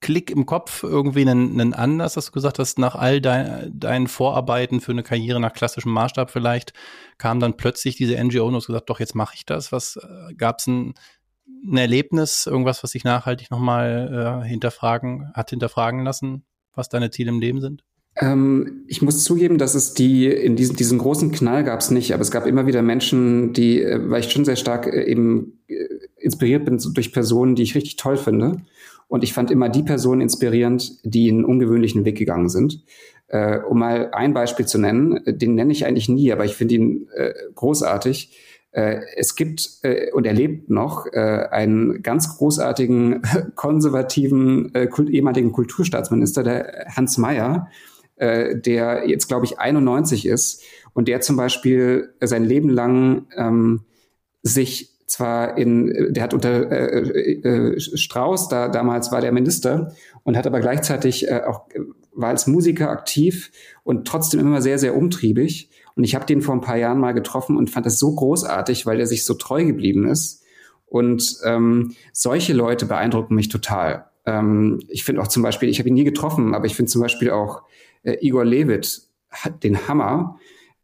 Klick 0.02 0.30
im 0.30 0.44
Kopf 0.44 0.82
irgendwie 0.82 1.22
einen, 1.22 1.58
einen 1.58 1.72
Anlass, 1.72 2.14
dass 2.14 2.26
du 2.26 2.32
gesagt 2.32 2.58
hast, 2.58 2.78
nach 2.78 2.94
all 2.94 3.22
dein, 3.22 3.72
deinen 3.78 4.08
Vorarbeiten 4.08 4.82
für 4.82 4.92
eine 4.92 5.02
Karriere 5.02 5.40
nach 5.40 5.54
klassischem 5.54 5.92
Maßstab 5.92 6.30
vielleicht, 6.30 6.74
kam 7.16 7.40
dann 7.40 7.56
plötzlich 7.56 7.96
diese 7.96 8.22
NGO 8.22 8.46
und 8.46 8.54
hast 8.54 8.66
gesagt, 8.66 8.90
doch, 8.90 9.00
jetzt 9.00 9.14
mache 9.14 9.34
ich 9.36 9.46
das. 9.46 9.72
Was 9.72 9.96
äh, 9.96 10.34
gab 10.34 10.58
es 10.58 10.66
ein, 10.66 10.92
ein 11.64 11.78
Erlebnis, 11.78 12.46
irgendwas, 12.46 12.82
was 12.82 12.90
sich 12.90 13.04
nachhaltig 13.04 13.50
nochmal 13.50 14.42
äh, 14.42 14.46
hinterfragen, 14.46 15.32
hat 15.32 15.48
hinterfragen 15.48 16.04
lassen, 16.04 16.44
was 16.74 16.90
deine 16.90 17.10
Ziele 17.10 17.30
im 17.30 17.40
Leben 17.40 17.60
sind? 17.62 17.84
Ähm, 18.16 18.84
ich 18.88 19.00
muss 19.00 19.24
zugeben, 19.24 19.56
dass 19.56 19.74
es 19.74 19.94
die 19.94 20.26
in 20.26 20.54
diesen, 20.56 20.76
diesen 20.76 20.98
großen 20.98 21.32
Knall 21.32 21.64
gab 21.64 21.80
es 21.80 21.90
nicht, 21.90 22.12
aber 22.12 22.20
es 22.20 22.30
gab 22.30 22.46
immer 22.46 22.66
wieder 22.66 22.82
Menschen, 22.82 23.52
die, 23.52 23.80
äh, 23.82 23.98
weil 24.10 24.20
ich 24.20 24.30
schon 24.30 24.44
sehr 24.44 24.56
stark 24.56 24.86
äh, 24.86 25.04
eben 25.04 25.60
äh, 25.68 25.86
inspiriert 26.18 26.64
bin 26.64 26.78
durch 26.92 27.12
Personen, 27.12 27.54
die 27.54 27.62
ich 27.62 27.74
richtig 27.74 27.96
toll 27.96 28.16
finde. 28.16 28.62
Und 29.08 29.24
ich 29.24 29.32
fand 29.32 29.50
immer 29.50 29.68
die 29.68 29.82
Personen 29.82 30.20
inspirierend, 30.20 30.98
die 31.04 31.30
einen 31.30 31.44
ungewöhnlichen 31.44 32.04
Weg 32.04 32.16
gegangen 32.16 32.48
sind. 32.48 32.84
Äh, 33.28 33.58
um 33.60 33.78
mal 33.78 34.10
ein 34.12 34.34
Beispiel 34.34 34.66
zu 34.66 34.78
nennen, 34.78 35.20
den 35.26 35.54
nenne 35.54 35.72
ich 35.72 35.86
eigentlich 35.86 36.08
nie, 36.08 36.32
aber 36.32 36.44
ich 36.44 36.54
finde 36.54 36.74
ihn 36.74 37.08
äh, 37.14 37.32
großartig. 37.54 38.36
Äh, 38.72 39.00
es 39.16 39.36
gibt 39.36 39.80
äh, 39.82 40.10
und 40.12 40.26
er 40.26 40.32
lebt 40.32 40.70
noch 40.70 41.06
äh, 41.06 41.46
einen 41.50 42.02
ganz 42.02 42.36
großartigen 42.36 43.22
konservativen 43.54 44.74
äh, 44.74 44.86
kult 44.86 45.10
ehemaligen 45.10 45.52
Kulturstaatsminister, 45.52 46.42
der 46.42 46.86
Hans 46.96 47.18
Mayer, 47.18 47.68
der 48.18 49.08
jetzt, 49.08 49.26
glaube 49.26 49.46
ich, 49.46 49.58
91 49.58 50.26
ist 50.26 50.62
und 50.92 51.08
der 51.08 51.22
zum 51.22 51.36
Beispiel 51.36 52.14
sein 52.20 52.44
Leben 52.44 52.68
lang 52.68 53.26
ähm, 53.36 53.80
sich 54.42 54.91
zwar 55.12 55.58
in, 55.58 56.14
der 56.14 56.22
hat 56.22 56.32
unter 56.32 56.72
äh, 56.72 57.74
äh, 57.74 57.78
Strauß, 57.78 58.48
da 58.48 58.68
damals 58.68 59.12
war 59.12 59.20
der 59.20 59.32
Minister 59.32 59.92
und 60.24 60.38
hat 60.38 60.46
aber 60.46 60.60
gleichzeitig 60.60 61.28
äh, 61.28 61.42
auch 61.46 61.66
war 62.14 62.30
als 62.30 62.46
Musiker 62.46 62.88
aktiv 62.90 63.50
und 63.84 64.06
trotzdem 64.06 64.40
immer 64.40 64.62
sehr 64.62 64.78
sehr 64.78 64.96
umtriebig. 64.96 65.68
Und 65.94 66.04
ich 66.04 66.14
habe 66.14 66.24
den 66.24 66.40
vor 66.40 66.54
ein 66.54 66.62
paar 66.62 66.78
Jahren 66.78 66.98
mal 66.98 67.12
getroffen 67.12 67.58
und 67.58 67.68
fand 67.68 67.84
das 67.84 67.98
so 67.98 68.14
großartig, 68.14 68.86
weil 68.86 69.00
er 69.00 69.06
sich 69.06 69.26
so 69.26 69.34
treu 69.34 69.64
geblieben 69.66 70.08
ist. 70.08 70.42
Und 70.86 71.38
ähm, 71.44 71.94
solche 72.14 72.54
Leute 72.54 72.86
beeindrucken 72.86 73.34
mich 73.34 73.48
total. 73.48 74.06
Ähm, 74.24 74.80
ich 74.88 75.04
finde 75.04 75.20
auch 75.20 75.28
zum 75.28 75.42
Beispiel, 75.42 75.68
ich 75.68 75.78
habe 75.78 75.90
ihn 75.90 75.94
nie 75.94 76.04
getroffen, 76.04 76.54
aber 76.54 76.64
ich 76.64 76.74
finde 76.74 76.90
zum 76.90 77.02
Beispiel 77.02 77.30
auch 77.30 77.62
äh, 78.02 78.16
Igor 78.26 78.46
Levit 78.46 79.02
hat 79.30 79.62
den 79.62 79.88
Hammer 79.88 80.38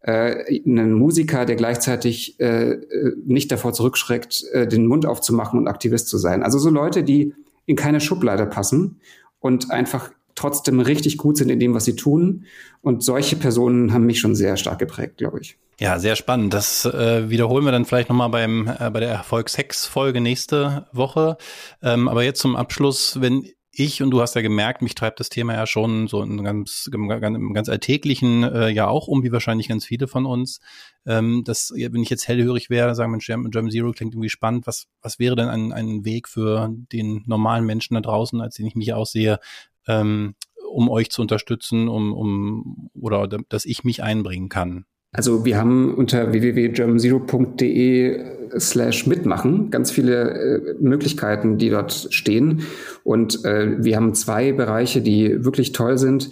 äh, 0.09 0.63
einen 0.65 0.95
Musiker, 0.95 1.45
der 1.45 1.57
gleichzeitig 1.57 2.41
äh, 2.41 2.73
äh, 2.73 3.17
nicht 3.27 3.53
davor 3.53 3.75
zurückschreckt, 3.75 4.43
äh, 4.53 4.67
den 4.67 4.87
Mund 4.87 5.05
aufzumachen 5.05 5.59
und 5.59 5.69
Aktivist 5.69 6.09
zu 6.09 6.17
sein. 6.17 6.43
Also 6.43 6.59
so 6.59 6.71
Leute, 6.71 7.05
die 7.05 7.35
in 7.67 7.77
keine 7.77 8.01
Schublade 8.01 8.47
passen 8.47 9.01
und 9.39 9.71
einfach 9.71 10.11
trotzdem 10.35 10.81
richtig 10.81 11.19
gut 11.19 11.37
sind 11.37 11.51
in 11.51 11.61
dem, 11.61 11.75
was 11.75 11.85
sie 11.85 11.95
tun. 11.95 12.47
Und 12.81 13.05
solche 13.05 13.37
Personen 13.37 13.93
haben 13.93 14.07
mich 14.07 14.19
schon 14.19 14.35
sehr 14.35 14.57
stark 14.57 14.79
geprägt, 14.79 15.19
glaube 15.19 15.41
ich. 15.41 15.59
Ja, 15.79 15.99
sehr 15.99 16.17
spannend. 16.17 16.55
Das 16.55 16.87
äh, 16.87 17.29
wiederholen 17.29 17.67
wir 17.67 17.73
dann 17.73 17.85
vielleicht 17.85 18.09
nochmal 18.09 18.31
beim 18.31 18.67
äh, 18.79 18.91
bei 18.91 19.01
der 19.01 19.11
Erfolgshex-Folge 19.11 20.23
nächste 20.23 20.87
Woche. 20.93 21.37
Ähm, 21.83 22.09
aber 22.09 22.25
jetzt 22.25 22.41
zum 22.41 22.57
Abschluss, 22.57 23.21
wenn 23.21 23.47
ich 23.79 24.03
und 24.03 24.11
du 24.11 24.21
hast 24.21 24.35
ja 24.35 24.43
gemerkt, 24.43 24.83
mich 24.83 24.95
treibt 24.95 25.21
das 25.21 25.29
Thema 25.29 25.55
ja 25.55 25.67
schon 25.67 26.09
so 26.09 26.23
in 26.23 26.43
ganz, 26.43 26.89
im 26.93 27.09
ganz 27.55 27.69
alltäglichen 27.69 28.43
äh, 28.43 28.69
ja 28.69 28.89
auch 28.89 29.09
um, 29.09 29.23
wie 29.23 29.33
wahrscheinlich 29.33 29.69
ganz 29.69 29.85
viele 29.85 30.09
von 30.09 30.27
uns. 30.27 30.61
Ähm, 31.07 31.43
das, 31.45 31.73
wenn 31.75 32.03
ich 32.03 32.11
jetzt 32.11 32.29
hellhörig 32.29 32.71
wäre, 32.71 32.95
sagen 32.95 33.13
wir, 33.13 33.19
German 33.19 33.71
Zero 33.71 33.93
klingt 33.93 34.15
irgendwie 34.15 34.29
spannend. 34.29 34.67
Was, 34.67 34.87
was 35.03 35.19
wäre 35.19 35.37
denn 35.37 35.49
ein, 35.49 35.73
ein 35.73 36.05
Weg 36.05 36.29
für 36.29 36.71
den 36.93 37.23
normalen 37.27 37.65
Menschen 37.65 37.95
da 37.95 38.01
draußen, 38.01 38.41
als 38.41 38.57
den 38.57 38.67
ich 38.67 38.75
mich 38.75 38.93
aussehe, 38.93 39.39
ähm, 39.87 40.35
um 40.71 40.89
euch 40.91 41.11
zu 41.11 41.23
unterstützen, 41.23 41.89
um, 41.89 42.13
um 42.13 42.91
oder 42.95 43.27
dass 43.27 43.65
ich 43.65 43.85
mich 43.85 44.03
einbringen 44.03 44.49
kann? 44.49 44.85
Also 45.13 45.45
wir 45.45 45.59
haben 45.59 45.95
unter 45.95 46.33
www.germanzero.de 46.33 48.39
slash 48.59 49.07
mitmachen 49.07 49.71
ganz 49.71 49.91
viele 49.91 50.31
äh, 50.31 50.75
Möglichkeiten, 50.81 51.59
die 51.59 51.71
dort 51.71 52.09
stehen. 52.11 52.63
Und 53.05 53.45
äh, 53.45 53.83
wir 53.83 53.97
haben 53.97 54.15
zwei 54.15 54.53
Bereiche, 54.53 55.03
die 55.03 55.45
wirklich 55.45 55.73
toll 55.73 55.99
sind. 55.99 56.31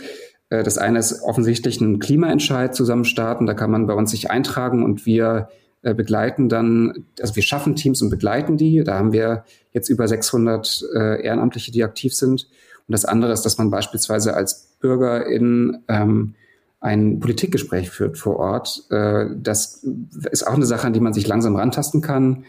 Äh, 0.51 0.63
das 0.63 0.79
eine 0.79 0.99
ist 0.99 1.23
offensichtlich 1.23 1.81
ein 1.81 1.99
Klimaentscheid 1.99 2.75
zusammen 2.75 3.05
starten. 3.05 3.47
Da 3.47 3.55
kann 3.55 3.71
man 3.71 3.87
bei 3.87 3.95
uns 3.95 4.11
sich 4.11 4.31
eintragen 4.31 4.83
und 4.83 5.07
wir 5.07 5.49
äh, 5.83 5.95
begleiten 5.95 6.49
dann, 6.49 7.07
also 7.21 7.37
wir 7.37 7.43
schaffen 7.43 7.77
Teams 7.77 8.03
und 8.03 8.11
begleiten 8.11 8.57
die. 8.57 8.83
Da 8.85 8.99
haben 8.99 9.13
wir 9.13 9.45
jetzt 9.73 9.89
über 9.89 10.09
600 10.09 10.85
äh, 10.95 11.23
Ehrenamtliche, 11.23 11.73
die 11.73 11.85
aktiv 11.85 12.15
sind. 12.15 12.49
Und 12.89 12.93
das 12.93 13.05
andere 13.05 13.33
ist, 13.33 13.43
dass 13.43 13.59
man 13.59 13.71
beispielsweise 13.71 14.35
als 14.35 14.77
Bürgerin 14.81 15.79
ähm, 15.89 16.35
ein 16.81 17.21
Politikgespräch 17.21 17.91
führt 17.91 18.19
vor 18.19 18.37
Ort. 18.37 18.85
Äh, 18.91 19.27
das 19.37 19.85
ist 20.31 20.47
auch 20.47 20.55
eine 20.55 20.67
Sache, 20.67 20.87
an 20.87 20.93
die 20.93 21.01
man 21.01 21.13
sich 21.13 21.27
langsam 21.27 21.57
rantasten 21.57 22.01
kann. 22.01 22.45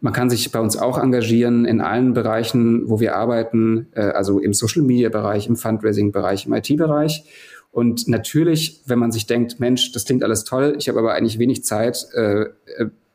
Man 0.00 0.12
kann 0.12 0.28
sich 0.28 0.50
bei 0.52 0.60
uns 0.60 0.76
auch 0.76 0.98
engagieren 0.98 1.64
in 1.64 1.80
allen 1.80 2.12
Bereichen, 2.12 2.88
wo 2.88 3.00
wir 3.00 3.16
arbeiten, 3.16 3.88
äh, 3.92 4.00
also 4.00 4.38
im 4.38 4.52
Social-Media-Bereich, 4.52 5.48
im 5.48 5.56
Fundraising-Bereich, 5.56 6.46
im 6.46 6.54
IT-Bereich. 6.54 7.24
Und 7.70 8.08
natürlich, 8.08 8.82
wenn 8.86 8.98
man 8.98 9.12
sich 9.12 9.26
denkt, 9.26 9.60
Mensch, 9.60 9.92
das 9.92 10.04
klingt 10.04 10.22
alles 10.22 10.44
toll, 10.44 10.76
ich 10.78 10.88
habe 10.88 10.98
aber 10.98 11.14
eigentlich 11.14 11.38
wenig 11.38 11.64
Zeit, 11.64 12.06
äh, 12.14 12.46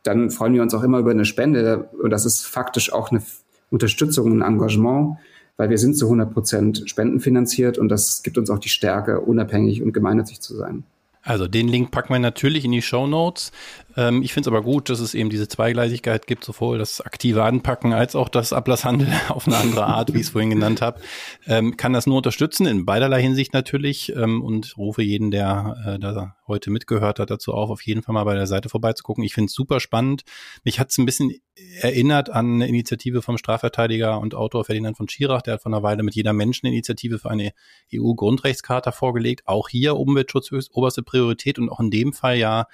dann 0.04 0.32
freuen 0.32 0.54
wir 0.54 0.62
uns 0.62 0.74
auch 0.74 0.84
immer 0.84 1.00
über 1.00 1.12
eine 1.12 1.26
Spende. 1.26 1.90
Und 2.02 2.10
das 2.10 2.26
ist 2.26 2.46
faktisch 2.46 2.92
auch 2.94 3.12
eine 3.12 3.22
Unterstützung, 3.70 4.32
ein 4.32 4.42
Engagement 4.42 5.18
weil 5.58 5.70
wir 5.70 5.78
sind 5.78 5.96
zu 5.96 6.06
100 6.06 6.34
Prozent 6.34 6.84
spendenfinanziert 6.86 7.78
und 7.78 7.90
das 7.90 8.24
gibt 8.24 8.38
uns 8.38 8.50
auch 8.50 8.60
die 8.60 8.70
Stärke, 8.70 9.22
unabhängig 9.22 9.82
und 9.82 9.94
gemeinnützig 9.94 10.42
zu 10.42 10.56
sein. 10.56 10.84
Also 11.24 11.48
den 11.48 11.68
Link 11.68 11.92
packen 11.92 12.14
wir 12.14 12.20
natürlich 12.20 12.66
in 12.66 12.72
die 12.72 12.82
Show 12.82 13.06
Notes. 13.06 13.52
Ähm, 13.98 14.22
ich 14.24 14.34
finde 14.34 14.50
es 14.50 14.54
aber 14.54 14.64
gut, 14.64 14.90
dass 14.90 15.00
es 15.00 15.14
eben 15.14 15.30
diese 15.30 15.48
Zweigleisigkeit 15.48 16.28
gibt, 16.28 16.44
sowohl 16.44 16.78
das 16.78 17.02
aktive 17.02 17.44
Anpacken 17.44 17.94
als 17.94 18.16
auch 18.16 18.30
das 18.30 18.54
Ablasshandel 18.54 19.08
auf 19.30 19.48
eine 19.48 19.58
andere 19.58 19.86
Art, 19.86 20.14
wie 20.14 20.18
ich 20.18 20.28
es 20.28 20.30
vorhin 20.30 20.50
genannt 20.50 20.82
habe. 20.82 21.02
Ähm, 21.48 21.78
kann 21.78 21.94
das 21.94 22.08
nur 22.08 22.18
unterstützen, 22.18 22.66
in 22.66 22.86
beiderlei 22.86 23.22
Hinsicht 23.22 23.54
natürlich 23.54 24.16
ähm, 24.16 24.42
und 24.42 24.78
rufe 24.78 25.02
jeden, 25.02 25.32
der 25.32 25.78
äh, 25.86 26.00
da 26.00 26.36
heute 26.48 26.70
mitgehört 26.70 27.20
hat, 27.20 27.30
dazu 27.30 27.54
auf, 27.54 27.70
auf 27.70 27.82
jeden 27.82 28.04
Fall 28.04 28.14
mal 28.14 28.26
bei 28.26 28.36
der 28.36 28.48
Seite 28.48 28.70
vorbeizugucken. 28.70 29.24
Ich 29.24 29.34
finde 29.34 29.48
es 29.48 29.54
super 29.54 29.80
spannend. 29.80 30.24
Mich 30.64 30.80
hat 30.80 30.90
es 30.90 30.98
ein 30.98 31.06
bisschen 31.06 31.34
erinnert 31.80 32.30
an 32.30 32.56
eine 32.56 32.68
Initiative 32.68 33.22
vom 33.22 33.38
Strafverteidiger 33.38 34.20
und 34.20 34.36
Autor 34.36 34.66
Ferdinand 34.66 34.98
von 34.98 35.10
Schirach, 35.10 35.42
der 35.42 35.56
hat 35.56 35.62
vor 35.62 35.72
einer 35.72 35.84
Weile 35.84 36.04
mit 36.04 36.16
jeder 36.16 36.34
Menscheninitiative 36.34 37.20
für 37.20 37.30
eine 37.30 37.54
EU-Grundrechtscharta 37.94 38.92
vorgelegt. 38.92 39.48
Auch 39.48 39.70
hier 39.70 39.96
Umweltschutz 39.96 40.52
oberste 40.72 41.04
Priorität 41.04 41.60
und 41.60 41.70
auch 41.70 41.80
in 41.80 41.92
dem 41.92 42.14
Fall 42.14 42.38
ja 42.38 42.68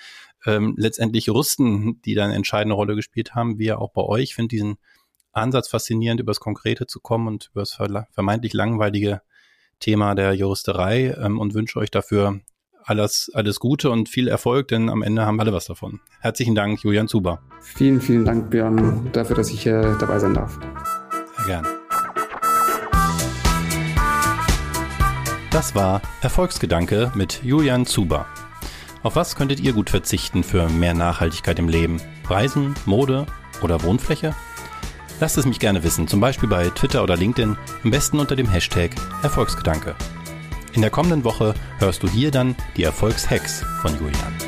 ähm, 0.46 0.76
letztendlich 0.78 1.26
Juristen, 1.26 2.02
die 2.04 2.14
dann 2.14 2.26
eine 2.26 2.36
entscheidende 2.36 2.76
Rolle 2.76 2.96
gespielt 2.96 3.36
haben, 3.36 3.60
wie 3.60 3.66
ja 3.66 3.78
auch 3.78 3.92
bei 3.92 4.02
euch. 4.02 4.24
Ich 4.24 4.36
finde 4.36 4.50
diesen 4.50 4.78
Ansatz 5.32 5.68
faszinierend, 5.68 6.20
übers 6.20 6.40
Konkrete 6.40 6.88
zu 6.88 7.00
kommen 7.00 7.28
und 7.28 7.50
über 7.52 7.62
das 7.62 7.78
vermeintlich 8.12 8.54
langweilige 8.54 9.22
Thema 9.80 10.16
der 10.16 10.34
Juristerei 10.34 11.16
ähm, 11.20 11.40
und 11.40 11.54
wünsche 11.54 11.80
euch 11.80 11.92
dafür 11.92 12.40
alles, 12.84 13.30
alles 13.34 13.60
Gute 13.60 13.92
und 13.92 14.08
viel 14.10 14.28
Erfolg, 14.28 14.70
denn 14.70 14.90
am 14.90 15.02
Ende 15.02 15.26
haben 15.26 15.40
alle 15.40 15.52
was 15.52 15.66
davon. 15.66 16.00
Herzlichen 16.22 16.56
Dank, 16.56 16.82
Julian 16.84 17.08
Zuber. 17.08 17.42
Vielen, 17.60 18.00
vielen 18.00 18.24
Dank, 18.24 18.50
Björn, 18.50 19.10
dafür, 19.12 19.36
dass 19.36 19.52
ich 19.52 19.62
hier 19.62 19.98
dabei 20.00 20.20
sein 20.20 20.34
darf. 20.34 20.58
Sehr 21.38 21.46
gern. 21.46 21.68
Das 25.52 25.76
war 25.76 26.02
Erfolgsgedanke 26.22 27.12
mit 27.16 27.42
Julian 27.44 27.86
Zuber. 27.86 28.26
Auf 29.04 29.16
was 29.16 29.36
könntet 29.36 29.60
ihr 29.60 29.74
gut 29.74 29.90
verzichten 29.90 30.44
für 30.44 30.70
mehr 30.70 30.94
Nachhaltigkeit 30.94 31.60
im 31.60 31.70
Leben? 31.70 32.02
Reisen, 32.28 32.74
Mode 32.86 33.26
oder 33.62 33.84
Wohnfläche? 33.84 34.36
Lasst 35.20 35.38
es 35.38 35.46
mich 35.46 35.60
gerne 35.60 35.84
wissen, 35.84 36.08
zum 36.08 36.20
Beispiel 36.20 36.50
bei 36.50 36.70
Twitter 36.70 37.04
oder 37.04 37.16
LinkedIn, 37.16 37.58
am 37.84 37.92
besten 37.92 38.20
unter 38.20 38.36
dem 38.36 38.50
Hashtag 38.50 38.92
Erfolgsgedanke. 39.24 39.96
In 40.74 40.82
der 40.82 40.92
kommenden 40.92 41.24
Woche 41.24 41.54
hörst 41.80 42.04
du 42.04 42.08
hier 42.08 42.32
dann 42.32 42.56
die 42.76 42.84
Erfolgshacks 42.84 43.64
von 43.82 43.94
Julian. 43.94 44.47